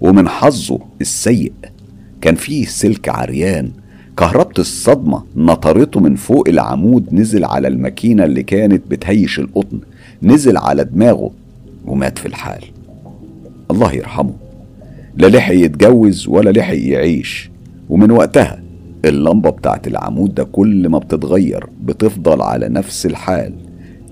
ومن 0.01 0.27
حظه 0.27 0.79
السيء 1.01 1.51
كان 2.21 2.35
فيه 2.35 2.65
سلك 2.65 3.09
عريان. 3.09 3.71
كهربة 4.17 4.53
الصدمة 4.59 5.23
نطرته 5.35 5.99
من 5.99 6.15
فوق 6.15 6.49
العمود 6.49 7.13
نزل 7.13 7.45
على 7.45 7.67
الماكينة 7.67 8.25
اللي 8.25 8.43
كانت 8.43 8.83
بتهيش 8.91 9.39
القطن 9.39 9.79
نزل 10.23 10.57
على 10.57 10.83
دماغه 10.83 11.31
ومات 11.85 12.17
في 12.19 12.25
الحال. 12.25 12.63
الله 13.71 13.93
يرحمه. 13.93 14.33
لا 15.17 15.27
لحق 15.27 15.53
يتجوز 15.53 16.27
ولا 16.27 16.49
لحق 16.49 16.77
يعيش. 16.77 17.49
ومن 17.89 18.11
وقتها 18.11 18.61
اللمبة 19.05 19.49
بتاعت 19.49 19.87
العمود 19.87 20.35
ده 20.35 20.43
كل 20.43 20.89
ما 20.89 20.97
بتتغير 20.99 21.65
بتفضل 21.83 22.41
على 22.41 22.69
نفس 22.69 23.05
الحال. 23.05 23.53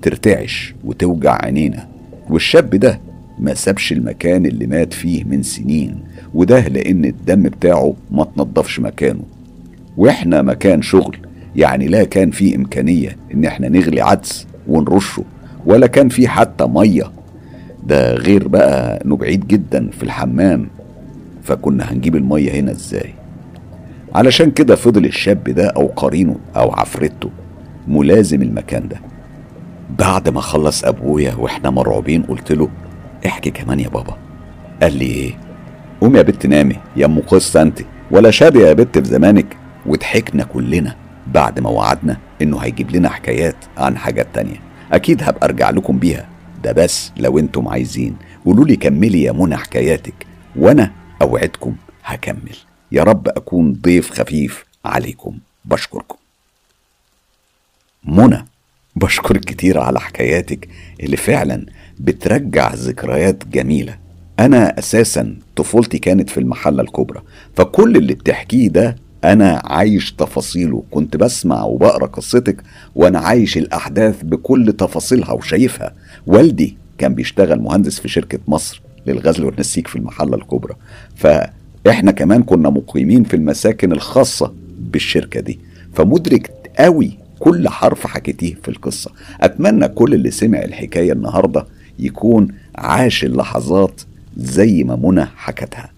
ترتعش 0.04 0.76
وتوجع 0.84 1.38
عينينا. 1.46 1.88
والشاب 2.30 2.70
ده 2.70 3.00
ما 3.40 3.54
سابش 3.54 3.92
المكان 3.92 4.46
اللي 4.46 4.68
مات 4.68 4.94
فيه 4.94 5.24
من 5.24 5.44
سنين 5.44 6.00
وده 6.34 6.68
لأن 6.68 7.06
الدم 7.06 7.44
بتاعه 7.44 7.94
ما 8.12 8.24
تنضفش 8.24 8.80
مكانه. 8.80 9.24
وإحنا 9.98 10.42
مكان 10.42 10.82
شغل 10.82 11.18
يعني 11.56 11.88
لا 11.88 12.04
كان 12.04 12.32
في 12.32 12.56
إمكانية 12.56 13.18
إن 13.34 13.46
إحنا 13.46 13.70
نغلي 13.70 14.02
عدس 14.02 14.48
ونرشه 14.68 15.24
ولا 15.66 15.88
كان 15.88 16.10
في 16.10 16.28
حتى 16.28 16.66
مية. 16.68 17.12
ده 17.88 18.14
غير 18.16 18.48
بقى 18.48 19.04
إنه 19.06 19.16
بعيد 19.18 19.48
جدا 19.48 19.90
في 19.90 20.04
الحمام. 20.04 20.68
فكنا 21.44 21.92
هنجيب 21.94 22.16
المية 22.16 22.52
هنا 22.52 22.72
إزاي؟ 22.72 23.14
علشان 24.16 24.52
كده 24.52 24.76
فضل 24.76 25.06
الشاب 25.06 25.44
ده 25.44 25.68
أو 25.68 25.88
قرينه 25.88 26.36
أو 26.56 26.72
عفرته 26.72 27.30
ملازم 27.88 28.42
المكان 28.42 28.88
ده. 28.88 28.98
بعد 29.90 30.30
ما 30.30 30.42
خلص 30.42 30.84
أبويا 30.84 31.36
وإحنا 31.36 31.70
مرعوبين 31.70 32.24
قلت 32.24 32.52
له 32.52 32.70
احكي 33.26 33.52
كمان 33.52 33.80
يا 33.80 33.90
بابا. 33.90 34.18
قال 34.82 34.98
لي 34.98 35.06
إيه؟ 35.06 35.40
قوم 36.02 36.16
يا 36.16 36.22
بت 36.22 36.46
نامي 36.46 36.80
يا 36.96 37.06
أم 37.06 37.20
قصة 37.20 37.62
أنت. 37.62 37.82
ولا 38.12 38.32
شاب 38.32 38.56
يا 38.56 38.74
بت 38.74 38.98
في 38.98 39.06
زمانك. 39.06 39.58
وضحكنا 39.86 40.44
كلنا 40.44 40.96
بعد 41.28 41.60
ما 41.60 41.70
وعدنا 41.70 42.18
إنه 42.42 42.58
هيجيب 42.58 42.96
لنا 42.96 43.10
حكايات 43.10 43.56
عن 43.78 43.98
حاجات 43.98 44.28
تانية. 44.34 44.62
أكيد 44.92 45.24
هبقى 45.24 45.46
أرجع 45.46 45.70
لكم 45.70 45.98
بيها. 45.98 46.28
ده 46.64 46.72
بس 46.72 47.12
لو 47.18 47.40
أنتم 47.40 47.68
عايزين. 47.68 48.16
قولوا 48.46 48.66
لي 48.66 48.76
كملي 48.76 49.24
يا 49.24 49.32
منى 49.32 49.58
حكاياتك. 49.58 50.26
وأنا 50.56 50.92
أوعدكم 51.22 51.76
هكمل. 52.06 52.56
يا 52.92 53.04
رب 53.04 53.28
أكون 53.28 53.74
ضيف 53.74 54.12
خفيف 54.12 54.66
عليكم. 54.86 55.38
بشكركم. 55.66 56.18
منى. 58.04 58.46
بشكرك 58.96 59.40
كتير 59.46 59.80
على 59.80 60.00
حكاياتك 60.00 60.68
اللي 61.00 61.18
فعلا 61.18 61.66
بترجع 62.00 62.74
ذكريات 62.74 63.48
جميلة. 63.48 63.98
أنا 64.40 64.80
أساسا 64.80 65.36
طفولتي 65.56 65.98
كانت 65.98 66.30
في 66.30 66.40
المحلة 66.40 66.82
الكبرى 66.82 67.22
فكل 67.56 67.98
اللي 67.98 68.14
بتحكيه 68.14 68.70
ده 68.70 68.96
أنا 69.24 69.62
عايش 69.66 70.12
تفاصيله. 70.12 70.84
كنت 70.92 71.18
بسمع 71.18 71.64
وبقرأ 71.64 72.06
قصتك 72.06 72.64
وأنا 72.96 73.20
عايش 73.20 73.58
الأحداث 73.58 74.24
بكل 74.24 74.74
تفاصيلها 74.78 75.32
وشايفها. 75.32 75.94
والدي 76.28 76.78
كان 76.98 77.16
بيشتغل 77.16 77.60
مهندس 77.62 78.00
في 78.00 78.08
شركة 78.08 78.40
مصر 78.48 78.82
للغزل 79.08 79.46
والنسيج 79.46 79.88
في 79.88 79.96
المحلة 79.96 80.36
الكبرى. 80.36 80.74
فإحنا 81.16 82.12
كمان 82.12 82.44
كنا 82.44 82.70
مقيمين 82.70 83.24
في 83.24 83.34
المساكن 83.36 83.92
الخاصة 83.92 84.54
بالشركة 84.80 85.40
دي. 85.40 85.60
فمدرك 85.94 86.52
قوي 86.80 87.18
كل 87.44 87.70
حرف 87.70 88.08
حكيتيه 88.08 88.56
في 88.56 88.68
القصة. 88.70 89.12
أتمنى 89.42 89.88
كل 89.88 90.14
اللي 90.14 90.32
سمع 90.32 90.60
الحكاية 90.60 91.12
النهاردة 91.14 91.66
يكون 92.00 92.48
عاش 92.76 93.24
اللحظات 93.24 94.02
زي 94.38 94.84
ما 94.84 94.96
منى 94.96 95.26
حكتها. 95.26 95.90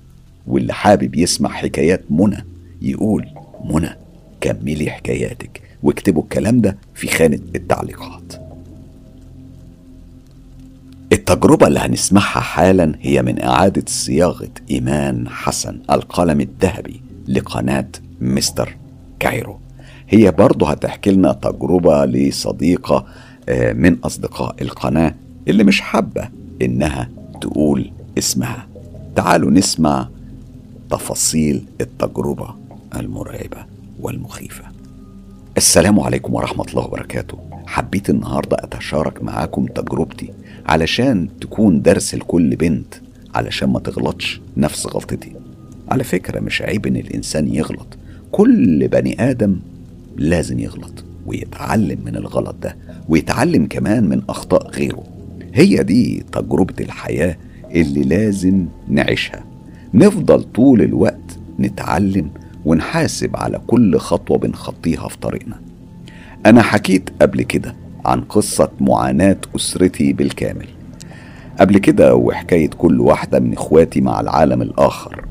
واللي 0.48 0.74
حابب 0.74 1.16
يسمع 1.16 1.50
حكايات 1.50 2.02
منى 2.10 2.46
يقول 2.82 3.26
منى 3.66 3.90
كملي 4.42 4.90
حكاياتك. 4.90 5.62
واكتبوا 5.84 6.24
الكلام 6.24 6.62
ده 6.62 6.78
في 6.96 7.08
خانة 7.08 7.40
التعليقات. 7.56 8.34
التجربة 11.14 11.68
اللي 11.68 11.80
هنسمعها 11.80 12.40
حالا 12.40 12.96
هي 13.02 13.22
من 13.22 13.42
إعادة 13.42 13.84
صياغة 13.88 14.52
إيمان 14.72 15.30
حسن 15.30 15.80
القلم 15.92 16.42
الذهبي 16.42 17.02
لقناة 17.28 17.88
مستر 18.22 18.76
كايرو. 19.20 19.65
هي 20.10 20.32
برضه 20.32 20.70
هتحكي 20.70 21.12
لنا 21.12 21.34
تجربة 21.34 22.06
لصديقة 22.06 23.06
آه، 23.50 23.74
من 23.74 23.98
أصدقاء 24.04 24.56
القناة 24.62 25.16
اللي 25.48 25.64
مش 25.64 25.82
حابة 25.82 26.30
إنها 26.62 27.10
تقول 27.42 27.92
اسمها. 28.18 28.68
تعالوا 29.16 29.52
نسمع 29.52 30.08
تفاصيل 30.92 31.66
التجربة 31.82 32.56
المرعبة 32.96 33.66
والمخيفة. 34.00 34.64
السلام 35.58 36.00
عليكم 36.00 36.34
ورحمة 36.34 36.66
الله 36.70 36.84
وبركاته. 36.86 37.38
حبيت 37.68 38.10
النهاردة 38.10 38.58
أتشارك 38.60 39.24
معاكم 39.24 39.66
تجربتي 39.66 40.34
علشان 40.66 41.30
تكون 41.42 41.82
درس 41.82 42.16
لكل 42.16 42.56
بنت 42.56 42.94
علشان 43.36 43.70
ما 43.70 43.80
تغلطش 43.80 44.42
نفس 44.58 44.88
غلطتي. 44.88 45.34
على 45.90 46.04
فكرة 46.04 46.40
مش 46.40 46.62
عيب 46.62 46.88
إن 46.88 46.96
الإنسان 46.98 47.48
يغلط. 47.54 47.88
كل 48.32 48.88
بني 48.88 49.30
آدم 49.30 49.60
لازم 50.18 50.60
يغلط 50.60 51.04
ويتعلم 51.26 52.00
من 52.06 52.16
الغلط 52.16 52.56
ده 52.62 52.78
ويتعلم 53.10 53.66
كمان 53.66 54.10
من 54.10 54.22
أخطاء 54.30 54.70
غيره. 54.70 55.04
هي 55.54 55.84
دي 55.84 56.26
تجربة 56.32 56.74
الحياة 56.80 57.38
اللي 57.72 58.04
لازم 58.04 58.66
نعيشها. 58.88 59.44
نفضل 59.94 60.44
طول 60.44 60.82
الوقت 60.82 61.40
نتعلم 61.60 62.30
ونحاسب 62.66 63.36
على 63.36 63.62
كل 63.68 63.98
خطوة 63.98 64.38
بنخطيها 64.38 65.08
في 65.08 65.18
طريقنا. 65.18 65.62
أنا 66.46 66.62
حكيت 66.62 67.10
قبل 67.22 67.42
كده 67.42 67.76
عن 68.06 68.22
قصة 68.22 68.70
معاناة 68.80 69.38
أسرتي 69.56 70.14
بالكامل. 70.14 70.68
قبل 71.60 71.78
كده 71.78 72.16
وحكاية 72.16 72.70
كل 72.70 73.02
واحدة 73.02 73.40
من 73.40 73.54
إخواتي 73.54 74.02
مع 74.02 74.20
العالم 74.20 74.62
الآخر. 74.62 75.26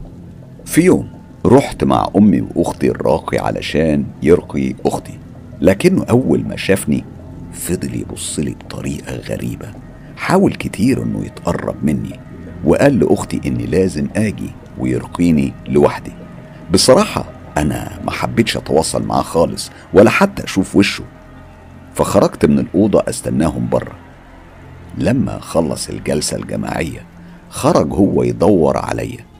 في 0.64 0.80
يوم 0.80 1.08
رحت 1.46 1.84
مع 1.84 2.08
أمي 2.16 2.44
وأختي 2.54 2.90
الراقي 2.90 3.38
علشان 3.38 4.04
يرقي 4.22 4.74
أختي. 4.86 5.18
لكنه 5.60 6.04
أول 6.10 6.44
ما 6.44 6.56
شافني 6.56 7.04
فضل 7.52 7.94
يبصلي 7.94 8.50
بطريقة 8.50 9.16
غريبة. 9.16 9.68
حاول 10.16 10.52
كتير 10.52 11.02
إنه 11.02 11.24
يتقرب 11.24 11.84
مني 11.84 12.20
وقال 12.64 12.98
لأختي 12.98 13.40
إني 13.46 13.66
لازم 13.66 14.08
آجي 14.16 14.50
ويرقيني 14.78 15.52
لوحدي. 15.68 16.12
بصراحة 16.72 17.24
أنا 17.56 18.00
ما 18.04 18.10
حبيتش 18.10 18.56
أتواصل 18.56 19.06
معاه 19.06 19.22
خالص 19.22 19.70
ولا 19.94 20.10
حتى 20.10 20.44
أشوف 20.44 20.76
وشه. 20.76 21.04
فخرجت 21.94 22.46
من 22.46 22.58
الأوضة 22.58 23.02
أستناهم 23.08 23.68
بره 23.68 23.94
لما 24.98 25.38
خلص 25.38 25.88
الجلسة 25.88 26.36
الجماعية 26.36 27.06
خرج 27.50 27.92
هو 27.92 28.22
يدور 28.22 28.76
عليا. 28.76 29.33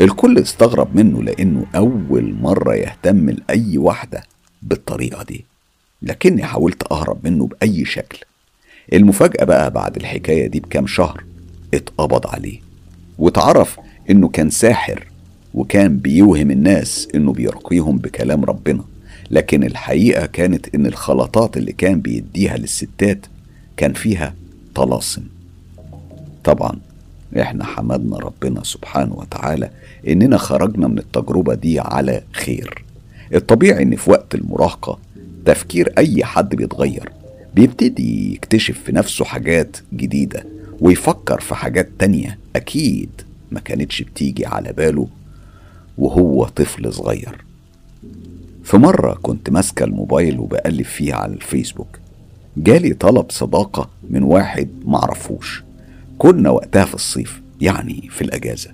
الكل 0.00 0.38
استغرب 0.38 0.96
منه 0.96 1.22
لأنه 1.22 1.66
أول 1.76 2.34
مرة 2.40 2.74
يهتم 2.74 3.30
لأي 3.30 3.78
واحدة 3.78 4.22
بالطريقة 4.62 5.22
دي. 5.24 5.44
لكني 6.02 6.42
حاولت 6.44 6.92
أهرب 6.92 7.18
منه 7.26 7.46
بأي 7.46 7.84
شكل. 7.84 8.18
المفاجأة 8.92 9.44
بقى 9.44 9.70
بعد 9.70 9.96
الحكاية 9.96 10.46
دي 10.46 10.60
بكام 10.60 10.86
شهر 10.86 11.24
اتقبض 11.74 12.26
عليه 12.26 12.60
واتعرف 13.18 13.76
إنه 14.10 14.28
كان 14.28 14.50
ساحر 14.50 15.06
وكان 15.54 15.96
بيوهم 15.98 16.50
الناس 16.50 17.08
إنه 17.14 17.32
بيرقيهم 17.32 17.98
بكلام 17.98 18.44
ربنا. 18.44 18.84
لكن 19.30 19.64
الحقيقة 19.64 20.26
كانت 20.26 20.74
إن 20.74 20.86
الخلطات 20.86 21.56
اللي 21.56 21.72
كان 21.72 22.00
بيديها 22.00 22.56
للستات 22.56 23.26
كان 23.76 23.92
فيها 23.92 24.34
طلاسم. 24.74 25.22
طبعا 26.44 26.78
إحنا 27.36 27.64
حمدنا 27.64 28.18
ربنا 28.18 28.64
سبحانه 28.64 29.14
وتعالى 29.14 29.70
اننا 30.08 30.36
خرجنا 30.36 30.88
من 30.88 30.98
التجربة 30.98 31.54
دي 31.54 31.80
على 31.80 32.22
خير. 32.32 32.84
الطبيعي 33.34 33.82
ان 33.82 33.96
في 33.96 34.10
وقت 34.10 34.34
المراهقة 34.34 34.98
تفكير 35.44 35.92
اي 35.98 36.24
حد 36.24 36.54
بيتغير 36.54 37.12
بيبتدي 37.54 38.32
يكتشف 38.34 38.78
في 38.84 38.92
نفسه 38.92 39.24
حاجات 39.24 39.76
جديدة 39.92 40.44
ويفكر 40.80 41.40
في 41.40 41.54
حاجات 41.54 41.88
تانية 41.98 42.38
أكيد 42.56 43.10
ما 43.50 43.60
كانتش 43.60 44.02
بتيجي 44.02 44.46
على 44.46 44.72
باله 44.72 45.08
وهو 45.98 46.44
طفل 46.44 46.92
صغير. 46.92 47.44
في 48.64 48.76
مرة 48.76 49.18
كنت 49.22 49.50
ماسكة 49.50 49.84
الموبايل 49.84 50.38
وبقلب 50.38 50.82
فيه 50.84 51.14
على 51.14 51.32
الفيسبوك 51.32 51.98
جالي 52.56 52.94
طلب 52.94 53.26
صداقة 53.30 53.88
من 54.10 54.22
واحد 54.22 54.68
معرفوش. 54.84 55.62
كنا 56.18 56.50
وقتها 56.50 56.84
في 56.84 56.94
الصيف 56.94 57.42
يعني 57.60 58.08
في 58.10 58.22
الأجازة. 58.22 58.70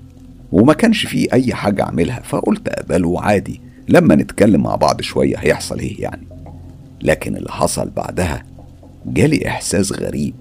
وما 0.53 0.73
كانش 0.73 1.07
فيه 1.07 1.29
أي 1.33 1.55
حاجة 1.55 1.83
أعملها 1.83 2.21
فقلت 2.21 2.69
أقبله 2.69 3.21
عادي. 3.21 3.61
لما 3.89 4.15
نتكلم 4.15 4.63
مع 4.63 4.75
بعض 4.75 5.01
شوية 5.01 5.37
هيحصل 5.37 5.79
إيه 5.79 6.03
يعني؟ 6.03 6.27
لكن 7.03 7.37
اللي 7.37 7.53
حصل 7.53 7.91
بعدها 7.91 8.45
جالي 9.07 9.49
إحساس 9.49 9.93
غريب. 9.93 10.35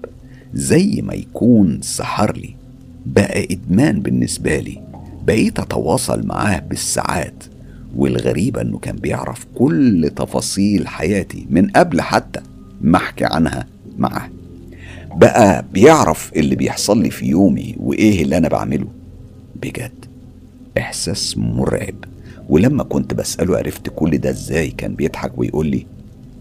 زي 0.54 1.02
ما 1.04 1.14
يكون 1.14 1.78
سحر 1.82 2.36
لي 2.36 2.54
بقى 3.06 3.44
إدمان 3.50 4.00
بالنسبة 4.00 4.56
لي. 4.58 4.82
بقيت 5.26 5.58
أتواصل 5.58 6.26
معاه 6.26 6.58
بالساعات. 6.58 7.44
والغريبة 7.96 8.60
إنه 8.60 8.78
كان 8.78 8.96
بيعرف 8.96 9.46
كل 9.54 10.10
تفاصيل 10.16 10.88
حياتي 10.88 11.46
من 11.50 11.70
قبل 11.70 12.00
حتى 12.00 12.40
ما 12.80 12.96
أحكي 12.96 13.24
عنها 13.24 13.66
معاه. 13.98 14.28
بقى 15.16 15.64
بيعرف 15.72 16.32
اللي 16.36 16.56
بيحصل 16.56 17.02
لي 17.02 17.10
في 17.10 17.26
يومي 17.26 17.74
وإيه 17.80 18.22
اللي 18.22 18.36
أنا 18.36 18.48
بعمله. 18.48 18.86
بجد 19.62 20.04
إحساس 20.78 21.38
مرعب. 21.38 21.94
ولما 22.48 22.82
كنت 22.84 23.14
بسأله 23.14 23.56
عرفت 23.58 23.88
كل 23.96 24.18
ده 24.18 24.30
إزاي 24.30 24.70
كان 24.70 24.94
بيضحك 24.94 25.32
ويقول 25.38 25.66
لي 25.66 25.86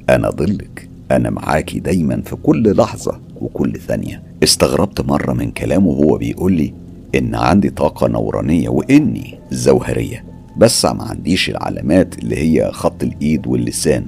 أنا 0.10 0.30
ضلك 0.30 0.90
أنا 1.12 1.30
معاكي 1.30 1.80
دايما 1.80 2.22
في 2.22 2.36
كل 2.36 2.76
لحظة 2.78 3.20
وكل 3.42 3.80
ثانية. 3.80 4.24
استغربت 4.44 5.02
مرة 5.02 5.34
من 5.34 5.52
كلامه 5.52 5.88
وهو 5.88 6.18
بيقول 6.18 6.54
لي 6.54 6.74
إن 7.16 7.36
عندي 7.36 7.70
طاقة 7.70 8.08
نورانية 8.08 8.70
وإني 8.70 9.40
زوهرية 9.52 10.24
بس 10.58 10.86
ما 10.86 11.04
عنديش 11.04 11.50
العلامات 11.50 12.20
اللي 12.20 12.36
هي 12.38 12.72
خط 12.72 13.04
الإيد 13.04 13.48
واللسان. 13.48 14.06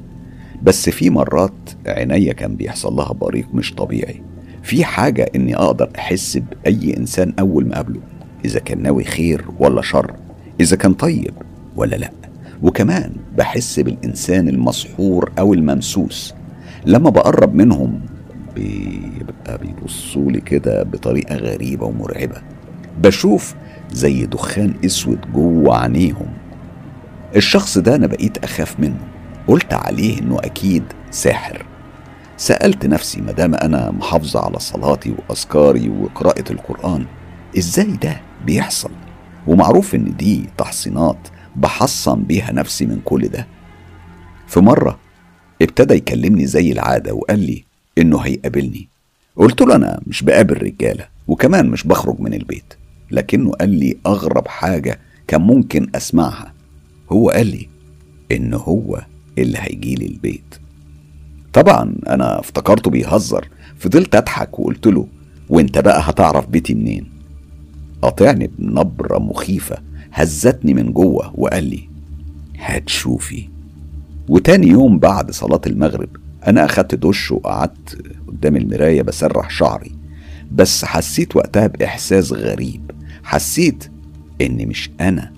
بس 0.63 0.89
في 0.89 1.09
مرات 1.09 1.53
عينيا 1.87 2.33
كان 2.33 2.55
بيحصل 2.55 2.93
لها 2.95 3.13
بريق 3.13 3.47
مش 3.53 3.73
طبيعي. 3.73 4.21
في 4.65 4.85
حاجة 4.85 5.29
إني 5.35 5.55
أقدر 5.55 5.89
أحس 5.97 6.37
بأي 6.37 6.97
إنسان 6.97 7.33
أول 7.39 7.67
ما 7.67 7.73
أقابله 7.73 7.99
إذا 8.45 8.59
كان 8.59 8.81
ناوي 8.81 9.03
خير 9.03 9.45
ولا 9.59 9.81
شر 9.81 10.13
إذا 10.59 10.75
كان 10.75 10.93
طيب 10.93 11.33
ولا 11.75 11.95
لأ. 11.95 12.11
وكمان 12.61 13.11
بحس 13.37 13.79
بالإنسان 13.79 14.49
المسحور 14.49 15.31
أو 15.39 15.53
الممسوس 15.53 16.33
لما 16.85 17.09
بقرب 17.09 17.53
منهم 17.55 17.99
بيبقى 18.55 19.57
بيبصوا 19.61 20.31
لي 20.31 20.41
كده 20.41 20.83
بطريقة 20.83 21.35
غريبة 21.35 21.85
ومرعبة. 21.85 22.41
بشوف 23.03 23.55
زي 23.91 24.25
دخان 24.25 24.73
أسود 24.85 25.19
جوه 25.33 25.77
عينيهم. 25.77 26.27
الشخص 27.35 27.77
ده 27.77 27.95
أنا 27.95 28.07
بقيت 28.07 28.43
أخاف 28.43 28.79
منه. 28.79 28.99
قلت 29.47 29.73
عليه 29.73 30.19
إنه 30.19 30.37
أكيد 30.39 30.83
ساحر. 31.11 31.65
سألت 32.37 32.85
نفسي 32.85 33.21
مادام 33.21 33.55
أنا 33.55 33.91
محافظة 33.91 34.39
على 34.39 34.59
صلاتي 34.59 35.11
وأذكاري 35.29 35.89
وقراءة 35.89 36.51
القرآن 36.51 37.05
إزاي 37.57 37.91
ده 37.91 38.21
بيحصل؟ 38.45 38.91
ومعروف 39.47 39.95
إن 39.95 40.15
دي 40.17 40.45
تحصينات 40.57 41.27
بحصن 41.55 42.23
بيها 42.23 42.51
نفسي 42.51 42.85
من 42.85 43.01
كل 43.05 43.27
ده. 43.27 43.47
في 44.47 44.59
مرة 44.59 44.99
ابتدى 45.61 45.93
يكلمني 45.93 46.45
زي 46.45 46.71
العادة 46.71 47.13
وقال 47.13 47.39
لي 47.39 47.63
إنه 47.97 48.19
هيقابلني. 48.19 48.87
قلت 49.35 49.61
له 49.61 49.75
أنا 49.75 49.99
مش 50.07 50.23
بقابل 50.23 50.61
رجالة 50.63 51.07
وكمان 51.27 51.69
مش 51.69 51.83
بخرج 51.87 52.19
من 52.19 52.33
البيت 52.33 52.73
لكنه 53.11 53.51
قال 53.51 53.69
لي 53.69 53.97
أغرب 54.05 54.47
حاجة 54.47 54.99
كان 55.27 55.41
ممكن 55.41 55.87
أسمعها. 55.95 56.53
هو 57.11 57.29
قال 57.29 57.47
لي 57.47 57.69
إن 58.31 58.53
هو 58.53 59.01
اللي 59.37 59.57
هيجيلي 59.61 60.05
البيت. 60.05 60.55
طبعا 61.55 61.95
أنا 62.07 62.39
افتكرته 62.39 62.91
بيهزر. 62.91 63.47
فضلت 63.77 64.15
أضحك 64.15 64.59
وقلت 64.59 64.87
له 64.87 65.07
وأنت 65.49 65.77
بقى 65.77 66.01
هتعرف 66.03 66.47
بيتي 66.47 66.73
منين؟ 66.73 67.09
قاطعني 68.01 68.47
بنبرة 68.59 69.19
مخيفة 69.19 69.77
هزتني 70.13 70.73
من 70.73 70.91
جوه 70.93 71.31
وقال 71.35 71.63
لي 71.63 71.89
هتشوفي. 72.57 73.49
وتاني 74.29 74.67
يوم 74.67 74.99
بعد 74.99 75.31
صلاة 75.31 75.61
المغرب 75.67 76.09
أنا 76.47 76.65
أخدت 76.65 76.95
دش 76.95 77.31
وقعدت 77.31 77.97
قدام 78.27 78.55
المراية 78.55 79.01
بسرح 79.01 79.49
شعري 79.49 79.91
بس 80.51 80.85
حسيت 80.85 81.35
وقتها 81.35 81.67
بإحساس 81.67 82.31
غريب. 82.33 82.91
حسيت 83.23 83.91
إن 84.41 84.67
مش 84.67 84.89
أنا 85.01 85.31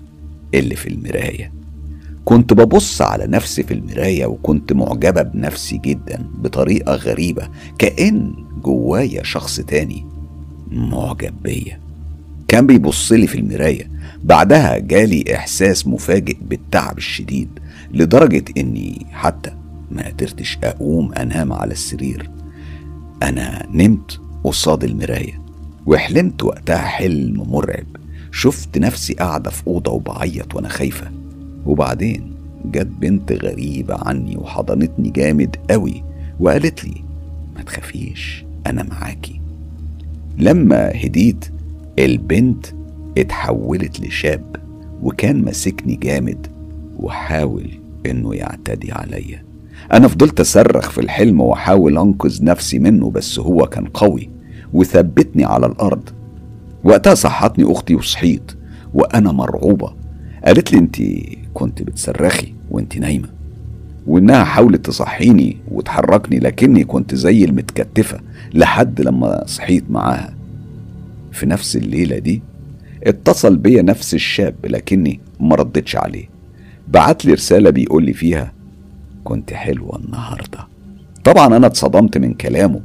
اللي 0.54 0.76
في 0.76 0.88
المراية. 0.88 1.52
كنت 2.28 2.52
ببص 2.52 3.02
على 3.02 3.26
نفسي 3.26 3.62
في 3.62 3.74
المراية 3.74 4.26
وكنت 4.26 4.72
معجبة 4.72 5.22
بنفسي 5.22 5.78
جدا 5.78 6.26
بطريقة 6.34 6.94
غريبة 6.94 7.48
كأن 7.78 8.34
جوايا 8.62 9.22
شخص 9.22 9.60
تاني 9.60 10.06
معجب 10.70 11.34
بيا. 11.42 11.80
كان 12.48 12.66
بيبص 12.66 13.12
لي 13.12 13.26
في 13.26 13.38
المراية. 13.38 13.90
بعدها 14.24 14.78
جالي 14.78 15.24
إحساس 15.34 15.86
مفاجئ 15.86 16.36
بالتعب 16.40 16.98
الشديد 16.98 17.48
لدرجة 17.92 18.44
إني 18.56 19.06
حتى 19.12 19.50
ما 19.90 20.06
قدرتش 20.06 20.58
أقوم 20.64 21.12
أنام 21.12 21.52
على 21.52 21.72
السرير. 21.72 22.30
أنا 23.22 23.66
نمت 23.72 24.20
قصاد 24.44 24.84
المراية 24.84 25.40
وحلمت 25.86 26.42
وقتها 26.42 26.78
حلم 26.78 27.50
مرعب. 27.50 27.86
شفت 28.32 28.78
نفسي 28.78 29.14
قاعدة 29.14 29.50
في 29.50 29.66
أوضة 29.66 29.92
وبعيط 29.92 30.54
وأنا 30.54 30.68
خايفة. 30.68 31.17
وبعدين 31.68 32.32
جت 32.64 32.88
بنت 33.00 33.32
غريبة 33.32 33.96
عني 34.02 34.36
وحضنتني 34.36 35.10
جامد 35.10 35.56
قوي 35.70 36.02
وقالت 36.40 36.84
لي 36.84 37.04
ما 37.56 37.62
تخافيش 37.62 38.44
أنا 38.66 38.82
معاكي. 38.82 39.40
لما 40.38 40.92
هديت 41.04 41.44
البنت 41.98 42.66
اتحولت 43.18 44.00
لشاب 44.00 44.56
وكان 45.02 45.44
ماسكني 45.44 45.94
جامد 45.96 46.46
وحاول 46.98 47.70
إنه 48.06 48.34
يعتدي 48.34 48.92
عليا. 48.92 49.44
أنا 49.92 50.08
فضلت 50.08 50.40
أصرخ 50.40 50.90
في 50.90 51.00
الحلم 51.00 51.40
وأحاول 51.40 51.98
أنقذ 51.98 52.44
نفسي 52.44 52.78
منه 52.78 53.10
بس 53.10 53.38
هو 53.38 53.66
كان 53.66 53.84
قوي 53.84 54.30
وثبتني 54.72 55.44
على 55.44 55.66
الأرض. 55.66 56.10
وقتها 56.84 57.14
صحتني 57.14 57.72
أختي 57.72 57.94
وصحيت 57.94 58.52
وأنا 58.94 59.32
مرعوبة. 59.32 59.94
قالت 60.44 60.72
لي 60.72 60.78
انت 60.78 60.96
كنت 61.54 61.82
بتصرخي 61.82 62.54
وانت 62.70 62.98
نايمة. 62.98 63.28
وإنها 64.06 64.44
حاولت 64.44 64.86
تصحيني 64.86 65.56
وتحركني 65.70 66.38
لكني 66.38 66.84
كنت 66.84 67.14
زي 67.14 67.44
المتكتفة 67.44 68.20
لحد 68.54 69.00
لما 69.00 69.44
صحيت 69.46 69.84
معاها. 69.90 70.34
في 71.32 71.46
نفس 71.46 71.76
الليلة 71.76 72.18
دي 72.18 72.42
اتصل 73.04 73.56
بيا 73.56 73.82
نفس 73.82 74.14
الشاب 74.14 74.54
لكني 74.64 75.20
ما 75.40 75.56
ردتش 75.56 75.96
عليه. 75.96 76.28
بعت 76.88 77.24
لي 77.24 77.32
رسالة 77.32 77.70
بيقول 77.70 78.04
لي 78.04 78.12
فيها 78.12 78.52
كنت 79.24 79.52
حلوة 79.52 79.96
النهارده. 79.96 80.58
طبعا 81.24 81.56
أنا 81.56 81.66
اتصدمت 81.66 82.18
من 82.18 82.34
كلامه. 82.34 82.80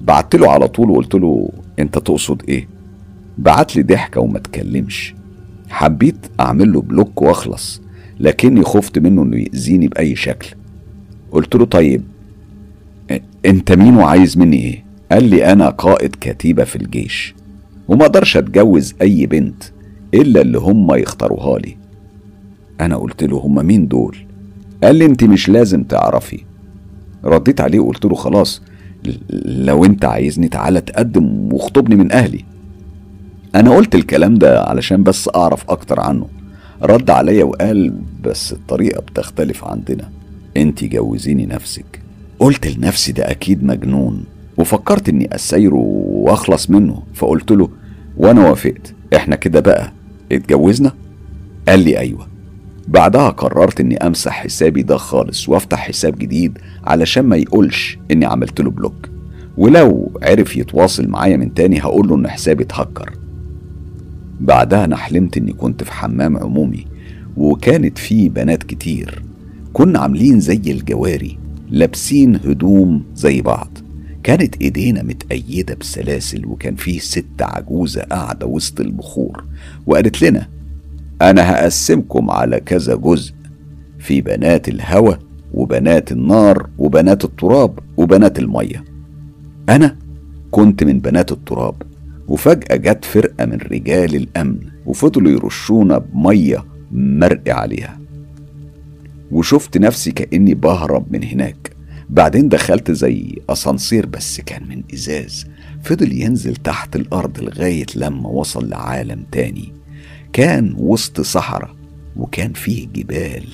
بعت 0.00 0.34
له 0.34 0.50
على 0.50 0.68
طول 0.68 0.90
وقلت 0.90 1.14
له 1.14 1.50
أنت 1.78 1.98
تقصد 1.98 2.42
إيه؟ 2.48 2.68
بعت 3.38 3.76
لي 3.76 3.82
ضحكة 3.82 4.20
وما 4.20 4.38
تكلمش 4.38 5.14
حبيت 5.70 6.16
أعمل 6.40 6.72
له 6.72 6.82
بلوك 6.82 7.22
وأخلص. 7.22 7.81
لكني 8.22 8.62
خفت 8.62 8.98
منه 8.98 9.22
إنه 9.22 9.36
يأذيني 9.36 9.88
بأي 9.88 10.16
شكل. 10.16 10.48
قلت 11.32 11.54
له 11.54 11.64
طيب 11.64 12.02
أنت 13.46 13.72
مين 13.72 13.96
وعايز 13.96 14.38
مني 14.38 14.56
إيه؟ 14.56 14.84
قال 15.12 15.24
لي 15.24 15.52
أنا 15.52 15.68
قائد 15.70 16.16
كتيبة 16.20 16.64
في 16.64 16.76
الجيش 16.76 17.34
وما 17.88 18.02
أقدرش 18.02 18.36
أتجوز 18.36 18.94
أي 19.02 19.26
بنت 19.26 19.62
إلا 20.14 20.40
اللي 20.40 20.58
هم 20.58 20.94
يختاروها 20.94 21.58
لي. 21.58 21.76
أنا 22.80 22.96
قلت 22.96 23.24
له 23.24 23.36
هم 23.38 23.66
مين 23.66 23.88
دول؟ 23.88 24.16
قال 24.84 24.96
لي 24.96 25.06
أنت 25.06 25.24
مش 25.24 25.48
لازم 25.48 25.82
تعرفي. 25.82 26.44
رديت 27.24 27.60
عليه 27.60 27.80
وقلت 27.80 28.04
له 28.04 28.14
خلاص 28.14 28.62
لو 29.44 29.84
أنت 29.84 30.04
عايزني 30.04 30.48
تعالى 30.48 30.80
تقدم 30.80 31.52
واخطبني 31.52 31.96
من 31.96 32.12
أهلي. 32.12 32.44
أنا 33.54 33.70
قلت 33.70 33.94
الكلام 33.94 34.34
ده 34.34 34.62
علشان 34.62 35.02
بس 35.02 35.28
أعرف 35.36 35.70
أكتر 35.70 36.00
عنه. 36.00 36.26
رد 36.82 37.10
عليا 37.10 37.44
وقال 37.44 37.94
بس 38.22 38.52
الطريقة 38.52 39.00
بتختلف 39.00 39.64
عندنا. 39.64 40.10
انت 40.56 40.84
جوزيني 40.84 41.46
نفسك. 41.46 42.00
قلت 42.38 42.66
لنفسي 42.66 43.12
ده 43.12 43.30
أكيد 43.30 43.64
مجنون. 43.64 44.24
وفكرت 44.56 45.08
إني 45.08 45.34
أسيره 45.34 45.84
وأخلص 46.06 46.70
منه. 46.70 47.02
فقلت 47.14 47.50
له 47.50 47.68
وأنا 48.16 48.50
وافقت. 48.50 48.94
إحنا 49.16 49.36
كده 49.36 49.60
بقى. 49.60 49.92
اتجوزنا؟ 50.32 50.92
قال 51.68 51.80
لي 51.80 51.98
أيوه. 51.98 52.26
بعدها 52.88 53.28
قررت 53.28 53.80
إني 53.80 53.96
أمسح 53.96 54.32
حسابي 54.32 54.82
ده 54.82 54.96
خالص 54.96 55.48
وأفتح 55.48 55.78
حساب 55.78 56.18
جديد 56.18 56.58
علشان 56.84 57.24
ما 57.24 57.36
يقولش 57.36 57.98
إني 58.10 58.26
عملت 58.26 58.60
له 58.60 58.70
بلوك. 58.70 59.08
ولو 59.56 60.12
عرف 60.22 60.56
يتواصل 60.56 61.08
معايا 61.08 61.36
من 61.36 61.54
تاني 61.54 61.80
هقول 61.82 62.08
له 62.08 62.14
إن 62.16 62.28
حسابي 62.28 62.64
اتهكر. 62.64 63.12
بعدها 64.42 64.84
أنا 64.84 64.96
حلمت 64.96 65.36
إني 65.36 65.52
كنت 65.52 65.84
في 65.84 65.92
حمام 65.92 66.36
عمومي 66.36 66.86
وكانت 67.36 67.98
فيه 67.98 68.30
بنات 68.30 68.62
كتير. 68.62 69.22
كنا 69.72 69.98
عاملين 69.98 70.40
زي 70.40 70.60
الجواري 70.66 71.38
لابسين 71.70 72.36
هدوم 72.36 73.04
زي 73.14 73.42
بعض. 73.42 73.68
كانت 74.22 74.62
إيدينا 74.62 75.02
متأيدة 75.02 75.74
بسلاسل 75.74 76.46
وكان 76.46 76.74
فيه 76.74 76.98
ست 76.98 77.42
عجوزة 77.42 78.02
قاعدة 78.02 78.46
وسط 78.46 78.80
البخور 78.80 79.44
وقالت 79.86 80.22
لنا 80.22 80.48
أنا 81.22 81.50
هقسمكم 81.52 82.30
على 82.30 82.60
كذا 82.60 82.94
جزء 82.94 83.32
في 83.98 84.20
بنات 84.20 84.68
الهوى 84.68 85.18
وبنات 85.54 86.12
النار 86.12 86.68
وبنات 86.78 87.24
التراب 87.24 87.78
وبنات 87.96 88.38
المية. 88.38 88.84
أنا 89.68 89.96
كنت 90.50 90.84
من 90.84 90.98
بنات 91.00 91.32
التراب. 91.32 91.74
وفجأة 92.32 92.76
جت 92.76 93.04
فرقة 93.04 93.46
من 93.46 93.58
رجال 93.58 94.14
الأمن 94.14 94.58
وفضلوا 94.86 95.32
يرشونا 95.32 95.98
بمية 95.98 96.64
مرق 96.92 97.48
عليها. 97.48 98.00
وشفت 99.30 99.78
نفسي 99.78 100.10
كأني 100.10 100.54
بهرب 100.54 101.12
من 101.12 101.24
هناك. 101.24 101.70
بعدين 102.10 102.48
دخلت 102.48 102.90
زي 102.90 103.38
أسانسير 103.48 104.06
بس 104.06 104.40
كان 104.40 104.68
من 104.68 104.82
إزاز. 104.94 105.46
فضل 105.82 106.12
ينزل 106.12 106.56
تحت 106.56 106.96
الأرض 106.96 107.40
لغاية 107.40 107.86
لما 107.96 108.28
وصل 108.28 108.68
لعالم 108.68 109.26
تاني. 109.32 109.72
كان 110.32 110.74
وسط 110.78 111.20
صحراء 111.20 111.76
وكان 112.16 112.52
فيه 112.52 112.88
جبال 112.88 113.44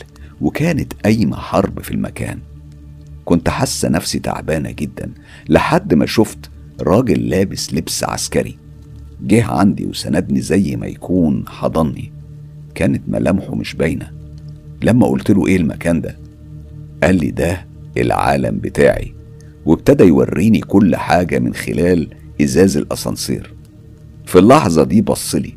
وكانت 0.41 0.93
قايمة 0.93 1.37
حرب 1.37 1.83
في 1.83 1.91
المكان. 1.91 2.39
كنت 3.25 3.49
حاسة 3.49 3.89
نفسي 3.89 4.19
تعبانة 4.19 4.71
جدا 4.71 5.11
لحد 5.49 5.95
ما 5.95 6.07
شفت 6.07 6.51
راجل 6.81 7.29
لابس 7.29 7.75
لبس 7.75 8.05
عسكري. 8.05 8.68
جه 9.23 9.45
عندي 9.45 9.87
وسندني 9.87 10.41
زي 10.41 10.77
ما 10.77 10.87
يكون 10.87 11.45
حضني. 11.49 12.13
كانت 12.75 13.03
ملامحه 13.09 13.55
مش 13.55 13.75
باينة. 13.75 14.11
لما 14.83 15.07
قلت 15.07 15.31
له 15.31 15.47
إيه 15.47 15.57
المكان 15.57 16.01
ده 16.01 16.17
قال 17.03 17.17
لي 17.17 17.31
ده 17.31 17.67
العالم 17.97 18.59
بتاعي 18.59 19.13
وابتدى 19.67 20.05
يوريني 20.05 20.61
كل 20.61 20.97
حاجة 20.97 21.39
من 21.39 21.55
خلال 21.55 22.09
إزاز 22.43 22.77
الأسانسير. 22.77 23.55
في 24.27 24.39
اللحظة 24.39 24.85
دي 24.85 25.03
بصلي 25.03 25.55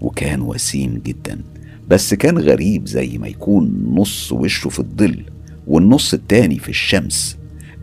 وكان 0.00 0.40
وسيم 0.40 1.02
جدا 1.06 1.38
بس 1.88 2.14
كان 2.14 2.38
غريب 2.38 2.86
زي 2.88 3.18
ما 3.18 3.28
يكون 3.28 3.84
نص 3.94 4.32
وشه 4.32 4.68
في 4.68 4.78
الظل 4.78 5.22
والنص 5.66 6.14
التاني 6.14 6.58
في 6.58 6.68
الشمس. 6.68 7.36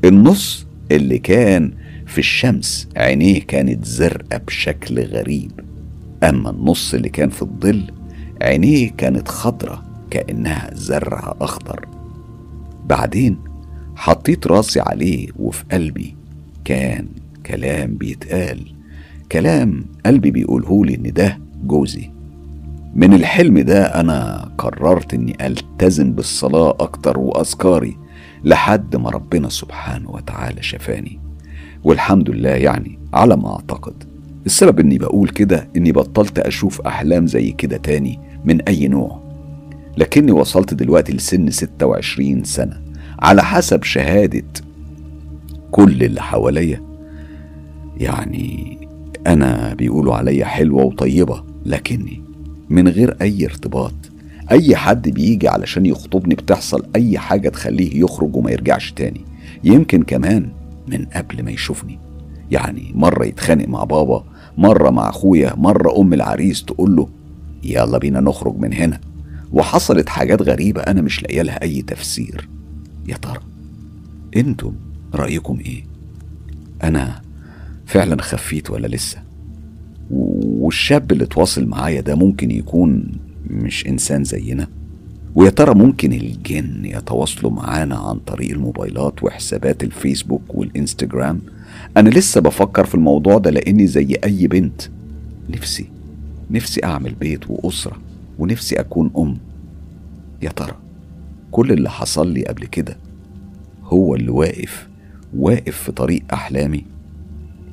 النص 0.05 0.65
اللي 0.91 1.19
كان 1.19 1.71
في 2.09 2.17
الشمس 2.17 2.87
عينيه 2.97 3.39
كانت 3.41 3.85
زرقاء 3.85 4.41
بشكل 4.47 4.99
غريب. 4.99 5.51
أما 6.23 6.49
النص 6.49 6.93
اللي 6.93 7.09
كان 7.09 7.29
في 7.29 7.41
الظل 7.41 7.91
عينيه 8.41 8.91
كانت 8.91 9.27
خضرة 9.27 9.83
كأنها 10.11 10.69
زرع 10.73 11.35
أخضر. 11.41 11.87
بعدين 12.85 13.37
حطيت 13.95 14.47
راسي 14.47 14.79
عليه 14.79 15.27
وفي 15.35 15.63
قلبي 15.71 16.15
كان 16.65 17.07
كلام 17.45 17.97
بيتقال. 17.97 18.73
كلام 19.31 19.85
قلبي 20.05 20.31
بيقولهولي 20.31 20.95
إن 20.95 21.13
ده 21.13 21.39
جوزي. 21.63 22.09
من 22.95 23.13
الحلم 23.13 23.59
ده 23.59 23.83
أنا 23.83 24.49
قررت 24.57 25.13
إني 25.13 25.47
ألتزم 25.47 26.13
بالصلاة 26.13 26.69
أكتر 26.79 27.19
وأذكاري 27.19 27.97
لحد 28.43 28.95
ما 28.95 29.09
ربنا 29.09 29.49
سبحانه 29.49 30.09
وتعالى 30.11 30.63
شفاني. 30.63 31.28
والحمد 31.83 32.29
لله 32.29 32.49
يعني 32.49 32.99
على 33.13 33.37
ما 33.37 33.49
أعتقد. 33.51 33.93
السبب 34.45 34.79
إني 34.79 34.97
بقول 34.97 35.29
كده 35.29 35.67
إني 35.77 35.91
بطلت 35.91 36.39
أشوف 36.39 36.81
أحلام 36.81 37.27
زي 37.27 37.51
كده 37.51 37.77
تاني 37.77 38.19
من 38.45 38.61
أي 38.61 38.87
نوع. 38.87 39.19
لكني 39.97 40.31
وصلت 40.31 40.73
دلوقتي 40.73 41.13
لسن 41.13 41.49
26 41.51 42.43
سنة. 42.43 42.81
على 43.19 43.43
حسب 43.43 43.83
شهادة 43.83 44.43
كل 45.71 46.03
اللي 46.03 46.21
حواليا 46.21 46.81
يعني 47.97 48.77
أنا 49.27 49.73
بيقولوا 49.73 50.15
عليا 50.15 50.45
حلوة 50.45 50.83
وطيبة 50.83 51.43
لكني 51.65 52.21
من 52.69 52.87
غير 52.87 53.15
أي 53.21 53.45
ارتباط 53.45 53.93
أي 54.51 54.75
حد 54.75 55.09
بيجي 55.09 55.47
علشان 55.47 55.85
يخطبني 55.85 56.35
بتحصل 56.35 56.85
أي 56.95 57.19
حاجة 57.19 57.49
تخليه 57.49 58.03
يخرج 58.03 58.35
وما 58.35 58.51
يرجعش 58.51 58.91
تاني. 58.91 59.21
يمكن 59.63 60.03
كمان 60.03 60.49
من 60.89 61.05
قبل 61.05 61.43
ما 61.43 61.51
يشوفني. 61.51 61.99
يعني 62.51 62.91
مرة 62.95 63.25
يتخانق 63.25 63.67
مع 63.67 63.83
بابا 63.83 64.25
مرة 64.57 64.89
مع 64.89 65.09
أخويا 65.09 65.55
مرة 65.55 66.01
أم 66.01 66.13
العريس 66.13 66.63
تقول 66.65 66.95
له 66.95 67.07
يلا 67.63 67.97
بينا 67.97 68.19
نخرج 68.19 68.57
من 68.57 68.73
هنا. 68.73 68.99
وحصلت 69.51 70.09
حاجات 70.09 70.41
غريبة 70.41 70.81
أنا 70.81 71.01
مش 71.01 71.23
لاقية 71.23 71.41
لها 71.41 71.61
أي 71.61 71.81
تفسير. 71.81 72.49
يا 73.07 73.17
ترى 73.17 73.39
أنتم 74.37 74.73
رأيكم 75.15 75.59
إيه؟ 75.59 75.83
أنا 76.83 77.21
فعلا 77.85 78.21
خفيت 78.21 78.69
ولا 78.69 78.87
لسه؟ 78.87 79.17
والشاب 80.11 81.11
اللي 81.11 81.25
تواصل 81.25 81.65
معايا 81.65 82.01
ده 82.01 82.15
ممكن 82.15 82.51
يكون 82.51 83.11
مش 83.49 83.87
إنسان 83.87 84.23
زينا؟ 84.23 84.67
ويا 85.39 85.49
ترى 85.49 85.73
ممكن 85.73 86.13
الجن 86.13 86.85
يتواصلوا 86.85 87.51
معانا 87.51 87.95
عن 87.95 88.17
طريق 88.19 88.51
الموبايلات 88.51 89.23
وحسابات 89.23 89.83
الفيسبوك 89.83 90.41
والإنستجرام؟ 90.49 91.41
أنا 91.97 92.09
لسه 92.09 92.41
بفكر 92.41 92.85
في 92.85 92.95
الموضوع 92.95 93.37
ده 93.37 93.49
لأني 93.51 93.87
زي 93.87 94.17
أي 94.23 94.47
بنت. 94.47 94.81
نفسي 95.49 95.89
نفسي 96.51 96.83
أعمل 96.83 97.13
بيت 97.13 97.49
وأسرة 97.49 97.97
ونفسي 98.39 98.79
أكون 98.79 99.11
أم. 99.17 99.37
يا 100.41 100.49
ترى 100.49 100.75
كل 101.51 101.71
اللي 101.71 101.89
حصل 101.89 102.31
لي 102.31 102.43
قبل 102.43 102.65
كده 102.65 102.97
هو 103.83 104.15
اللي 104.15 104.31
واقف 104.31 104.87
واقف 105.37 105.77
في 105.77 105.91
طريق 105.91 106.23
أحلامي؟ 106.33 106.85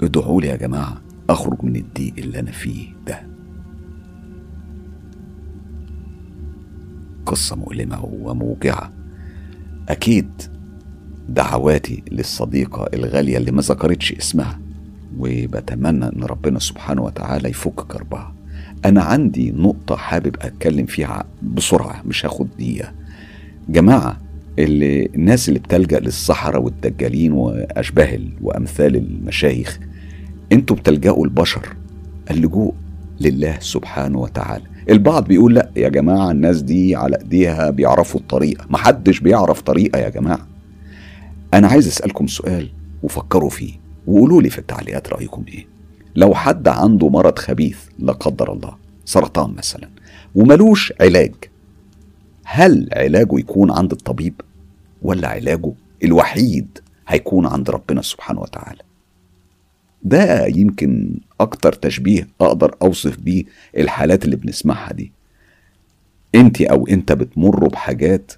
ادعوا 0.02 0.40
لي 0.40 0.48
يا 0.48 0.56
جماعة 0.56 1.00
أخرج 1.30 1.64
من 1.64 1.76
الضيق 1.76 2.14
اللي 2.18 2.38
أنا 2.38 2.50
فيه 2.50 2.86
ده. 3.06 3.35
قصة 7.26 7.56
مؤلمة 7.56 8.04
وموجعة 8.04 8.92
أكيد 9.88 10.30
دعواتي 11.28 12.02
للصديقة 12.12 12.88
الغالية 12.94 13.38
اللي 13.38 13.50
ما 13.50 13.62
ذكرتش 13.62 14.12
اسمها 14.12 14.58
وبتمنى 15.18 16.04
إن 16.04 16.22
ربنا 16.22 16.58
سبحانه 16.58 17.02
وتعالى 17.02 17.48
يفك 17.48 17.74
كربها. 17.74 18.34
أنا 18.84 19.02
عندي 19.02 19.52
نقطة 19.52 19.96
حابب 19.96 20.36
أتكلم 20.40 20.86
فيها 20.86 21.24
بسرعة 21.42 22.02
مش 22.04 22.26
هاخد 22.26 22.48
دقيقة. 22.58 22.92
جماعة 23.68 24.20
اللي 24.58 25.06
الناس 25.06 25.48
اللي 25.48 25.58
بتلجأ 25.60 26.00
للصحراء 26.00 26.62
والدجالين 26.62 27.32
وأشباه 27.32 28.18
وأمثال 28.42 28.96
المشايخ 28.96 29.78
أنتوا 30.52 30.76
بتلجأوا 30.76 31.24
البشر 31.24 31.76
اللجوء 32.30 32.74
لله 33.20 33.56
سبحانه 33.60 34.18
وتعالى. 34.18 34.64
البعض 34.90 35.24
بيقول 35.24 35.54
لا 35.54 35.70
يا 35.76 35.88
جماعة 35.88 36.30
الناس 36.30 36.62
دي 36.62 36.96
على 36.96 37.16
إيديها 37.18 37.70
بيعرفوا 37.70 38.20
الطريقة. 38.20 38.66
محدش 38.70 39.20
بيعرف 39.20 39.60
طريقة 39.60 39.98
يا 39.98 40.08
جماعة. 40.08 40.46
أنا 41.54 41.68
عايز 41.68 41.86
أسألكم 41.86 42.26
سؤال 42.26 42.70
وفكروا 43.02 43.50
فيه 43.50 43.72
وقولوا 44.06 44.42
لي 44.42 44.50
في 44.50 44.58
التعليقات 44.58 45.08
رأيكم 45.08 45.44
إيه. 45.48 45.66
لو 46.16 46.34
حد 46.34 46.68
عنده 46.68 47.08
مرض 47.08 47.38
خبيث 47.38 47.78
لا 47.98 48.12
قدر 48.12 48.52
الله 48.52 48.76
سرطان 49.04 49.54
مثلا 49.54 49.88
وملوش 50.34 50.92
علاج 51.00 51.34
هل 52.44 52.88
علاجه 52.92 53.38
يكون 53.38 53.70
عند 53.70 53.92
الطبيب 53.92 54.40
ولا 55.02 55.28
علاجه 55.28 55.72
الوحيد 56.04 56.78
هيكون 57.08 57.46
عند 57.46 57.70
ربنا 57.70 58.02
سبحانه 58.02 58.40
وتعالى؟ 58.40 58.80
ده 60.02 60.46
يمكن 60.46 61.18
أكتر 61.40 61.72
تشبيه 61.72 62.28
أقدر 62.40 62.74
أوصف 62.82 63.16
بيه 63.18 63.44
الحالات 63.76 64.24
اللي 64.24 64.36
بنسمعها 64.36 64.92
دي. 64.92 65.12
انت 66.34 66.60
أو 66.60 66.86
أنت 66.86 67.12
بتمروا 67.12 67.68
بحاجات 67.70 68.32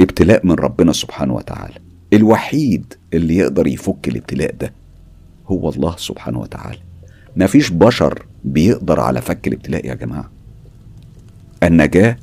ابتلاء 0.00 0.46
من 0.46 0.52
ربنا 0.52 0.92
سبحانه 0.92 1.34
وتعالى. 1.34 1.74
الوحيد 2.12 2.94
اللي 3.14 3.36
يقدر 3.36 3.66
يفك 3.66 4.08
الابتلاء 4.08 4.54
ده 4.54 4.72
هو 5.46 5.68
الله 5.68 5.96
سبحانه 5.96 6.40
وتعالى. 6.40 6.78
مفيش 7.36 7.70
بشر 7.70 8.26
بيقدر 8.44 9.00
على 9.00 9.20
فك 9.20 9.48
الابتلاء 9.48 9.86
يا 9.86 9.94
جماعة. 9.94 10.30
النجاة 11.62 12.16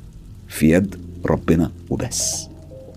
في 0.48 0.70
يد 0.70 0.96
ربنا 1.26 1.72
وبس. 1.90 2.48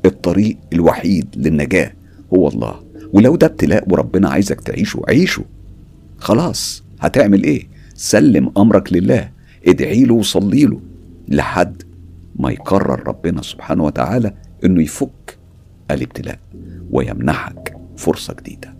الطريق 0.06 0.58
الوحيد 0.74 1.28
للنجاة 1.36 1.94
هو 2.34 2.48
الله. 2.48 2.84
ولو 3.14 3.36
ده 3.36 3.48
ابتلاء 3.48 3.90
وربنا 3.90 4.30
عايزك 4.30 4.62
تعيشه 4.62 5.02
عيشه. 5.08 5.44
خلاص 6.18 6.84
هتعمل 7.00 7.44
إيه؟ 7.44 7.68
سلم 7.96 8.52
أمرك 8.58 8.94
لله 8.94 9.30
ادعي 9.68 10.04
له 10.04 10.14
وصلي 10.14 10.64
له 10.66 10.80
لحد 11.28 11.84
ما 12.36 12.52
يقرر 12.52 13.08
ربنا 13.08 13.42
سبحانه 13.42 13.84
وتعالى 13.84 14.34
إنه 14.66 14.82
يفك 14.82 15.38
الابتلاء 15.92 16.40
ويمنحك 16.92 17.78
فرصة 17.98 18.34
جديدة. 18.34 18.74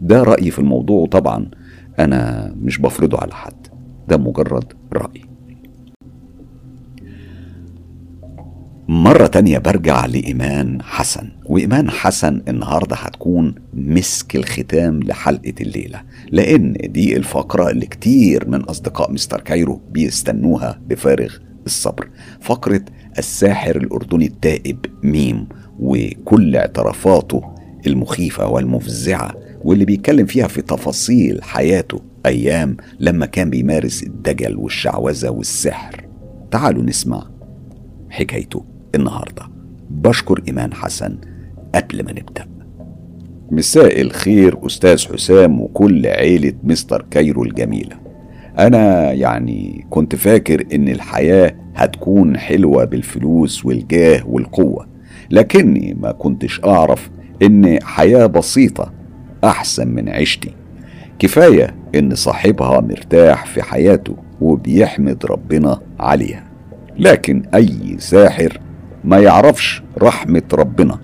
ده 0.00 0.22
رأيي 0.22 0.50
في 0.50 0.58
الموضوع 0.58 1.06
طبعا 1.06 1.50
أنا 1.98 2.52
مش 2.62 2.78
بفرضه 2.78 3.18
على 3.18 3.34
حد 3.34 3.66
ده 4.08 4.16
مجرد 4.16 4.72
رأي. 4.92 5.22
مرة 8.90 9.26
تانية 9.26 9.58
برجع 9.58 10.06
لإيمان 10.06 10.82
حسن. 10.82 11.28
وإيمان 11.46 11.90
حسن 11.90 12.42
النهاردة 12.48 12.96
هتكون 12.96 13.54
مسك 13.74 14.36
الختام 14.36 15.00
لحلقة 15.02 15.52
الليلة 15.60 16.02
لأن 16.30 16.72
دي 16.72 17.16
الفقرة 17.16 17.70
اللي 17.70 17.86
كتير 17.86 18.48
من 18.48 18.60
أصدقاء 18.60 19.12
مستر 19.12 19.40
كايرو 19.40 19.80
بيستنوها 19.90 20.80
بفارغ 20.86 21.34
الصبر. 21.66 22.08
فقرة 22.40 22.80
الساحر 23.18 23.76
الأردني 23.76 24.26
التائب 24.26 24.78
ميم 25.02 25.48
وكل 25.78 26.56
اعترافاته 26.56 27.42
المخيفة 27.86 28.48
والمفزعة 28.48 29.34
واللي 29.62 29.84
بيتكلم 29.84 30.26
فيها 30.26 30.46
في 30.46 30.62
تفاصيل 30.62 31.42
حياته 31.42 32.00
أيام 32.26 32.76
لما 33.00 33.26
كان 33.26 33.50
بيمارس 33.50 34.02
الدجل 34.02 34.56
والشعوذة 34.56 35.28
والسحر. 35.28 36.04
تعالوا 36.50 36.82
نسمع 36.82 37.26
حكايته. 38.10 38.77
النهارده. 38.94 39.42
بشكر 39.90 40.42
إيمان 40.48 40.74
حسن. 40.74 41.18
قبل 41.74 42.04
ما 42.04 42.12
نبدأ. 42.12 42.46
مساء 43.50 44.00
الخير 44.00 44.66
أستاذ 44.66 45.12
حسام 45.12 45.60
وكل 45.60 46.06
عيلة 46.06 46.52
مستر 46.64 47.06
كايرو 47.10 47.44
الجميلة. 47.44 47.96
أنا 48.58 49.12
يعني 49.12 49.86
كنت 49.90 50.16
فاكر 50.16 50.64
إن 50.74 50.88
الحياة 50.88 51.54
هتكون 51.74 52.38
حلوة 52.38 52.84
بالفلوس 52.84 53.66
والجاه 53.66 54.26
والقوة 54.26 54.86
لكني 55.30 55.96
ما 56.00 56.12
كنتش 56.12 56.60
أعرف 56.64 57.10
إن 57.42 57.78
حياة 57.82 58.26
بسيطة 58.26 58.92
أحسن 59.44 59.88
من 59.88 60.08
عيشتي. 60.08 60.50
كفاية 61.18 61.74
إن 61.94 62.14
صاحبها 62.14 62.80
مرتاح 62.80 63.46
في 63.46 63.62
حياته 63.62 64.16
وبيحمد 64.40 65.26
ربنا 65.26 65.80
عليها. 66.00 66.44
لكن 66.98 67.42
أي 67.54 67.96
ساحر 67.98 68.60
ما 69.04 69.18
يعرفش 69.18 69.82
رحمة 70.02 70.42
ربنا 70.52 70.98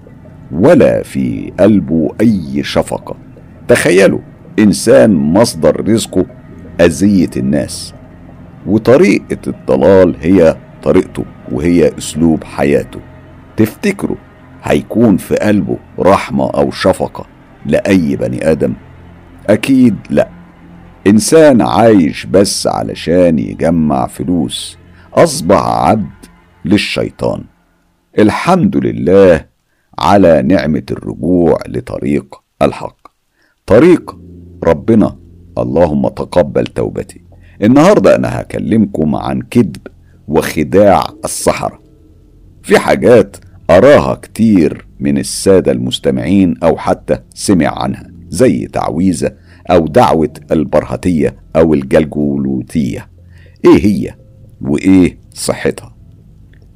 ولا 0.53 1.03
في 1.03 1.53
قلبه 1.61 2.11
أي 2.21 2.63
شفقة. 2.63 3.17
تخيلوا 3.69 4.21
إنسان 4.59 5.15
مصدر 5.15 5.89
رزقه 5.89 6.27
أذية 6.81 7.31
الناس 7.37 7.95
وطريقة 8.67 9.39
الضلال 9.47 10.17
هي 10.21 10.57
طريقته 10.83 11.25
وهي 11.53 11.99
أسلوب 11.99 12.45
حياته. 12.45 13.01
تفتكروا 13.57 14.17
هيكون 14.63 15.17
في 15.17 15.35
قلبه 15.35 15.77
رحمة 15.99 16.51
أو 16.51 16.71
شفقة 16.71 17.27
لأي 17.67 18.17
بني 18.17 18.51
آدم؟ 18.51 18.75
أكيد 19.51 19.97
لأ. 20.11 20.29
إنسان 21.07 21.63
عايش 21.63 22.27
بس 22.27 22.67
علشان 22.67 23.39
يجمع 23.39 24.07
فلوس 24.07 24.79
أصبح 25.15 25.67
عبد 25.67 26.07
للشيطان. 26.65 27.45
الحمد 28.19 28.77
لله 28.77 29.47
على 29.99 30.43
نعمة 30.43 30.83
الرجوع 30.91 31.59
لطريق 31.69 32.41
الحق. 32.63 32.97
طريق 33.67 34.17
ربنا. 34.65 35.17
اللهم 35.59 36.09
تقبل 36.09 36.67
توبتي. 36.67 37.21
النهاردة 37.63 38.17
أنا 38.17 38.41
هكلمكم 38.41 39.15
عن 39.15 39.43
كذب 39.43 39.77
وخداع 40.29 41.07
السحرة. 41.25 41.81
في 42.63 42.79
حاجات 42.79 43.37
أراها 43.71 44.15
كتير 44.15 44.87
من 45.01 45.19
السادة 45.19 45.73
المستمعين 45.73 46.55
أو 46.63 46.77
حتى 46.77 47.19
سمع 47.35 47.83
عنها 47.83 48.11
زي 48.29 48.67
تعويذة 48.67 49.33
أو 49.71 49.87
دعوة 49.87 50.31
البرهتية 50.53 51.37
أو 51.57 51.75
الجلجولوتية 51.75 53.09
إيه 53.65 53.87
هي 53.87 54.15
وإيه 54.61 55.19
صحتها؟ 55.35 55.95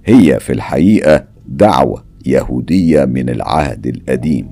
هي 0.04 0.40
في 0.40 0.52
الحقيقة 0.52 1.24
دعوة 1.48 2.04
يهودية 2.26 3.04
من 3.04 3.30
العهد 3.30 3.86
القديم. 3.86 4.50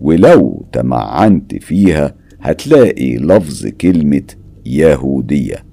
ولو 0.00 0.66
تمعنت 0.72 1.54
فيها 1.54 2.14
هتلاقي 2.40 3.16
لفظ 3.16 3.66
كلمة 3.66 4.22
يهودية. 4.66 5.64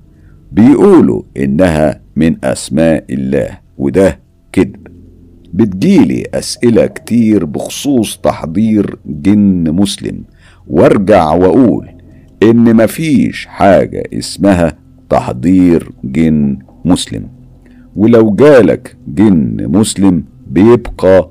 بيقولوا 0.51 1.23
إنها 1.38 2.01
من 2.15 2.45
أسماء 2.45 3.05
الله 3.09 3.59
وده 3.78 4.19
كذب. 4.51 4.88
بتجيلي 5.53 6.23
أسئلة 6.34 6.86
كتير 6.86 7.45
بخصوص 7.45 8.17
تحضير 8.17 8.97
جن 9.05 9.71
مسلم. 9.71 10.23
وارجع 10.67 11.34
وأقول 11.34 11.89
إن 12.43 12.76
مفيش 12.76 13.45
حاجة 13.45 14.03
اسمها 14.13 14.78
تحضير 15.09 15.91
جن 16.03 16.59
مسلم. 16.86 17.28
ولو 17.95 18.32
جالك 18.32 18.97
جن 19.07 19.67
مسلم 19.69 20.23
بيبقى 20.48 21.30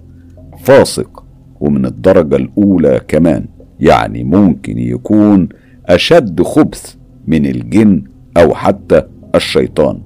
فاسق 0.59 1.25
ومن 1.61 1.87
الدرجة 1.87 2.37
الأولى 2.37 3.01
كمان. 3.09 3.47
يعني 3.81 4.25
ممكن 4.25 4.79
يكون 4.79 5.49
أشد 5.87 6.43
خبث 6.43 6.95
من 7.27 7.47
الجن 7.47 8.05
أو 8.37 8.55
حتى 8.55 9.03
الشيطان 9.35 10.01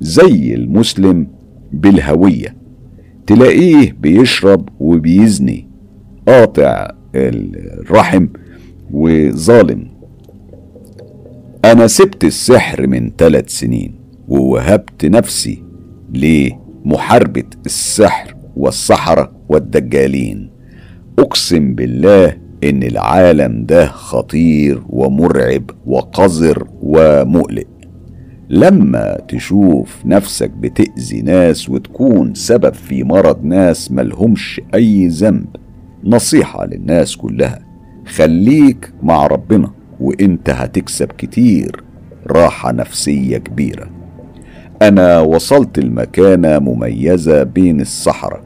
زي 0.00 0.54
المسلم 0.54 1.26
بالهوية. 1.72 2.56
تلاقيه 3.26 3.92
بيشرب 4.00 4.68
وبيزني 4.80 5.68
قاطع 6.28 6.90
الرحم 7.14 8.26
وظالم. 8.92 9.88
أنا 11.64 11.86
سبت 11.86 12.24
السحر 12.24 12.86
من 12.86 13.10
ثلاث 13.18 13.48
سنين 13.48 13.94
ووهبت 14.28 15.04
نفسي 15.04 15.62
لمحاربة 16.14 17.44
السحر. 17.66 18.33
والسحرة 18.56 19.32
والدجالين. 19.48 20.50
أقسم 21.18 21.74
بالله 21.74 22.36
إن 22.64 22.82
العالم 22.82 23.66
ده 23.66 23.86
خطير 23.86 24.82
ومرعب 24.88 25.70
وقذر 25.86 26.68
ومقلق. 26.82 27.66
لما 28.50 29.18
تشوف 29.28 30.06
نفسك 30.06 30.50
بتأذي 30.50 31.22
ناس 31.22 31.70
وتكون 31.70 32.34
سبب 32.34 32.74
في 32.74 33.04
مرض 33.04 33.44
ناس 33.44 33.92
ملهمش 33.92 34.60
أي 34.74 35.08
ذنب 35.08 35.46
نصيحة 36.04 36.66
للناس 36.66 37.16
كلها 37.16 37.58
خليك 38.06 38.92
مع 39.02 39.26
ربنا 39.26 39.70
وإنت 40.00 40.50
هتكسب 40.50 41.06
كتير 41.18 41.84
راحة 42.26 42.72
نفسية 42.72 43.38
كبيرة. 43.38 43.90
أنا 44.82 45.20
وصلت 45.20 45.78
لمكانة 45.78 46.58
مميزة 46.58 47.42
بين 47.42 47.80
الصحراء 47.80 48.40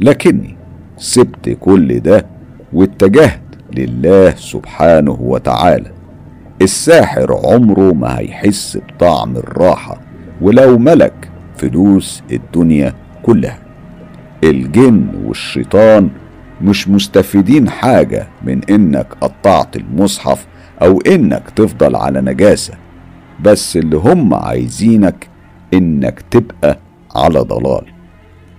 لكني 0.00 0.56
سبت 0.96 1.56
كل 1.60 2.00
ده 2.00 2.26
واتجهت 2.72 3.40
لله 3.76 4.30
سبحانه 4.30 5.16
وتعالى. 5.20 5.90
الساحر 6.62 7.32
عمره 7.46 7.92
ما 7.92 8.18
هيحس 8.18 8.78
بطعم 8.88 9.36
الراحة 9.36 10.00
ولو 10.40 10.78
ملك 10.78 11.30
فلوس 11.56 12.22
الدنيا 12.32 12.94
كلها. 13.22 13.58
الجن 14.44 15.06
والشيطان 15.24 16.08
مش 16.62 16.88
مستفيدين 16.88 17.68
حاجة 17.68 18.26
من 18.44 18.60
إنك 18.70 19.06
قطعت 19.20 19.76
المصحف 19.76 20.46
أو 20.82 21.00
إنك 21.00 21.42
تفضل 21.56 21.96
على 21.96 22.20
نجاسة 22.20 22.74
بس 23.44 23.76
اللي 23.76 23.96
هم 23.96 24.34
عايزينك 24.34 25.26
إنك 25.74 26.20
تبقى 26.30 26.78
على 27.14 27.40
ضلال. 27.40 27.84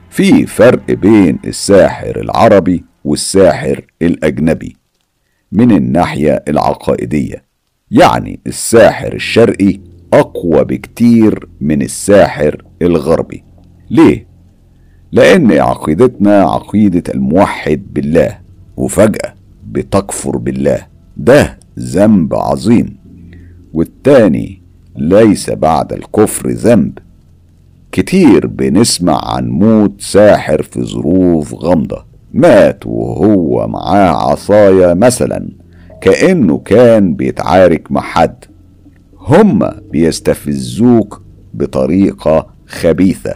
في 0.10 0.45
فرق 0.45 0.91
بين 0.91 1.39
الساحر 1.45 2.22
العربي 2.22 2.84
والساحر 3.05 3.86
الأجنبي 4.01 4.76
من 5.51 5.72
الناحية 5.72 6.43
العقائدية. 6.47 7.43
يعني 7.91 8.39
الساحر 8.47 9.14
الشرقي 9.14 9.80
أقوى 10.14 10.64
بكتير 10.64 11.49
من 11.62 11.82
الساحر 11.82 12.64
الغربي. 12.82 13.43
ليه؟ 13.89 14.28
لأن 15.12 15.51
عقيدتنا 15.51 16.41
عقيدة 16.41 17.03
الموحد 17.14 17.84
بالله 17.93 18.39
وفجأة 18.78 19.34
بتكفر 19.68 20.38
بالله. 20.38 20.88
ده 21.18 21.60
ذنب 21.80 22.36
عظيم. 22.36 22.97
والتاني 23.74 24.59
ليس 25.00 25.50
بعد 25.50 25.93
الكفر 25.93 26.50
ذنب. 26.50 26.97
كتير 27.91 28.47
بنسمع 28.47 29.34
عن 29.36 29.50
موت 29.50 30.02
ساحر 30.02 30.62
في 30.62 30.84
ظروف 30.84 31.54
غامضة. 31.54 32.06
مات 32.34 32.86
وهو 32.86 33.68
معاه 33.68 34.32
عصاية 34.32 34.93
مثلا 34.93 35.50
كأنه 36.02 36.58
كان 36.58 37.14
بيتعارك 37.14 37.91
مع 37.91 38.02
حد. 38.02 38.45
هما 39.20 39.82
بيستفزوك 39.91 41.22
بطريقة 41.54 42.47
خبيثة. 42.68 43.36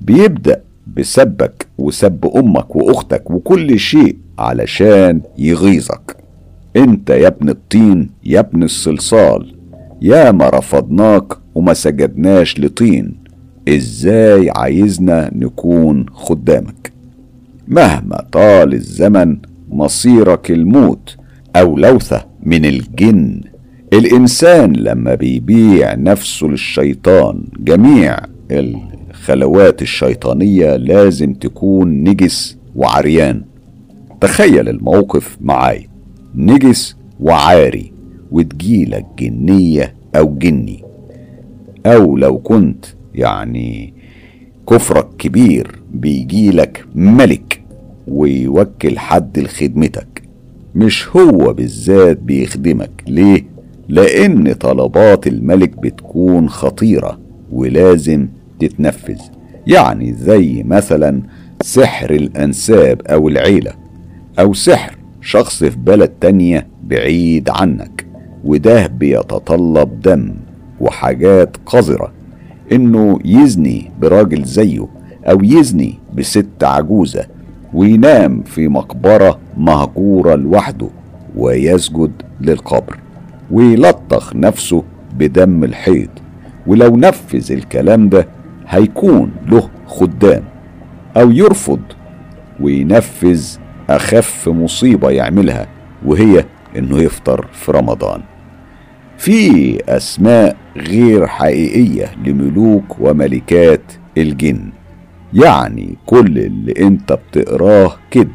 بيبدأ 0.00 0.62
بسبك 0.96 1.66
وسب 1.78 2.30
أمك 2.36 2.76
وأختك 2.76 3.30
وكل 3.30 3.78
شيء 3.78 4.16
علشان 4.38 5.20
يغيظك. 5.38 6.16
أنت 6.76 7.10
يا 7.10 7.26
ابن 7.26 7.48
الطين 7.48 8.10
يا 8.24 8.40
ابن 8.40 8.62
الصلصال. 8.62 9.57
يا 10.02 10.32
ما 10.32 10.48
رفضناك 10.48 11.32
وما 11.54 11.74
سجدناش 11.74 12.60
لطين. 12.60 13.14
إزاي 13.68 14.50
عايزنا 14.56 15.30
نكون 15.34 16.06
خدامك؟ 16.12 16.92
مهما 17.68 18.24
طال 18.32 18.74
الزمن 18.74 19.38
مصيرك 19.70 20.50
الموت 20.50 21.16
أو 21.56 21.76
لوثة 21.76 22.26
من 22.42 22.64
الجن. 22.64 23.40
الإنسان 23.92 24.72
لما 24.72 25.14
بيبيع 25.14 25.94
نفسه 25.94 26.46
للشيطان 26.46 27.42
جميع 27.58 28.16
الخلوات 28.50 29.82
الشيطانية 29.82 30.76
لازم 30.76 31.32
تكون 31.34 32.04
نجس 32.04 32.56
وعريان. 32.76 33.42
تخيل 34.20 34.68
الموقف 34.68 35.38
معاي. 35.40 35.88
نجس 36.34 36.96
وعاري. 37.20 37.97
وتجيلك 38.32 39.06
جنية 39.18 39.94
أو 40.16 40.34
جني. 40.38 40.84
أو 41.86 42.16
لو 42.16 42.38
كنت 42.38 42.84
يعني 43.14 43.94
كفرك 44.68 45.08
كبير 45.18 45.78
بيجيلك 45.94 46.84
ملك 46.94 47.62
ويوكل 48.08 48.98
حد 48.98 49.38
لخدمتك. 49.38 50.22
مش 50.74 51.08
هو 51.16 51.52
بالذات 51.52 52.18
بيخدمك. 52.18 52.90
ليه؟ 53.06 53.44
لأن 53.88 54.52
طلبات 54.52 55.26
الملك 55.26 55.78
بتكون 55.80 56.48
خطيرة 56.48 57.18
ولازم 57.52 58.28
تتنفذ. 58.60 59.20
يعني 59.66 60.12
زي 60.12 60.62
مثلا 60.62 61.22
سحر 61.62 62.10
الأنساب 62.10 63.02
أو 63.02 63.28
العيلة 63.28 63.72
أو 64.38 64.52
سحر 64.54 64.96
شخص 65.20 65.64
في 65.64 65.76
بلد 65.76 66.10
تانية 66.20 66.66
بعيد 66.84 67.50
عنك. 67.50 68.06
وده 68.48 68.86
بيتطلب 68.86 70.00
دم 70.00 70.34
وحاجات 70.80 71.56
قذرة. 71.66 72.12
إنه 72.72 73.18
يزني 73.24 73.90
براجل 74.00 74.44
زيه 74.44 74.86
أو 75.24 75.38
يزني 75.42 75.98
بست 76.14 76.46
عجوزة 76.64 77.26
وينام 77.74 78.42
في 78.42 78.68
مقبرة 78.68 79.38
مهجورة 79.56 80.34
لوحده 80.34 80.88
ويسجد 81.36 82.12
للقبر 82.40 82.98
ويلطخ 83.50 84.36
نفسه 84.36 84.82
بدم 85.18 85.64
الحيض. 85.64 86.08
ولو 86.66 86.96
نفذ 86.96 87.52
الكلام 87.52 88.08
ده 88.08 88.26
هيكون 88.68 89.30
له 89.46 89.68
خدام 89.86 90.42
أو 91.16 91.30
يرفض 91.30 91.80
وينفذ 92.60 93.46
أخف 93.90 94.48
مصيبة 94.48 95.10
يعملها 95.10 95.66
وهي 96.06 96.44
إنه 96.76 96.98
يفطر 96.98 97.46
في 97.52 97.72
رمضان. 97.72 98.20
في 99.18 99.78
أسماء 99.88 100.56
غير 100.76 101.26
حقيقية 101.26 102.14
لملوك 102.26 103.00
وملكات 103.00 103.92
الجن. 104.18 104.72
يعني 105.34 105.96
كل 106.06 106.38
اللي 106.38 106.72
انت 106.78 107.12
بتقراه 107.12 107.96
كذب. 108.10 108.32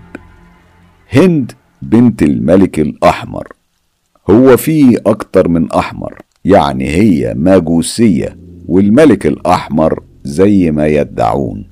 هند 1.13 1.51
بنت 1.81 2.23
الملك 2.23 2.79
الأحمر. 2.79 3.47
هو 4.29 4.57
في 4.57 4.97
أكتر 5.05 5.47
من 5.47 5.71
أحمر. 5.71 6.21
يعني 6.45 6.87
هي 6.89 7.33
ماجوسية 7.37 8.37
والملك 8.67 9.27
الأحمر 9.27 10.03
زي 10.23 10.71
ما 10.71 10.87
يدعون. 10.87 11.65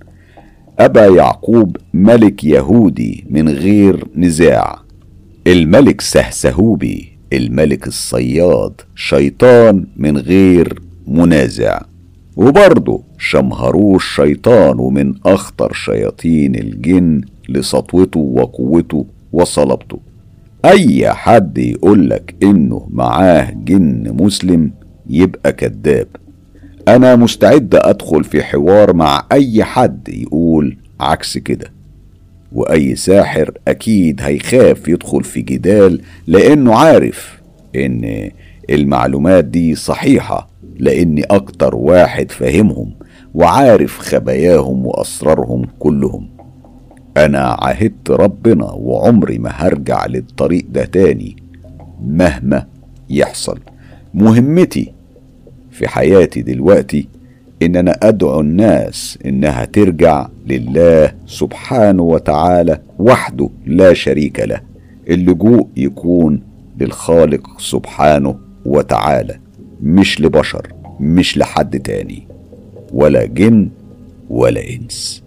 أبا 0.80 1.05
يعقوب 1.05 1.78
ملك 1.93 2.43
يهودي 2.43 3.26
من 3.30 3.49
غير 3.49 4.07
نزاع. 4.16 4.80
الملك 5.47 6.01
سهسهوبي. 6.01 7.11
الملك 7.34 7.88
الصياد 7.88 8.73
شيطان 8.95 9.86
من 9.97 10.17
غير 10.17 10.82
منازع. 11.07 11.82
وبرضه 12.36 13.03
شمهروش 13.17 14.15
شيطان 14.15 14.79
ومن 14.79 15.13
أخطر 15.25 15.73
شياطين 15.73 16.55
الجن 16.55 17.21
لسطوته 17.49 18.19
وقوته 18.19 19.05
وصلبته 19.34 19.99
أي 20.65 21.09
حد 21.13 21.57
يقولك 21.57 22.36
إنه 22.43 22.88
معاه 22.91 23.51
جن 23.65 24.15
مسلم 24.21 24.71
يبقى 25.09 25.53
كذاب. 25.53 26.07
أنا 26.88 27.15
مستعد 27.15 27.75
أدخل 27.75 28.23
في 28.23 28.43
حوار 28.43 28.93
مع 28.93 29.25
أي 29.32 29.63
حد 29.63 30.09
يقول 30.09 30.77
عكس 30.99 31.38
كده. 31.38 31.71
وأي 32.52 32.95
ساحر 32.95 33.52
أكيد 33.68 34.22
هيخاف 34.22 34.88
يدخل 34.88 35.24
في 35.24 35.41
جدال 35.41 36.02
لأنه 36.28 36.76
عارف 36.76 37.41
إن 37.76 38.30
المعلومات 38.70 39.45
دي 39.45 39.76
صحيحة 39.76 40.49
لاني 40.80 41.24
أكتر 41.24 41.76
واحد 41.76 42.32
فاهمهم 42.32 42.93
وعارف 43.34 43.97
خباياهم 43.97 44.86
وأسرارهم 44.86 45.68
كلهم. 45.80 46.28
أنا 47.18 47.39
عهدت 47.62 48.12
ربنا 48.12 48.66
وعمري 48.66 49.38
ما 49.38 49.49
هرجع 49.49 50.06
للطريق 50.06 50.66
ده 50.70 50.86
تاني 50.86 51.36
مهما 52.06 52.66
يحصل. 53.10 53.60
مهمتي 54.14 54.93
في 55.72 55.88
حياتي 55.88 56.41
دلوقتي 56.41 57.08
ان 57.62 57.76
أنا 57.76 57.91
أدعو 58.03 58.39
الناس 58.39 59.18
إنها 59.26 59.66
ترجع 59.66 60.28
لله 60.47 61.12
سبحانه 61.26 62.03
وتعالى 62.03 62.82
وحده 62.99 63.49
لا 63.66 63.93
شريك 63.93 64.39
له. 64.39 64.62
اللجوء 65.09 65.68
يكون 65.78 66.41
للخالق 66.80 67.59
سبحانه 67.59 68.36
وتعالى 68.66 69.39
مش 69.82 70.22
لبشر 70.22 70.68
مش 70.99 71.38
لحد 71.38 71.80
تاني 71.80 72.28
ولا 72.93 73.26
جن 73.26 73.70
ولا 74.30 74.62
إنس. 74.70 75.24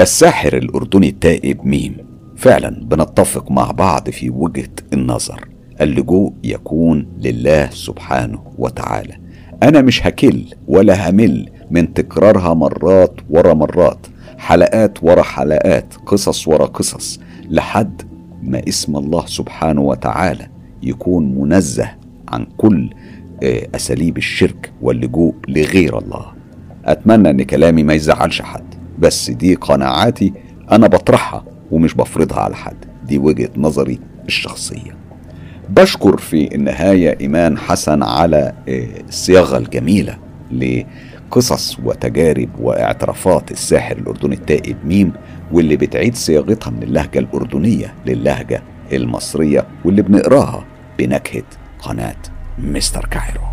الساحر 0.00 0.56
الأردني 0.56 1.08
التائب 1.08 1.66
ميم. 1.66 1.96
فعلا 2.36 2.70
بنتفق 2.84 3.50
مع 3.50 3.70
بعض 3.70 4.10
في 4.10 4.30
وجهة 4.30 4.68
النظر. 4.92 5.48
اللجوء 5.80 6.32
يكون 6.44 7.06
لله 7.20 7.70
سبحانه 7.70 8.42
وتعالى. 8.58 9.21
أنا 9.62 9.82
مش 9.82 10.06
هكل 10.06 10.44
ولا 10.68 11.10
همل 11.10 11.48
من 11.70 11.94
تكرارها 11.94 12.54
مرات 12.54 13.20
ورا 13.30 13.54
مرات 13.54 14.06
حلقات 14.38 14.98
ورا 15.02 15.22
حلقات 15.22 15.94
قصص 16.06 16.48
ورا 16.48 16.66
قصص 16.66 17.20
لحد 17.50 18.02
ما 18.42 18.62
اسم 18.68 18.96
الله 18.96 19.26
سبحانه 19.26 19.80
وتعالى 19.80 20.48
يكون 20.82 21.34
منزه 21.38 21.90
عن 22.28 22.46
كل 22.56 22.90
آه، 23.42 23.68
أساليب 23.74 24.16
الشرك 24.16 24.72
واللجوء 24.82 25.34
لغير 25.48 25.98
الله. 25.98 26.26
أتمنى 26.84 27.30
أن 27.30 27.42
كلامي 27.42 27.82
ما 27.82 27.94
يزعلش 27.94 28.42
حد 28.42 28.74
بس 28.98 29.30
دي 29.30 29.54
قناعاتي 29.54 30.32
أنا 30.72 30.86
بطرحها 30.86 31.44
ومش 31.70 31.94
بفرضها 31.94 32.38
على 32.40 32.56
حد. 32.56 32.76
دي 33.04 33.18
وجهة 33.18 33.50
نظري 33.56 33.98
الشخصية. 34.26 35.01
بشكر 35.76 36.16
في 36.16 36.54
النهاية 36.54 37.18
إيمان 37.20 37.58
حسن 37.58 38.02
على 38.02 38.52
آه، 38.68 38.88
الصياغة 39.08 39.58
الجميلة 39.58 40.18
لقصص 40.52 41.78
وتجارب 41.84 42.48
واعترافات 42.58 43.50
الساحر 43.50 43.96
الأردني 43.96 44.34
التائب 44.34 44.76
ميم 44.84 45.12
واللي 45.52 45.76
بتعيد 45.76 46.14
صياغتها 46.14 46.70
من 46.70 46.82
اللهجة 46.82 47.18
الأردنية 47.18 47.94
للهجة 48.06 48.62
المصرية 48.92 49.66
واللي 49.84 50.02
بنقراها 50.02 50.64
بنكهة 50.98 51.44
قناة 51.82 52.16
Mister 52.58 53.08
Cairo. 53.10 53.51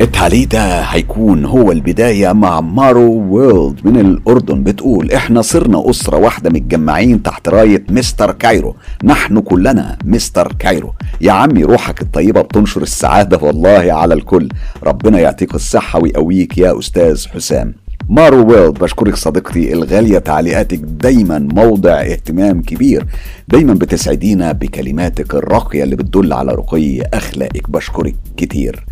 التعليق 0.00 0.48
ده 0.48 0.80
هيكون 0.80 1.44
هو 1.44 1.72
البداية 1.72 2.32
مع 2.32 2.60
Maro 2.60 3.12
World 3.12 3.80
من 3.86 4.00
الأردن. 4.00 4.62
بتقول 4.62 5.12
إحنا 5.12 5.42
صرنا 5.42 5.90
أسرة 5.90 6.16
واحدة 6.16 6.50
متجمعين 6.50 7.22
تحت 7.22 7.48
راية 7.48 7.84
Mister 7.90 8.32
Cairo. 8.32 8.76
نحن 9.04 9.40
كلنا 9.40 9.98
Mister 10.04 10.52
Cairo. 10.58 10.92
يا 11.20 11.32
عمي 11.32 11.64
روحك 11.64 12.02
الطيبة 12.02 12.40
بتنشر 12.40 12.82
السعادة 12.82 13.38
والله 13.42 13.92
على 13.92 14.14
الكل. 14.14 14.48
ربنا 14.82 15.20
يعطيك 15.20 15.54
الصحة 15.54 16.02
ويقويك 16.02 16.58
يا 16.58 16.78
أستاذ 16.78 17.26
حسام. 17.28 17.74
Maro 18.08 18.46
World 18.50 18.78
بشكرك 18.78 19.16
صديقتي 19.16 19.72
الغالية 19.72 20.18
تعليقاتك 20.18 20.78
دايما 20.78 21.38
موضع 21.38 22.00
اهتمام 22.00 22.62
كبير. 22.62 23.06
دايما 23.48 23.74
بتسعدينا 23.74 24.52
بكلماتك 24.52 25.34
الراقية 25.34 25.82
اللي 25.84 25.96
بتدل 25.96 26.32
على 26.32 26.52
رقي 26.52 27.02
أخلاقك. 27.02 27.70
بشكرك 27.70 28.14
كتير. 28.36 28.84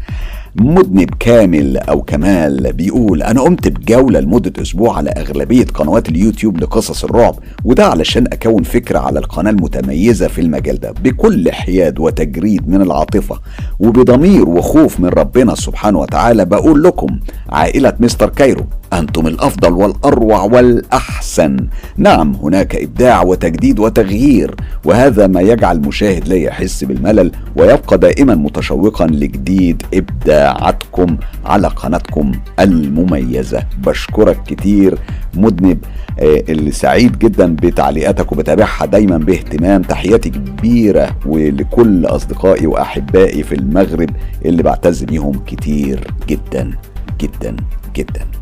مذنب 0.57 1.09
كامل 1.20 1.76
أو 1.76 2.03
كمال 2.03 2.72
بيقول 2.72 3.22
أنا 3.22 3.40
قمت 3.40 3.68
بجولة 3.68 4.20
لمدة 4.20 4.62
أسبوع 4.62 4.96
على 4.96 5.11
أغلبية 5.11 5.64
قنوات 5.64 6.09
اليوتيوب 6.09 6.61
لقصص 6.61 7.05
الرعب 7.05 7.34
وده 7.64 7.86
علشان 7.86 8.26
أكون 8.32 8.62
فكرة 8.62 8.98
على 8.98 9.18
القناة 9.18 9.50
المتميزة 9.50 10.28
في 10.28 10.40
المجال 10.40 10.80
ده 10.80 10.92
بكل 11.05 11.53
حياد 11.53 11.98
وتجريد 11.98 12.68
من 12.68 12.82
العاطفة 12.82 13.38
وبضمير 13.80 14.48
وخوف 14.48 15.00
من 15.00 15.09
ربنا 15.09 15.55
سبحانه 15.55 15.98
وتعالى 15.98 16.44
بقول 16.44 16.82
لكم 16.82 17.18
عائلة 17.48 17.92
مستر 18.00 18.28
كايرو 18.28 18.64
أنتم 18.93 19.26
الأفضل 19.26 19.72
والأروع 19.72 20.43
والأحسن. 20.43 21.57
نعم 21.97 22.34
هناك 22.34 22.76
إبداع 22.76 23.22
وتجديد 23.22 23.78
وتغيير 23.78 24.55
وهذا 24.84 25.26
ما 25.26 25.40
يجعل 25.40 25.76
المشاهد 25.76 26.28
لا 26.28 26.36
يحس 26.36 26.84
بالملل 26.84 27.32
ويبقى 27.57 27.99
دائما 27.99 28.34
متشوقا 28.34 29.07
لجديد 29.07 29.82
إبداعاتكم 29.95 31.16
على 31.45 31.68
قناتكم 31.68 32.32
المميزة. 32.61 33.62
بشكرك 33.86 34.43
كتير 34.47 34.99
مذنب 35.34 35.78
آه، 36.18 36.43
اللي 36.49 36.70
سعيد 36.70 37.18
جدا 37.18 37.55
بتعليقاتك 37.57 38.32
وبتابعها 38.32 38.86
دايما 38.86 39.18
باهتمام. 39.18 39.82
تحياتي 39.82 40.30
كبيرة 40.30 41.16
ولكل 41.26 42.07
أصدقائي 42.07 42.66
وأحبائي 42.66 43.43
في 43.43 43.55
المغرب 43.55 44.11
اللي 44.45 44.62
بعتز 44.62 45.03
بيهم 45.05 45.32
كتير 45.47 46.11
جدا 46.28 46.70
جدا 47.20 47.57
جدا. 47.97 48.41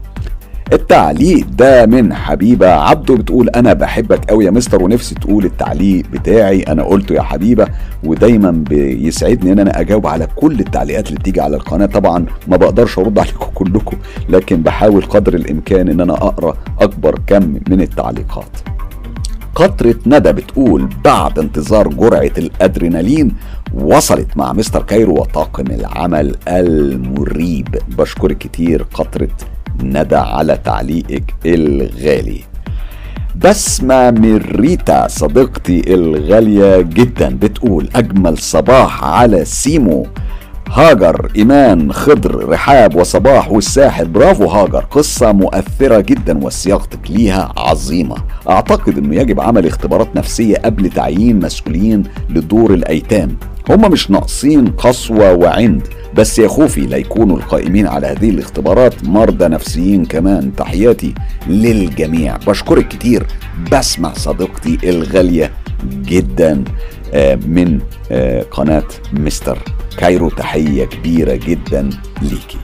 التعليق 0.72 1.46
ده 1.58 1.86
من 1.86 2.14
حبيبة 2.14 2.68
عبده 2.70 3.14
بتقول 3.14 3.48
أنا 3.48 3.72
بحبك 3.72 4.30
أوي 4.30 4.44
يا 4.44 4.50
مستر 4.50 4.82
ونفسي 4.82 5.14
تقول 5.14 5.44
التعليق 5.44 6.04
بتاعي. 6.12 6.62
أنا 6.62 6.82
قلته 6.82 7.12
يا 7.14 7.22
حبيبة 7.22 7.66
ودايما 8.04 8.50
بيسعدني 8.50 9.52
إن 9.52 9.58
أنا 9.58 9.80
أجاوب 9.80 10.06
على 10.06 10.26
كل 10.36 10.60
التعليقات 10.60 11.08
اللي 11.08 11.18
بتيجي 11.18 11.40
على 11.40 11.56
القناة. 11.56 11.86
طبعا 11.86 12.26
ما 12.48 12.56
بقدرش 12.56 12.98
أرد 12.98 13.18
عليكم 13.18 13.46
كلكم 13.64 13.96
لكن 14.28 14.62
بحاول 14.62 15.02
قدر 15.02 15.34
الإمكان 15.34 15.88
إن 15.88 16.00
أنا 16.00 16.12
أقرأ 16.12 16.56
أكبر 16.80 17.18
كم 17.26 17.58
من 17.68 17.80
التعليقات. 17.80 18.56
قطرة 19.54 19.94
ندى 20.06 20.32
بتقول 20.32 20.88
بعد 21.04 21.38
انتظار 21.38 21.88
جرعة 21.88 22.30
الأدرينالين 22.38 23.32
وصلت 23.74 24.36
مع 24.36 24.52
مستر 24.52 24.82
كايرو 24.82 25.14
وطاقم 25.14 25.66
العمل 25.66 26.36
المريب. 26.48 27.68
بشكرك 27.98 28.38
كتير 28.38 28.82
قطرة 28.94 29.28
ندى 29.84 30.16
على 30.16 30.58
تعليقك 30.64 31.34
الغالي. 31.46 32.40
بسمة 33.36 34.10
من 34.10 34.36
ريتا 34.36 35.08
صديقتي 35.08 35.94
الغالية 35.94 36.80
جدا 36.80 37.28
بتقول 37.28 37.88
أجمل 37.96 38.38
صباح 38.38 39.04
على 39.04 39.44
سيمو. 39.44 40.06
هاجر 40.72 41.32
إيمان 41.36 41.92
خضر 41.92 42.48
رحاب 42.48 42.96
وصباح 42.96 43.50
والساحل 43.52 44.08
برافو 44.08 44.46
هاجر 44.46 44.84
قصة 44.90 45.32
مؤثرة 45.32 46.00
جدا 46.00 46.44
وصياغتك 46.44 47.10
ليها 47.10 47.52
عظيمة. 47.56 48.16
أعتقد 48.48 48.98
أنه 48.98 49.16
يجب 49.16 49.40
عمل 49.40 49.66
اختبارات 49.66 50.16
نفسية 50.16 50.56
قبل 50.56 50.90
تعيين 50.90 51.40
مسؤولين 51.40 52.02
لدور 52.30 52.74
الأيتام. 52.74 53.36
هم 53.70 53.90
مش 53.92 54.10
ناقصين 54.10 54.66
قسوة 54.68 55.32
وعند 55.32 55.82
بس 56.14 56.38
يا 56.38 56.48
خوفي 56.48 56.80
لا 56.80 56.96
يكونوا 56.96 57.36
القائمين 57.36 57.86
على 57.86 58.06
هذه 58.06 58.30
الاختبارات 58.30 59.04
مرضى 59.04 59.48
نفسيين 59.48 60.04
كمان. 60.04 60.56
تحياتي 60.56 61.14
للجميع. 61.46 62.36
بشكرك 62.36 62.88
كتير. 62.88 63.26
بسمع 63.72 64.12
صديقتي 64.12 64.78
الغالية 64.84 65.50
جدا 65.92 66.64
آه، 67.14 67.34
من 67.34 67.78
آه، 68.12 68.42
قناة 68.42 68.84
مستر 69.12 69.58
كايرو. 69.96 70.28
تحية 70.28 70.84
كبيرة 70.84 71.34
جدا 71.34 71.90
ليكي. 72.22 72.58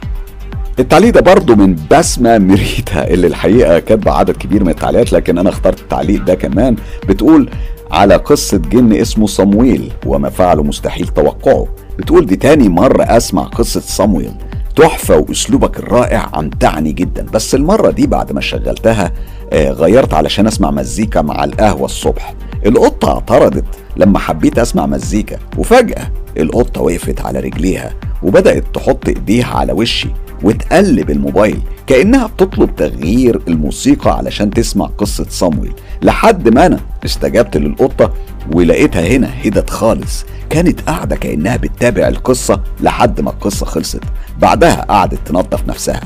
التعليق 0.78 1.14
ده 1.14 1.20
برضه 1.20 1.54
من 1.56 1.76
بسمة 1.90 2.38
مريتا 2.38 3.08
اللي 3.10 3.26
الحقيقة 3.26 3.78
كاتبة 3.78 4.12
عدد 4.12 4.36
كبير 4.36 4.64
من 4.64 4.70
التعليقات 4.70 5.12
لكن 5.12 5.38
أنا 5.38 5.48
اخترت 5.48 5.80
التعليق 5.80 6.24
ده 6.24 6.34
كمان. 6.34 6.76
بتقول 7.08 7.50
على 7.90 8.16
قصة 8.16 8.56
جن 8.58 8.92
اسمه 8.92 9.26
صمويل 9.26 9.92
وما 10.06 10.30
فعله 10.30 10.62
مستحيل 10.62 11.08
توقعه. 11.08 11.66
بتقول 11.98 12.26
دي 12.26 12.36
تاني 12.36 12.68
مرة 12.68 13.02
أسمع 13.02 13.42
قصة 13.42 13.80
صمويل. 13.80 14.32
تحفة 14.76 15.16
وأسلوبك 15.16 15.78
الرائع 15.78 16.30
أمتعني 16.38 16.92
جدا. 16.92 17.26
بس 17.32 17.54
المرة 17.54 17.90
دي 17.90 18.06
بعد 18.06 18.32
ما 18.32 18.40
شغلتها 18.40 19.12
آه 19.52 19.70
غيرت 19.70 20.14
علشان 20.14 20.46
أسمع 20.46 20.70
مزيكا 20.70 21.22
مع 21.22 21.44
القهوة 21.44 21.84
الصبح. 21.84 22.34
القطة 22.66 23.12
اعترضت 23.12 23.64
لما 23.96 24.18
حبيت 24.18 24.58
أسمع 24.58 24.86
مزيكا 24.86 25.38
وفجأة 25.58 26.10
القطة 26.38 26.80
وقفت 26.80 27.20
على 27.20 27.40
رجليها 27.40 27.92
وبدأت 28.22 28.64
تحط 28.74 29.08
إيديها 29.08 29.46
على 29.46 29.72
وشي 29.72 30.08
وتقلب 30.42 31.10
الموبايل 31.10 31.60
كأنها 31.86 32.26
بتطلب 32.26 32.76
تغيير 32.76 33.40
الموسيقى 33.48 34.16
علشان 34.16 34.50
تسمع 34.50 34.86
قصة 34.86 35.26
صمويل. 35.30 35.72
لحد 36.02 36.48
ما 36.48 36.66
أنا 36.66 36.80
استجبت 37.06 37.56
للقطة 37.56 38.12
ولقيتها 38.54 39.06
هنا 39.06 39.30
هدت 39.44 39.70
خالص. 39.70 40.24
كانت 40.50 40.80
قاعدة 40.80 41.16
كأنها 41.16 41.56
بتتابع 41.56 42.08
القصة 42.08 42.60
لحد 42.80 43.20
ما 43.20 43.30
القصة 43.30 43.66
خلصت. 43.66 44.02
بعدها 44.40 44.84
قعدت 44.88 45.18
تنظف 45.26 45.68
نفسها. 45.68 46.00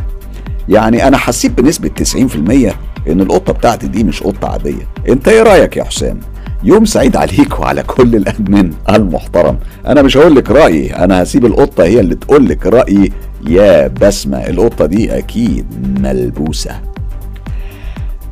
يعني 0.69 1.09
أنا 1.09 1.17
حسيت 1.17 1.53
بنسبة 1.61 1.89
90% 1.89 2.75
إن 3.09 3.21
القطة 3.21 3.53
بتاعتي 3.53 3.87
دي 3.87 4.05
مش 4.05 4.23
قطة 4.23 4.49
عادية. 4.49 4.87
أنت 5.09 5.29
إيه 5.29 5.43
رأيك 5.43 5.77
يا 5.77 5.85
حسام؟ 5.85 6.21
يوم 6.65 6.85
سعيد 6.85 7.17
عليك 7.17 7.61
وعلى 7.61 7.83
كل 7.83 8.17
الادمن 8.17 8.71
المحترم. 8.91 9.59
أنا 9.87 10.03
مش 10.03 10.17
هقول 10.17 10.35
لك 10.37 10.51
رأيي 10.51 10.95
أنا 10.97 11.23
هسيب 11.23 11.47
القطة 11.47 11.85
هي 11.85 12.01
اللي 12.01 12.15
تقول 12.15 12.49
لك 12.49 12.67
رأيي. 12.67 13.13
يا 13.47 13.87
بسمة 13.87 14.39
القطة 14.39 14.87
دي 14.87 15.19
أكيد 15.19 15.67
ملبوسة. 16.01 16.81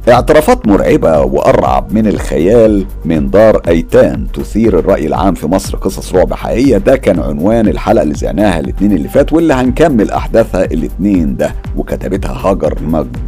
اعترافات 0.08 0.66
مرعبة 0.68 1.20
وأرعب 1.20 1.92
من 1.92 2.06
الخيال 2.06 2.86
من 3.04 3.30
دار 3.30 3.56
أيتام 3.68 4.26
تثير 4.26 4.78
الرأي 4.78 5.06
العام 5.06 5.34
في 5.34 5.46
مصر 5.46 5.76
قصص 5.76 6.14
رعب 6.14 6.34
حقيقية. 6.34 6.78
ده 6.78 6.96
كان 6.96 7.20
عنوان 7.20 7.68
الحلقة 7.68 8.02
اللي 8.02 8.14
زعناها 8.14 8.60
الاثنين 8.60 8.92
اللي 8.92 9.08
فات 9.08 9.32
واللي 9.32 9.54
هنكمل 9.54 10.10
أحداثها 10.10 10.64
الاثنين 10.64 11.36
ده. 11.36 11.54
وكتبتها 11.76 12.32
هاجر 12.32 12.78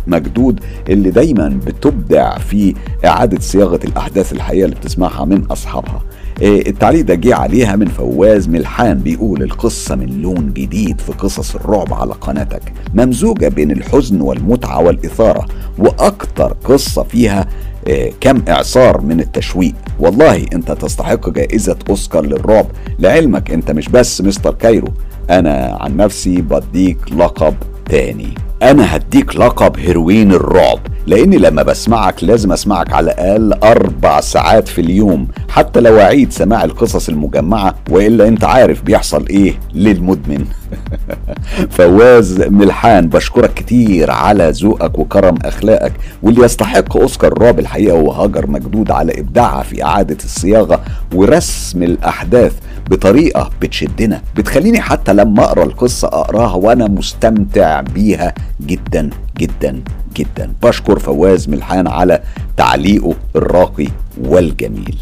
مجدود 0.07 0.61
اللي 0.89 1.11
دايما 1.11 1.61
بتبدع 1.67 2.39
في 2.39 2.75
إعادة 3.05 3.41
صياغة 3.41 3.81
الأحداث 3.85 4.33
الحقيقية 4.33 4.65
اللي 4.65 4.77
بتسمعها 4.77 5.25
من 5.25 5.45
أصحابها. 5.45 6.01
التعليق 6.43 7.05
ده 7.05 7.15
جه 7.15 7.35
عليها 7.35 7.77
من 7.77 7.87
فواز 7.87 8.49
ملحان 8.49 8.99
بيقول 8.99 9.43
القصة 9.43 9.95
من 9.95 10.23
لون 10.23 10.53
جديد 10.53 11.01
في 11.01 11.13
قصص 11.13 11.55
الرعب 11.55 11.95
على 11.95 12.13
قناتك 12.13 12.73
ممزوجة 12.95 13.49
بين 13.49 13.71
الحزن 13.71 14.21
والمتعة 14.21 14.81
والإثارة 14.81 15.47
وأكتر 15.79 16.57
قصة 16.65 17.03
فيها 17.03 17.47
إيه، 17.87 18.13
كم 18.21 18.43
إعصار 18.49 19.01
من 19.01 19.21
التشويق. 19.21 19.75
والله 20.01 20.47
أنت 20.53 20.73
تستحق 20.73 21.29
جائزة 21.31 21.77
أوسكار 21.91 22.27
للرعب 22.27 22.67
لعلمك 22.99 23.51
أنت 23.51 23.71
مش 23.71 23.89
بس 23.89 24.21
مستر 24.21 24.55
كايرو 24.55 24.89
أنا 25.31 25.79
عن 25.81 25.97
نفسي 25.97 26.41
بديك 26.41 26.99
لقب 27.17 27.55
تاني. 27.89 28.35
أنا 28.63 28.97
هديك 28.97 29.37
لقب 29.37 29.79
هيروين 29.79 30.33
الرعب 30.33 30.79
لأني 31.07 31.39
لما 31.39 31.63
بسمعك 31.63 32.25
لازم 32.25 32.53
أسمعك 32.53 32.93
على 32.93 33.11
الأقل 33.11 33.53
أربع 33.53 34.21
ساعات 34.21 34.69
في 34.69 34.81
اليوم 34.81 35.29
حتى 35.49 35.81
لو 35.81 36.01
أعيد 36.01 36.33
سماع 36.33 36.65
القصص 36.65 37.09
المجمعة 37.09 37.75
وإلا 37.91 38.29
أنت 38.29 38.45
عارف 38.45 38.83
بيحصل 38.83 39.27
إيه 39.27 39.55
للمدمن. 39.75 40.45
فواز 41.77 42.41
ملحان 42.43 43.09
بشكرك 43.09 43.55
كتير 43.55 44.11
على 44.11 44.51
ذوقك 44.51 44.99
وكرم 44.99 45.35
أخلاقك 45.45 45.93
واللي 46.23 46.45
يستحق 46.45 46.97
أوسكار 46.97 47.33
الرعب 47.33 47.59
الحقيقة 47.59 47.97
هو 47.97 48.13
هاجر 48.13 48.47
مجدود 48.47 48.91
على 48.91 49.21
إبداعها 49.21 49.63
في 49.63 49.85
إعادة 49.85 50.17
الصياغة 50.25 50.81
ورسم 51.15 51.83
الأحداث 51.83 52.53
بطريقة 52.91 53.51
بتشدنا 53.63 54.23
بتخليني 54.37 54.81
حتى 54.81 55.13
لما 55.13 55.45
أقرأ 55.45 55.65
القصة 55.65 56.09
أقراها 56.09 56.55
وأنا 56.55 56.89
مستمتع 56.89 57.81
بيها 57.81 58.35
جدا 58.61 59.11
جدا 59.39 59.83
جدا. 60.17 60.53
بشكر 60.63 60.99
فواز 60.99 61.49
ملحان 61.49 61.89
على 61.89 62.21
تعليقه 62.57 63.15
الراقي 63.37 63.89
والجميل. 64.21 64.97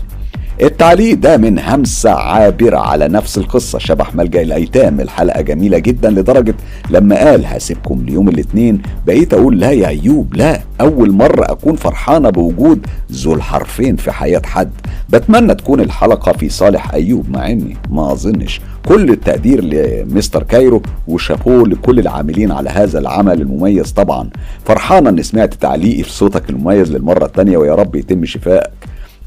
التعليق 0.63 1.19
ده 1.19 1.37
من 1.37 1.59
همسة 1.59 2.11
عابرة 2.11 2.77
على 2.79 3.09
نفس 3.09 3.39
القصة. 3.39 3.79
شبح 3.79 4.15
ملجأ 4.15 4.43
الأيتام 4.43 5.01
الحلقة 5.01 5.41
جميلة 5.41 5.79
جدا 5.79 6.11
لدرجة 6.11 6.55
لما 6.91 7.17
قال 7.31 7.47
هسيبكم 7.47 8.03
ليوم 8.07 8.29
الاثنين 8.29 8.83
بقيت 9.07 9.35
أقول 9.35 9.61
لا 9.61 9.71
يا 9.71 9.89
أيوب 9.89 10.35
لا. 10.35 10.61
أول 10.81 11.11
مرة 11.13 11.45
أكون 11.53 11.77
فرحانة 11.77 12.31
بوجود 12.31 12.87
ذو 13.13 13.35
الحرفين 13.35 13.97
في 13.97 14.13
حياة 14.13 14.43
حد. 14.45 14.71
بتمنى 15.11 15.55
تكون 15.55 15.81
الحلقة 15.81 16.33
في 16.33 16.49
صالح 16.49 16.95
أيوب 16.95 17.31
مع 17.31 17.51
إني 17.51 17.77
ما 17.91 18.13
أظنش. 18.13 18.61
كل 18.89 19.11
التقدير 19.11 19.65
لمستر 19.65 20.43
كايرو 20.43 20.83
وشابوه 21.09 21.69
لكل 21.69 21.99
العاملين 21.99 22.53
على 22.53 22.71
هذا 22.71 22.99
العمل 22.99 23.41
المميز 23.41 23.93
طبعا. 23.93 24.31
فرحانة 24.65 25.11
إني 25.11 25.23
سمعت 25.23 25.55
تعليقي 25.55 26.03
في 26.03 26.13
صوتك 26.13 26.51
المميز 26.51 26.93
للمرة 26.93 27.25
الثانية 27.25 27.57
ويا 27.59 27.75
رب 27.75 27.95
يتم 27.95 28.25
شفائك 28.25 28.71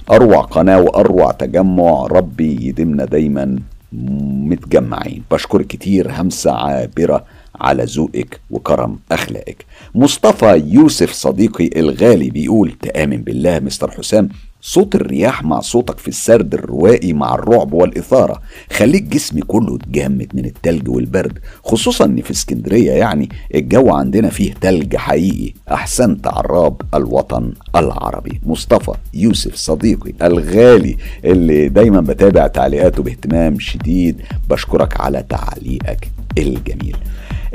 أروع 0.09 0.41
قناة 0.41 0.81
وأروع 0.81 1.31
تجمع. 1.31 2.07
ربي 2.07 2.67
يدمنا 2.67 3.05
دايما 3.05 3.59
متجمعين. 3.93 5.23
بشكر 5.31 5.61
كتير 5.61 6.11
همسة 6.11 6.51
عابرة 6.51 7.25
على 7.59 7.83
ذوقك 7.83 8.39
وكرم 8.51 8.99
أخلاقك. 9.11 9.65
مصطفى 9.95 10.63
يوسف 10.65 11.11
صديقي 11.11 11.69
الغالي 11.75 12.29
بيقول 12.29 12.71
تآمن 12.71 13.17
بالله 13.17 13.59
مستر 13.59 13.91
حسام. 13.91 14.29
صوت 14.61 14.95
الرياح 14.95 15.43
مع 15.43 15.59
صوتك 15.59 15.97
في 15.97 16.07
السرد 16.07 16.53
الروائي 16.53 17.13
مع 17.13 17.35
الرعب 17.35 17.73
والإثارة 17.73 18.41
خليك 18.71 19.03
جسمي 19.03 19.41
كله 19.41 19.75
اتجمد 19.75 20.27
من 20.33 20.45
التلج 20.45 20.89
والبرد 20.89 21.39
خصوصا 21.63 22.05
إن 22.05 22.21
في 22.21 22.31
اسكندرية 22.31 22.91
يعني 22.91 23.29
الجو 23.55 23.89
عندنا 23.89 24.29
فيه 24.29 24.53
تلج 24.53 24.95
حقيقي. 24.95 25.53
أحسنت 25.71 26.27
عراب 26.27 26.81
الوطن 26.93 27.53
العربي. 27.75 28.41
مصطفى 28.45 28.91
يوسف 29.13 29.55
صديقي 29.55 30.13
الغالي 30.21 30.97
اللي 31.25 31.69
دايما 31.69 32.01
بتابع 32.01 32.47
تعليقاته 32.47 33.03
باهتمام 33.03 33.59
شديد 33.59 34.21
بشكرك 34.49 35.01
على 35.01 35.25
تعليقك. 35.29 36.07
الجميل. 36.37 36.97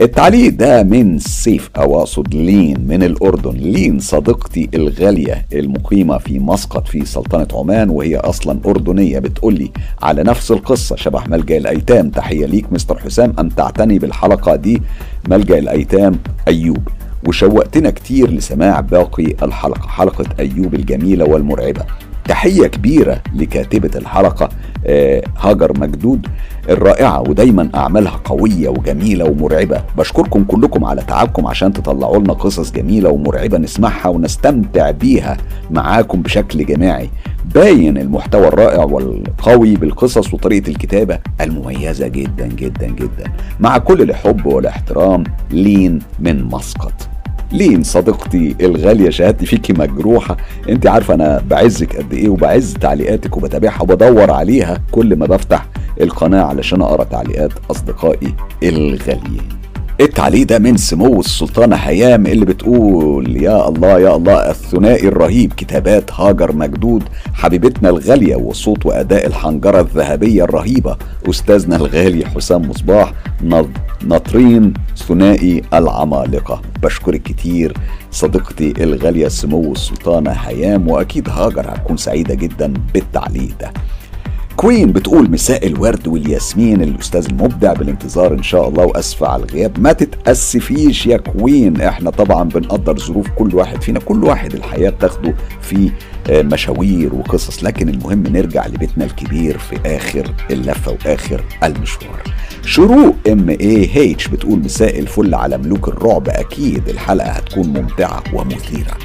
التعليق 0.00 0.52
ده 0.52 0.82
من 0.82 1.18
سيف 1.18 1.70
أو 1.76 1.98
أقصد 1.98 2.34
لين 2.34 2.80
من 2.88 3.02
الأردن 3.02 3.50
لين 3.50 3.98
صديقتي 3.98 4.68
الغالية 4.74 5.46
المقيمة 5.52 6.18
في 6.18 6.38
مسقط 6.38 6.88
في 6.88 7.04
سلطنة 7.04 7.48
عمان 7.54 7.90
وهي 7.90 8.16
أصلا 8.16 8.60
أردنية. 8.66 9.18
بتقولي 9.18 9.70
على 10.02 10.22
نفس 10.22 10.50
القصة 10.50 10.96
شبه 10.96 11.22
ملجأ 11.28 11.56
الأيتام. 11.56 12.10
تحية 12.10 12.46
ليك 12.46 12.72
مستر 12.72 12.98
حسام 12.98 13.32
أمتعتني 13.38 13.98
بالحلقة 13.98 14.56
دي 14.56 14.82
ملجأ 15.28 15.58
الأيتام 15.58 16.18
أيوب. 16.48 16.88
وشوقتنا 17.28 17.90
كتير 17.90 18.30
لسماع 18.30 18.80
باقي 18.80 19.34
الحلقة 19.42 19.88
حلقة 19.88 20.24
أيوب 20.40 20.74
الجميلة 20.74 21.24
والمرعبة. 21.24 21.84
تحية 22.28 22.66
كبيرة 22.66 23.20
لكاتبة 23.34 23.90
الحلقة 23.96 24.48
آه، 24.86 25.22
هاجر 25.40 25.72
مجدود 25.78 26.26
الرائعة 26.68 27.20
ودايما 27.20 27.68
أعمالها 27.74 28.20
قوية 28.24 28.68
وجميلة 28.68 29.24
ومرعبة. 29.24 29.82
بشكركم 29.98 30.44
كلكم 30.44 30.84
على 30.84 31.02
تعبكم 31.02 31.46
عشان 31.46 31.72
تطلعوا 31.72 32.18
لنا 32.18 32.32
قصص 32.32 32.72
جميلة 32.72 33.10
ومرعبة 33.10 33.58
نسمعها 33.58 34.08
ونستمتع 34.08 34.90
بيها 34.90 35.36
معاكم 35.70 36.22
بشكل 36.22 36.66
جماعي. 36.66 37.10
باين 37.54 37.98
المحتوى 37.98 38.48
الرائع 38.48 38.84
والقوي 38.84 39.76
بالقصص 39.76 40.34
وطريقة 40.34 40.68
الكتابة 40.70 41.18
المميزة 41.40 42.08
جدا 42.08 42.46
جدا 42.46 42.86
جدا. 42.86 43.32
مع 43.60 43.78
كل 43.78 44.02
الحب 44.02 44.46
والاحترام 44.46 45.24
لين 45.50 45.98
من 46.20 46.44
مسقط. 46.44 47.08
لين 47.52 47.82
صديقتي 47.82 48.56
الغالية 48.60 49.10
شهادتي 49.10 49.46
فيكي 49.46 49.72
مجروحة؟ 49.72 50.36
انت 50.68 50.86
عارفة 50.86 51.14
أنا 51.14 51.42
بعزك 51.50 51.96
قد 51.96 52.12
إيه 52.12 52.28
وبعز 52.28 52.74
تعليقاتك 52.74 53.36
وبتابعها 53.36 53.82
وبدور 53.82 54.30
عليها 54.30 54.82
كل 54.92 55.16
ما 55.16 55.26
بفتح 55.26 55.66
القناة 56.00 56.42
علشان 56.42 56.82
أقرأ 56.82 57.04
تعليقات 57.04 57.52
أصدقائي 57.70 58.34
الغاليين. 58.62 59.48
التعليق 60.00 60.46
ده 60.46 60.58
من 60.58 60.76
سمو 60.76 61.20
السلطانة 61.20 61.76
هيام 61.76 62.26
اللي 62.26 62.44
بتقول 62.44 63.36
يا 63.42 63.68
الله 63.68 63.98
يا 64.00 64.16
الله 64.16 64.50
الثنائي 64.50 65.08
الرهيب 65.08 65.52
كتابات 65.52 66.12
هاجر 66.12 66.52
مجدود 66.52 67.02
حبيبتنا 67.34 67.88
الغالية 67.88 68.36
وصوت 68.36 68.86
وأداء 68.86 69.26
الحنجرة 69.26 69.80
الذهبية 69.80 70.44
الرهيبة 70.44 70.96
أستاذنا 71.30 71.76
الغالي 71.76 72.26
حسام 72.26 72.68
مصباح 72.70 73.12
ناطرين 74.06 74.74
ثنائي 75.08 75.62
العمالقة. 75.74 76.62
بشكرك 76.82 77.22
كتير 77.22 77.72
صديقتي 78.10 78.74
الغالية 78.84 79.28
سمو 79.28 79.72
السلطانة 79.72 80.30
هيام 80.30 80.88
وأكيد 80.88 81.28
هاجر 81.28 81.60
هتكون 81.68 81.96
سعيدة 81.96 82.34
جدا 82.34 82.72
بالتعليق 82.94 83.50
ده. 83.60 83.72
Queen 84.56 84.92
بتقول 84.92 85.30
مساء 85.30 85.66
الورد 85.66 86.08
والياسمين 86.08 86.82
الأستاذ 86.82 87.26
المبدع 87.30 87.72
بالانتظار 87.72 88.34
إن 88.34 88.42
شاء 88.42 88.68
الله 88.68 88.84
واسفه 88.84 89.26
على 89.28 89.42
الغياب. 89.42 89.80
ما 89.80 89.92
تتأسفيش 89.92 91.06
يا 91.06 91.16
Queen 91.16 91.80
إحنا 91.80 92.10
طبعا 92.10 92.48
بنقدر 92.48 92.98
ظروف 92.98 93.26
كل 93.28 93.54
واحد 93.54 93.82
فينا 93.82 94.00
كل 94.00 94.24
واحد 94.24 94.54
الحياة 94.54 94.90
بتاخده 94.90 95.34
في 95.60 95.90
آه، 96.30 96.42
مشاوير 96.42 97.14
وقصص. 97.14 97.64
لكن 97.64 97.88
المهم 97.88 98.22
نرجع 98.22 98.66
لبيتنا 98.66 99.04
الكبير 99.04 99.58
في 99.58 99.96
آخر 99.96 100.34
اللفة 100.50 100.92
وآخر 100.92 101.44
المشوار. 101.64 102.22
شروق 102.64 103.14
M 103.28 103.48
A 103.50 103.88
H 103.92 104.28
بتقول 104.28 104.58
مساء 104.58 104.98
الفل 104.98 105.34
على 105.34 105.58
ملوك 105.58 105.88
الرعب. 105.88 106.28
أكيد 106.28 106.88
الحلقة 106.88 107.28
هتكون 107.28 107.66
ممتعة 107.68 108.22
ومثيرة 108.32 108.96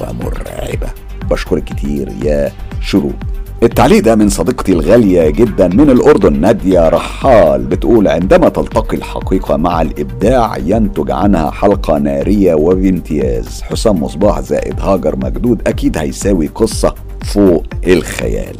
ومرعبة. 0.00 0.88
بشكرك 1.30 1.64
كتير 1.64 2.08
يا 2.24 2.52
شروق. 2.80 3.14
التعليق 3.62 4.02
ده 4.02 4.14
من 4.14 4.28
صديقتي 4.28 4.72
الغالية 4.72 5.30
جدا 5.30 5.68
من 5.68 5.90
الأردن 5.90 6.40
نادية 6.40 6.88
رحال 6.88 7.64
بتقول 7.64 8.08
عندما 8.08 8.48
تلتقي 8.48 8.96
الحقيقة 8.96 9.56
مع 9.56 9.82
الإبداع 9.82 10.56
ينتج 10.56 11.10
عنها 11.10 11.50
حلقة 11.50 11.98
نارية 11.98 12.54
وبامتياز. 12.54 13.62
حسام 13.62 14.02
مصباح 14.02 14.40
زائد 14.40 14.80
هاجر 14.80 15.16
مجدود 15.16 15.62
أكيد 15.66 15.98
هيساوي 15.98 16.46
قصة 16.46 16.94
فوق 17.24 17.64
الخيال. 17.86 18.56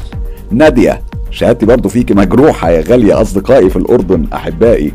نادية 0.51 1.01
شهادتي 1.31 1.65
برضو 1.65 1.89
فيك 1.89 2.11
مجروحة 2.11 2.69
يا 2.69 2.81
غالية 2.81 3.21
أصدقائي 3.21 3.69
في 3.69 3.75
الأردن 3.75 4.25
أحبائي. 4.33 4.91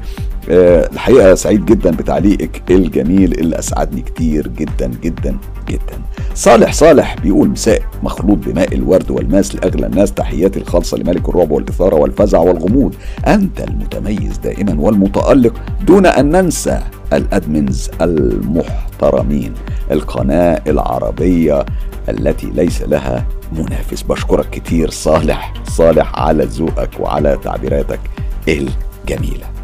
أه 0.51 0.89
الحقيقة 0.93 1.35
سعيد 1.35 1.65
جدا 1.67 1.91
بتعليقك 1.91 2.63
الجميل 2.71 3.33
اللي 3.33 3.59
أسعدني 3.59 4.03
كتير 4.03 4.49
جدا 4.49 4.91
جدا 5.03 5.37
جدا. 5.69 6.03
صالح 6.35 6.73
صالح 6.73 7.17
بيقول 7.23 7.49
مساء 7.49 7.83
مخلوط 8.03 8.39
بماء 8.39 8.75
الورد 8.75 9.11
والماس 9.11 9.55
لأغلى 9.55 9.87
الناس 9.87 10.13
تحياتي 10.13 10.59
الخالصة 10.59 10.99
لملك 10.99 11.29
الرعب 11.29 11.51
والإثارة 11.51 11.95
والفزع 11.95 12.39
والغموض. 12.39 12.95
أنت 13.27 13.61
المتميز 13.61 14.39
دائما 14.39 14.77
والمتألق 14.81 15.55
دون 15.87 16.07
أن 16.07 16.31
ننسى 16.31 16.81
الأدمنز 17.13 17.91
المحترمين. 18.01 19.55
القناة 19.91 20.63
العربية 20.67 21.67
التي 22.09 22.47
ليس 22.47 22.83
لها 22.83 23.27
منافس. 23.53 24.03
بشكرك 24.03 24.51
كتير 24.51 24.91
صالح 24.91 25.55
صالح 25.69 26.19
على 26.19 26.45
ذوقك 26.45 27.01
وعلى 27.01 27.39
تعبيراتك 27.45 28.01
الجميلة. 28.49 29.58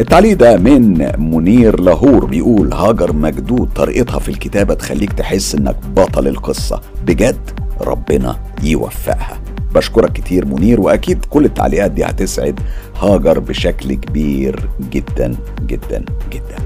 التعليق 0.00 0.36
ده 0.36 0.56
من 0.56 1.10
منير 1.18 1.80
لاهور 1.80 2.24
بيقول 2.24 2.72
هاجر 2.72 3.12
مجدود 3.12 3.68
طريقتها 3.74 4.18
في 4.18 4.28
الكتابة 4.28 4.74
تخليك 4.74 5.12
تحس 5.12 5.54
إنك 5.54 5.76
بطل 5.96 6.28
القصة. 6.28 6.80
بجد 7.06 7.50
ربنا 7.80 8.36
يوفقها. 8.62 9.38
بشكرك 9.74 10.12
كتير 10.12 10.46
منير 10.46 10.80
وأكيد 10.80 11.24
كل 11.24 11.44
التعليقات 11.44 11.90
دي 11.90 12.04
هتسعد 12.04 12.60
هاجر 13.00 13.38
بشكل 13.38 13.94
كبير 13.94 14.68
جدا 14.92 15.34
جدا 15.66 16.04
جدا. 16.32 16.56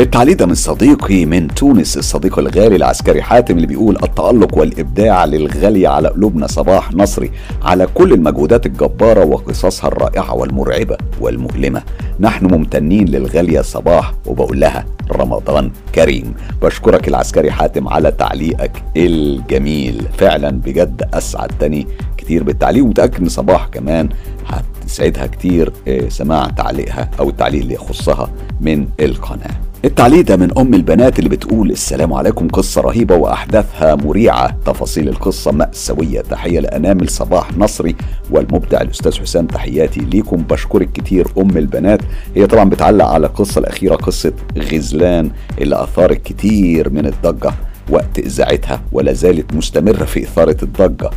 التعليق 0.00 0.36
ده 0.36 0.46
من 0.46 0.54
صديقي 0.54 1.24
من 1.26 1.48
تونس 1.48 1.96
الصديق 1.96 2.38
الغالي 2.38 2.76
العسكري 2.76 3.22
حاتم 3.22 3.56
اللي 3.56 3.66
بيقول 3.66 3.96
التألق 4.02 4.58
والإبداع 4.58 5.24
للغالية 5.24 5.88
على 5.88 6.08
قلوبنا 6.08 6.46
صباح 6.46 6.92
نصري 6.92 7.30
على 7.62 7.86
كل 7.94 8.12
المجهودات 8.12 8.66
الجبارة 8.66 9.24
وقصصها 9.24 9.88
الرائعة 9.88 10.34
والمرعبة 10.34 10.96
والمؤلمة. 11.20 11.82
نحن 12.20 12.46
ممتنين 12.54 13.08
للغالية 13.08 13.60
صباح 13.60 14.14
وبقول 14.26 14.60
لها 14.60 14.86
رمضان 15.12 15.70
كريم. 15.94 16.34
بشكرك 16.62 17.08
العسكري 17.08 17.50
حاتم 17.50 17.88
على 17.88 18.10
تعليقك 18.10 18.82
الجميل. 18.96 20.06
فعلا 20.18 20.50
بجد 20.50 21.08
أسعدتني 21.14 21.86
كتير 22.16 22.42
بالتعليق 22.42 22.84
ومتأكد 22.84 23.20
إن 23.20 23.28
صباح 23.28 23.66
كمان 23.66 24.08
هتسعدها 24.46 25.26
كتير. 25.26 25.72
آه، 25.88 26.08
سماع 26.08 26.46
تعليقها 26.46 27.10
أو 27.20 27.28
التعليق 27.28 27.60
اللي 27.62 27.74
يخصها 27.74 28.30
من 28.60 28.86
القناة. 29.00 29.69
التعليق 29.84 30.20
ده 30.20 30.36
من 30.36 30.58
أم 30.58 30.74
البنات 30.74 31.18
اللي 31.18 31.30
بتقول 31.30 31.70
السلام 31.70 32.12
عليكم 32.12 32.48
قصة 32.48 32.80
رهيبة 32.80 33.14
وأحداثها 33.14 33.94
مريعة. 33.94 34.56
تفاصيل 34.66 35.08
القصة 35.08 35.52
مأساوية. 35.52 36.20
تحية 36.20 36.60
لأنامل 36.60 37.08
صباح 37.08 37.58
نصري 37.58 37.96
والمبدع 38.30 38.80
الأستاذ 38.80 39.20
حسام 39.20 39.46
تحياتي 39.46 40.00
ليكم. 40.00 40.36
بشكرك 40.36 40.92
كتير 40.92 41.26
أم 41.38 41.56
البنات. 41.56 42.00
هي 42.36 42.46
طبعا 42.46 42.70
بتعلق 42.70 43.04
على 43.04 43.26
القصة 43.26 43.58
الأخيرة 43.58 43.94
قصة 43.94 44.32
غزلان 44.58 45.30
اللي 45.60 45.82
أثارت 45.82 46.22
كتير 46.22 46.90
من 46.90 47.06
الضجة. 47.06 47.52
وقت 47.90 48.18
إذاعتها 48.18 48.82
ولا 48.92 49.12
زالت 49.12 49.54
مستمرة 49.54 50.04
في 50.04 50.22
إثارة 50.22 50.56
الضجة. 50.62 51.10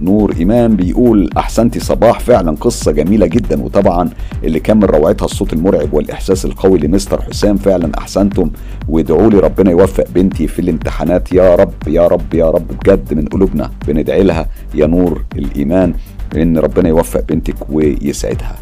نور 0.00 0.34
إيمان 0.38 0.76
بيقول 0.76 1.30
أحسنتي 1.36 1.80
صباح 1.80 2.20
فعلا 2.20 2.56
قصة 2.60 2.92
جميلة 2.92 3.26
جدا. 3.26 3.62
وطبعا 3.62 4.10
اللي 4.44 4.60
كمل 4.60 4.90
روعتها 4.90 5.24
الصوت 5.24 5.52
المرعب 5.52 5.94
والإحساس 5.94 6.44
القوي 6.44 6.78
لمستر 6.78 7.22
حسام 7.22 7.56
فعلا 7.56 7.90
أحسنتم. 7.98 8.50
وادعوا 8.88 9.30
لي 9.30 9.38
ربنا 9.38 9.70
يوفق 9.70 10.04
بنتي 10.14 10.46
في 10.46 10.58
الامتحانات. 10.58 11.32
يا 11.32 11.54
رب 11.54 11.72
يا 11.86 12.06
رب 12.08 12.34
يا 12.34 12.50
رب 12.50 12.68
بجد 12.68 13.14
من 13.14 13.26
قلوبنا 13.26 13.70
بندعي 13.88 14.22
لها. 14.22 14.48
يا 14.74 14.86
نور 14.86 15.24
الإيمان 15.36 15.94
إن 16.36 16.58
ربنا 16.58 16.88
يوفق 16.88 17.20
بنتك 17.28 17.56
ويسعدها. 17.70 18.56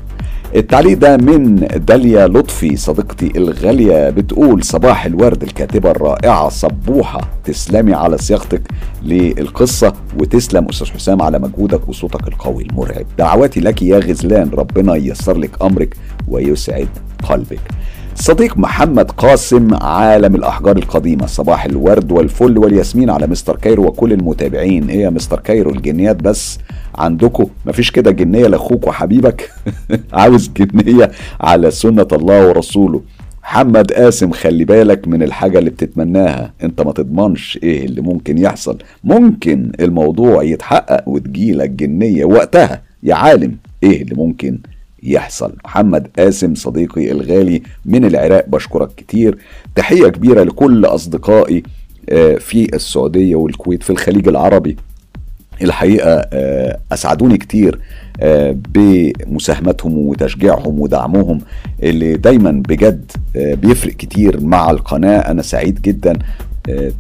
التعليق 0.57 0.99
ده 0.99 1.17
من 1.17 1.69
داليا 1.77 2.27
لطفي 2.29 2.77
صديقتي 2.77 3.33
الغالية 3.37 4.11
بتقول 4.11 4.65
صباح 4.65 5.07
الورد 5.07 5.43
الكاتبة 5.43 5.91
الرائعة 5.91 6.49
صبوحة 6.49 7.21
تسلمي 7.45 7.95
على 7.95 8.19
صياغتك 8.19 8.63
للقصة 9.03 9.93
وتسلم 10.19 10.69
أستاذ 10.69 10.87
حسام 10.91 11.23
على 11.23 11.39
مجهودك 11.39 11.89
وصوتك 11.89 12.29
القوي 12.29 12.63
المرعب. 12.63 13.07
دعواتي 13.19 13.61
لك 13.61 13.83
يا 13.83 13.99
غزلان 13.99 14.51
ربنا 14.55 14.95
ييسر 14.95 15.39
لك 15.39 15.51
أمرك 15.63 15.97
ويسعد 16.29 16.89
قلبك. 17.29 17.61
صديق 18.15 18.59
محمد 18.59 19.11
قاسم 19.11 19.75
عالم 19.75 20.35
الأحجار 20.35 20.77
القديمة 20.77 21.27
صباح 21.27 21.65
الورد 21.65 22.13
والفل 22.13 22.59
والياسمين 22.59 23.11
على 23.11 23.27
Mister 23.27 23.57
Cairo 23.57 23.85
وكل 23.87 24.13
المتابعين. 24.13 24.91
إيه 24.91 25.01
يا 25.01 25.11
Mister 25.11 25.41
Cairo 25.41 25.71
الجنيات 25.71 26.17
بس 26.23 26.59
عندكم؟ 26.95 27.47
مفيش 27.67 27.91
كده 27.91 28.11
جنية 28.11 28.47
لأخوك 28.47 28.87
وحبيبك؟ 28.87 29.51
عاوز 30.13 30.49
جنية 30.49 31.11
على 31.41 31.71
سنة 31.71 32.09
الله 32.13 32.49
ورسوله. 32.49 33.03
محمد 33.43 33.93
قاسم 33.93 34.31
خلي 34.31 34.65
بالك 34.65 35.09
من 35.09 35.23
الحاجة 35.23 35.59
اللي 35.59 35.71
بتتمناها. 35.71 36.53
انت 36.63 36.81
ما 36.81 36.93
تضمنش 36.93 37.59
إيه 37.63 37.85
اللي 37.87 38.01
ممكن 38.01 38.39
يحصل. 38.39 38.79
ممكن 39.05 39.73
الموضوع 39.81 40.43
يتحقق 40.43 41.09
وتجيلك 41.09 41.71
جنية 41.71 42.25
وقتها. 42.25 42.83
يا 43.03 43.15
عالم 43.15 43.57
إيه 43.83 44.03
اللي 44.03 44.15
ممكن 44.15 44.59
يحصل؟ 45.03 45.53
محمد 45.65 46.09
قاسم 46.19 46.55
صديقي 46.55 47.11
الغالي 47.13 47.63
من 47.85 48.05
العراق 48.05 48.49
بشكرك 48.49 48.95
كتير. 48.95 49.39
تحية 49.75 50.09
كبيرة 50.09 50.43
لكل 50.43 50.85
أصدقائي 50.85 51.63
آه، 52.09 52.35
في 52.35 52.75
السعودية 52.75 53.37
والكويت 53.37 53.83
في 53.83 53.91
الخليج 53.91 54.29
العربي. 54.29 54.77
الحقيقة 55.63 56.29
آه، 56.33 56.79
أسعدوني 56.93 57.39
كتير 57.39 57.79
آه، 58.21 58.57
بمساهمتهم 58.69 59.99
وتشجيعهم 59.99 60.81
ودعمهم 60.81 61.39
اللي 61.83 62.17
دايما 62.17 62.51
بجد 62.69 63.13
بيفرق 63.35 63.93
كتير 63.93 64.41
مع 64.41 64.71
القناة. 64.71 65.19
أنا 65.19 65.43
سعيد 65.43 65.83
جدا 65.83 66.13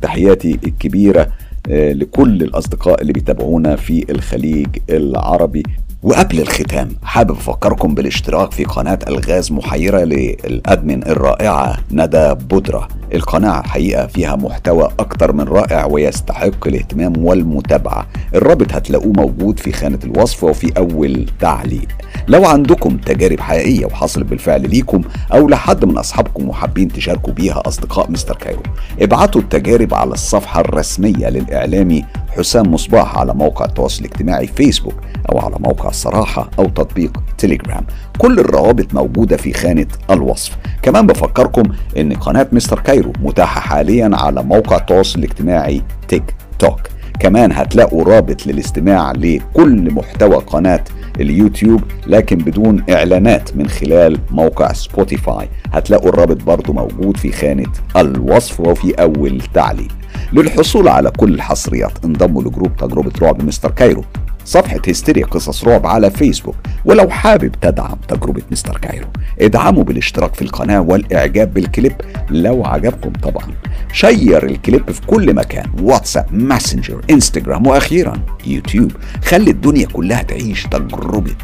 تحياتي 0.02 0.58
الكبيرة 0.64 1.28
لكل 1.68 2.42
الأصدقاء 2.42 3.02
اللي 3.02 3.12
بيتابعونا 3.12 3.76
في 3.76 4.06
الخليج 4.10 4.66
العربي. 4.90 5.62
وقبل 6.02 6.40
الختام 6.40 6.88
حابب 7.02 7.30
أفكركم 7.30 7.94
بالاشتراك 7.94 8.52
في 8.52 8.64
قناة 8.64 8.98
الغاز 9.08 9.52
محيرة 9.52 9.98
للأدمن 10.00 11.06
الرائعة 11.06 11.76
ندى 11.92 12.34
بودرة. 12.34 12.88
القناة 13.14 13.62
حقيقة 13.62 14.06
فيها 14.06 14.36
محتوى 14.36 14.88
أكتر 14.98 15.32
من 15.32 15.44
رائع 15.44 15.86
ويستحق 15.86 16.66
الاهتمام 16.66 17.24
والمتابعة. 17.24 18.06
الرابط 18.34 18.72
هتلاقوه 18.72 19.12
موجود 19.12 19.58
في 19.58 19.72
خانة 19.72 19.98
الوصف 20.04 20.44
وفي 20.44 20.72
أول 20.78 21.26
تعليق. 21.40 21.88
لو 22.28 22.44
عندكم 22.46 22.96
تجارب 22.96 23.40
حقيقية 23.40 23.86
وحصلت 23.86 24.24
بالفعل 24.24 24.70
ليكم 24.70 25.02
أو 25.32 25.48
لحد 25.48 25.84
من 25.84 25.98
أصحابكم 25.98 26.48
وحابين 26.48 26.88
تشاركوا 26.88 27.32
بيها 27.32 27.62
أصدقاء 27.66 28.10
مستر 28.10 28.36
كايرو 28.36 28.62
ابعتوا 29.00 29.40
التجارب 29.40 29.94
على 29.94 30.12
الصفحة 30.12 30.60
الرسمية 30.60 31.28
للإعلامي 31.28 32.04
حسام 32.36 32.74
مصباح 32.74 33.18
على 33.18 33.34
موقع 33.34 33.64
التواصل 33.64 34.04
الاجتماعي 34.04 34.46
فيسبوك 34.46 34.94
أو 35.32 35.38
على 35.38 35.56
موقع 35.60 35.89
الصراحة 35.90 36.50
أو 36.58 36.64
تطبيق 36.64 37.22
تليجرام. 37.38 37.84
كل 38.18 38.38
الروابط 38.40 38.94
موجودة 38.94 39.36
في 39.36 39.52
خانة 39.52 39.86
الوصف. 40.10 40.56
كمان 40.82 41.06
بفكركم 41.06 41.62
إن 41.98 42.12
قناة 42.12 42.46
مستر 42.52 42.80
كايرو 42.80 43.12
متاحة 43.22 43.60
حاليا 43.60 44.10
على 44.12 44.42
موقع 44.42 44.76
التواصل 44.76 45.18
الاجتماعي 45.18 45.82
تيك 46.08 46.34
توك. 46.58 46.80
كمان 47.20 47.52
هتلاقوا 47.52 48.04
رابط 48.04 48.46
للاستماع 48.46 49.12
لكل 49.12 49.94
محتوى 49.94 50.36
قناة 50.36 50.84
اليوتيوب 51.20 51.82
لكن 52.06 52.38
بدون 52.38 52.84
إعلانات 52.90 53.56
من 53.56 53.68
خلال 53.68 54.18
موقع 54.30 54.72
سبوتيفاي. 54.72 55.48
هتلاقوا 55.72 56.08
الرابط 56.08 56.42
برضو 56.42 56.72
موجود 56.72 57.16
في 57.16 57.32
خانة 57.32 57.72
الوصف 57.96 58.60
وفي 58.60 58.92
أول 58.92 59.40
تعليق. 59.54 59.88
للحصول 60.32 60.88
على 60.88 61.10
كل 61.10 61.34
الحصريات 61.34 62.04
انضموا 62.04 62.42
ل 62.42 62.48
group 62.48 62.76
تجربة 62.76 63.12
رعب 63.22 63.44
مستر 63.44 63.70
كايرو. 63.70 64.04
صفحة 64.50 64.80
هستيريا 64.88 65.26
قصص 65.26 65.64
رعب 65.64 65.86
على 65.86 66.10
فيسبوك 66.10 66.56
ولو 66.84 67.10
حابب 67.10 67.52
تدعم 67.60 67.96
تجربة 68.08 68.42
مستر 68.50 68.78
كايرو 68.78 69.06
ادعموا 69.40 69.84
بالاشتراك 69.84 70.34
في 70.34 70.42
القناة 70.42 70.80
والإعجاب 70.80 71.54
بالكليب 71.54 71.92
لو 72.30 72.64
عجبكم 72.64 73.12
طبعا. 73.12 73.46
share 73.92 74.44
الكليب 74.46 74.90
في 74.90 75.00
كل 75.06 75.34
مكان 75.34 75.66
واتساب 75.82 76.26
ماسنجر 76.30 77.00
انستجرام 77.10 77.66
وأخيرا 77.66 78.12
يوتيوب. 78.46 78.92
خلي 79.24 79.50
الدنيا 79.50 79.86
كلها 79.86 80.22
تعيش 80.22 80.66
تجربة 80.66 81.36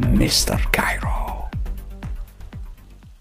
مستر 0.00 0.68
كايرو. 0.72 1.27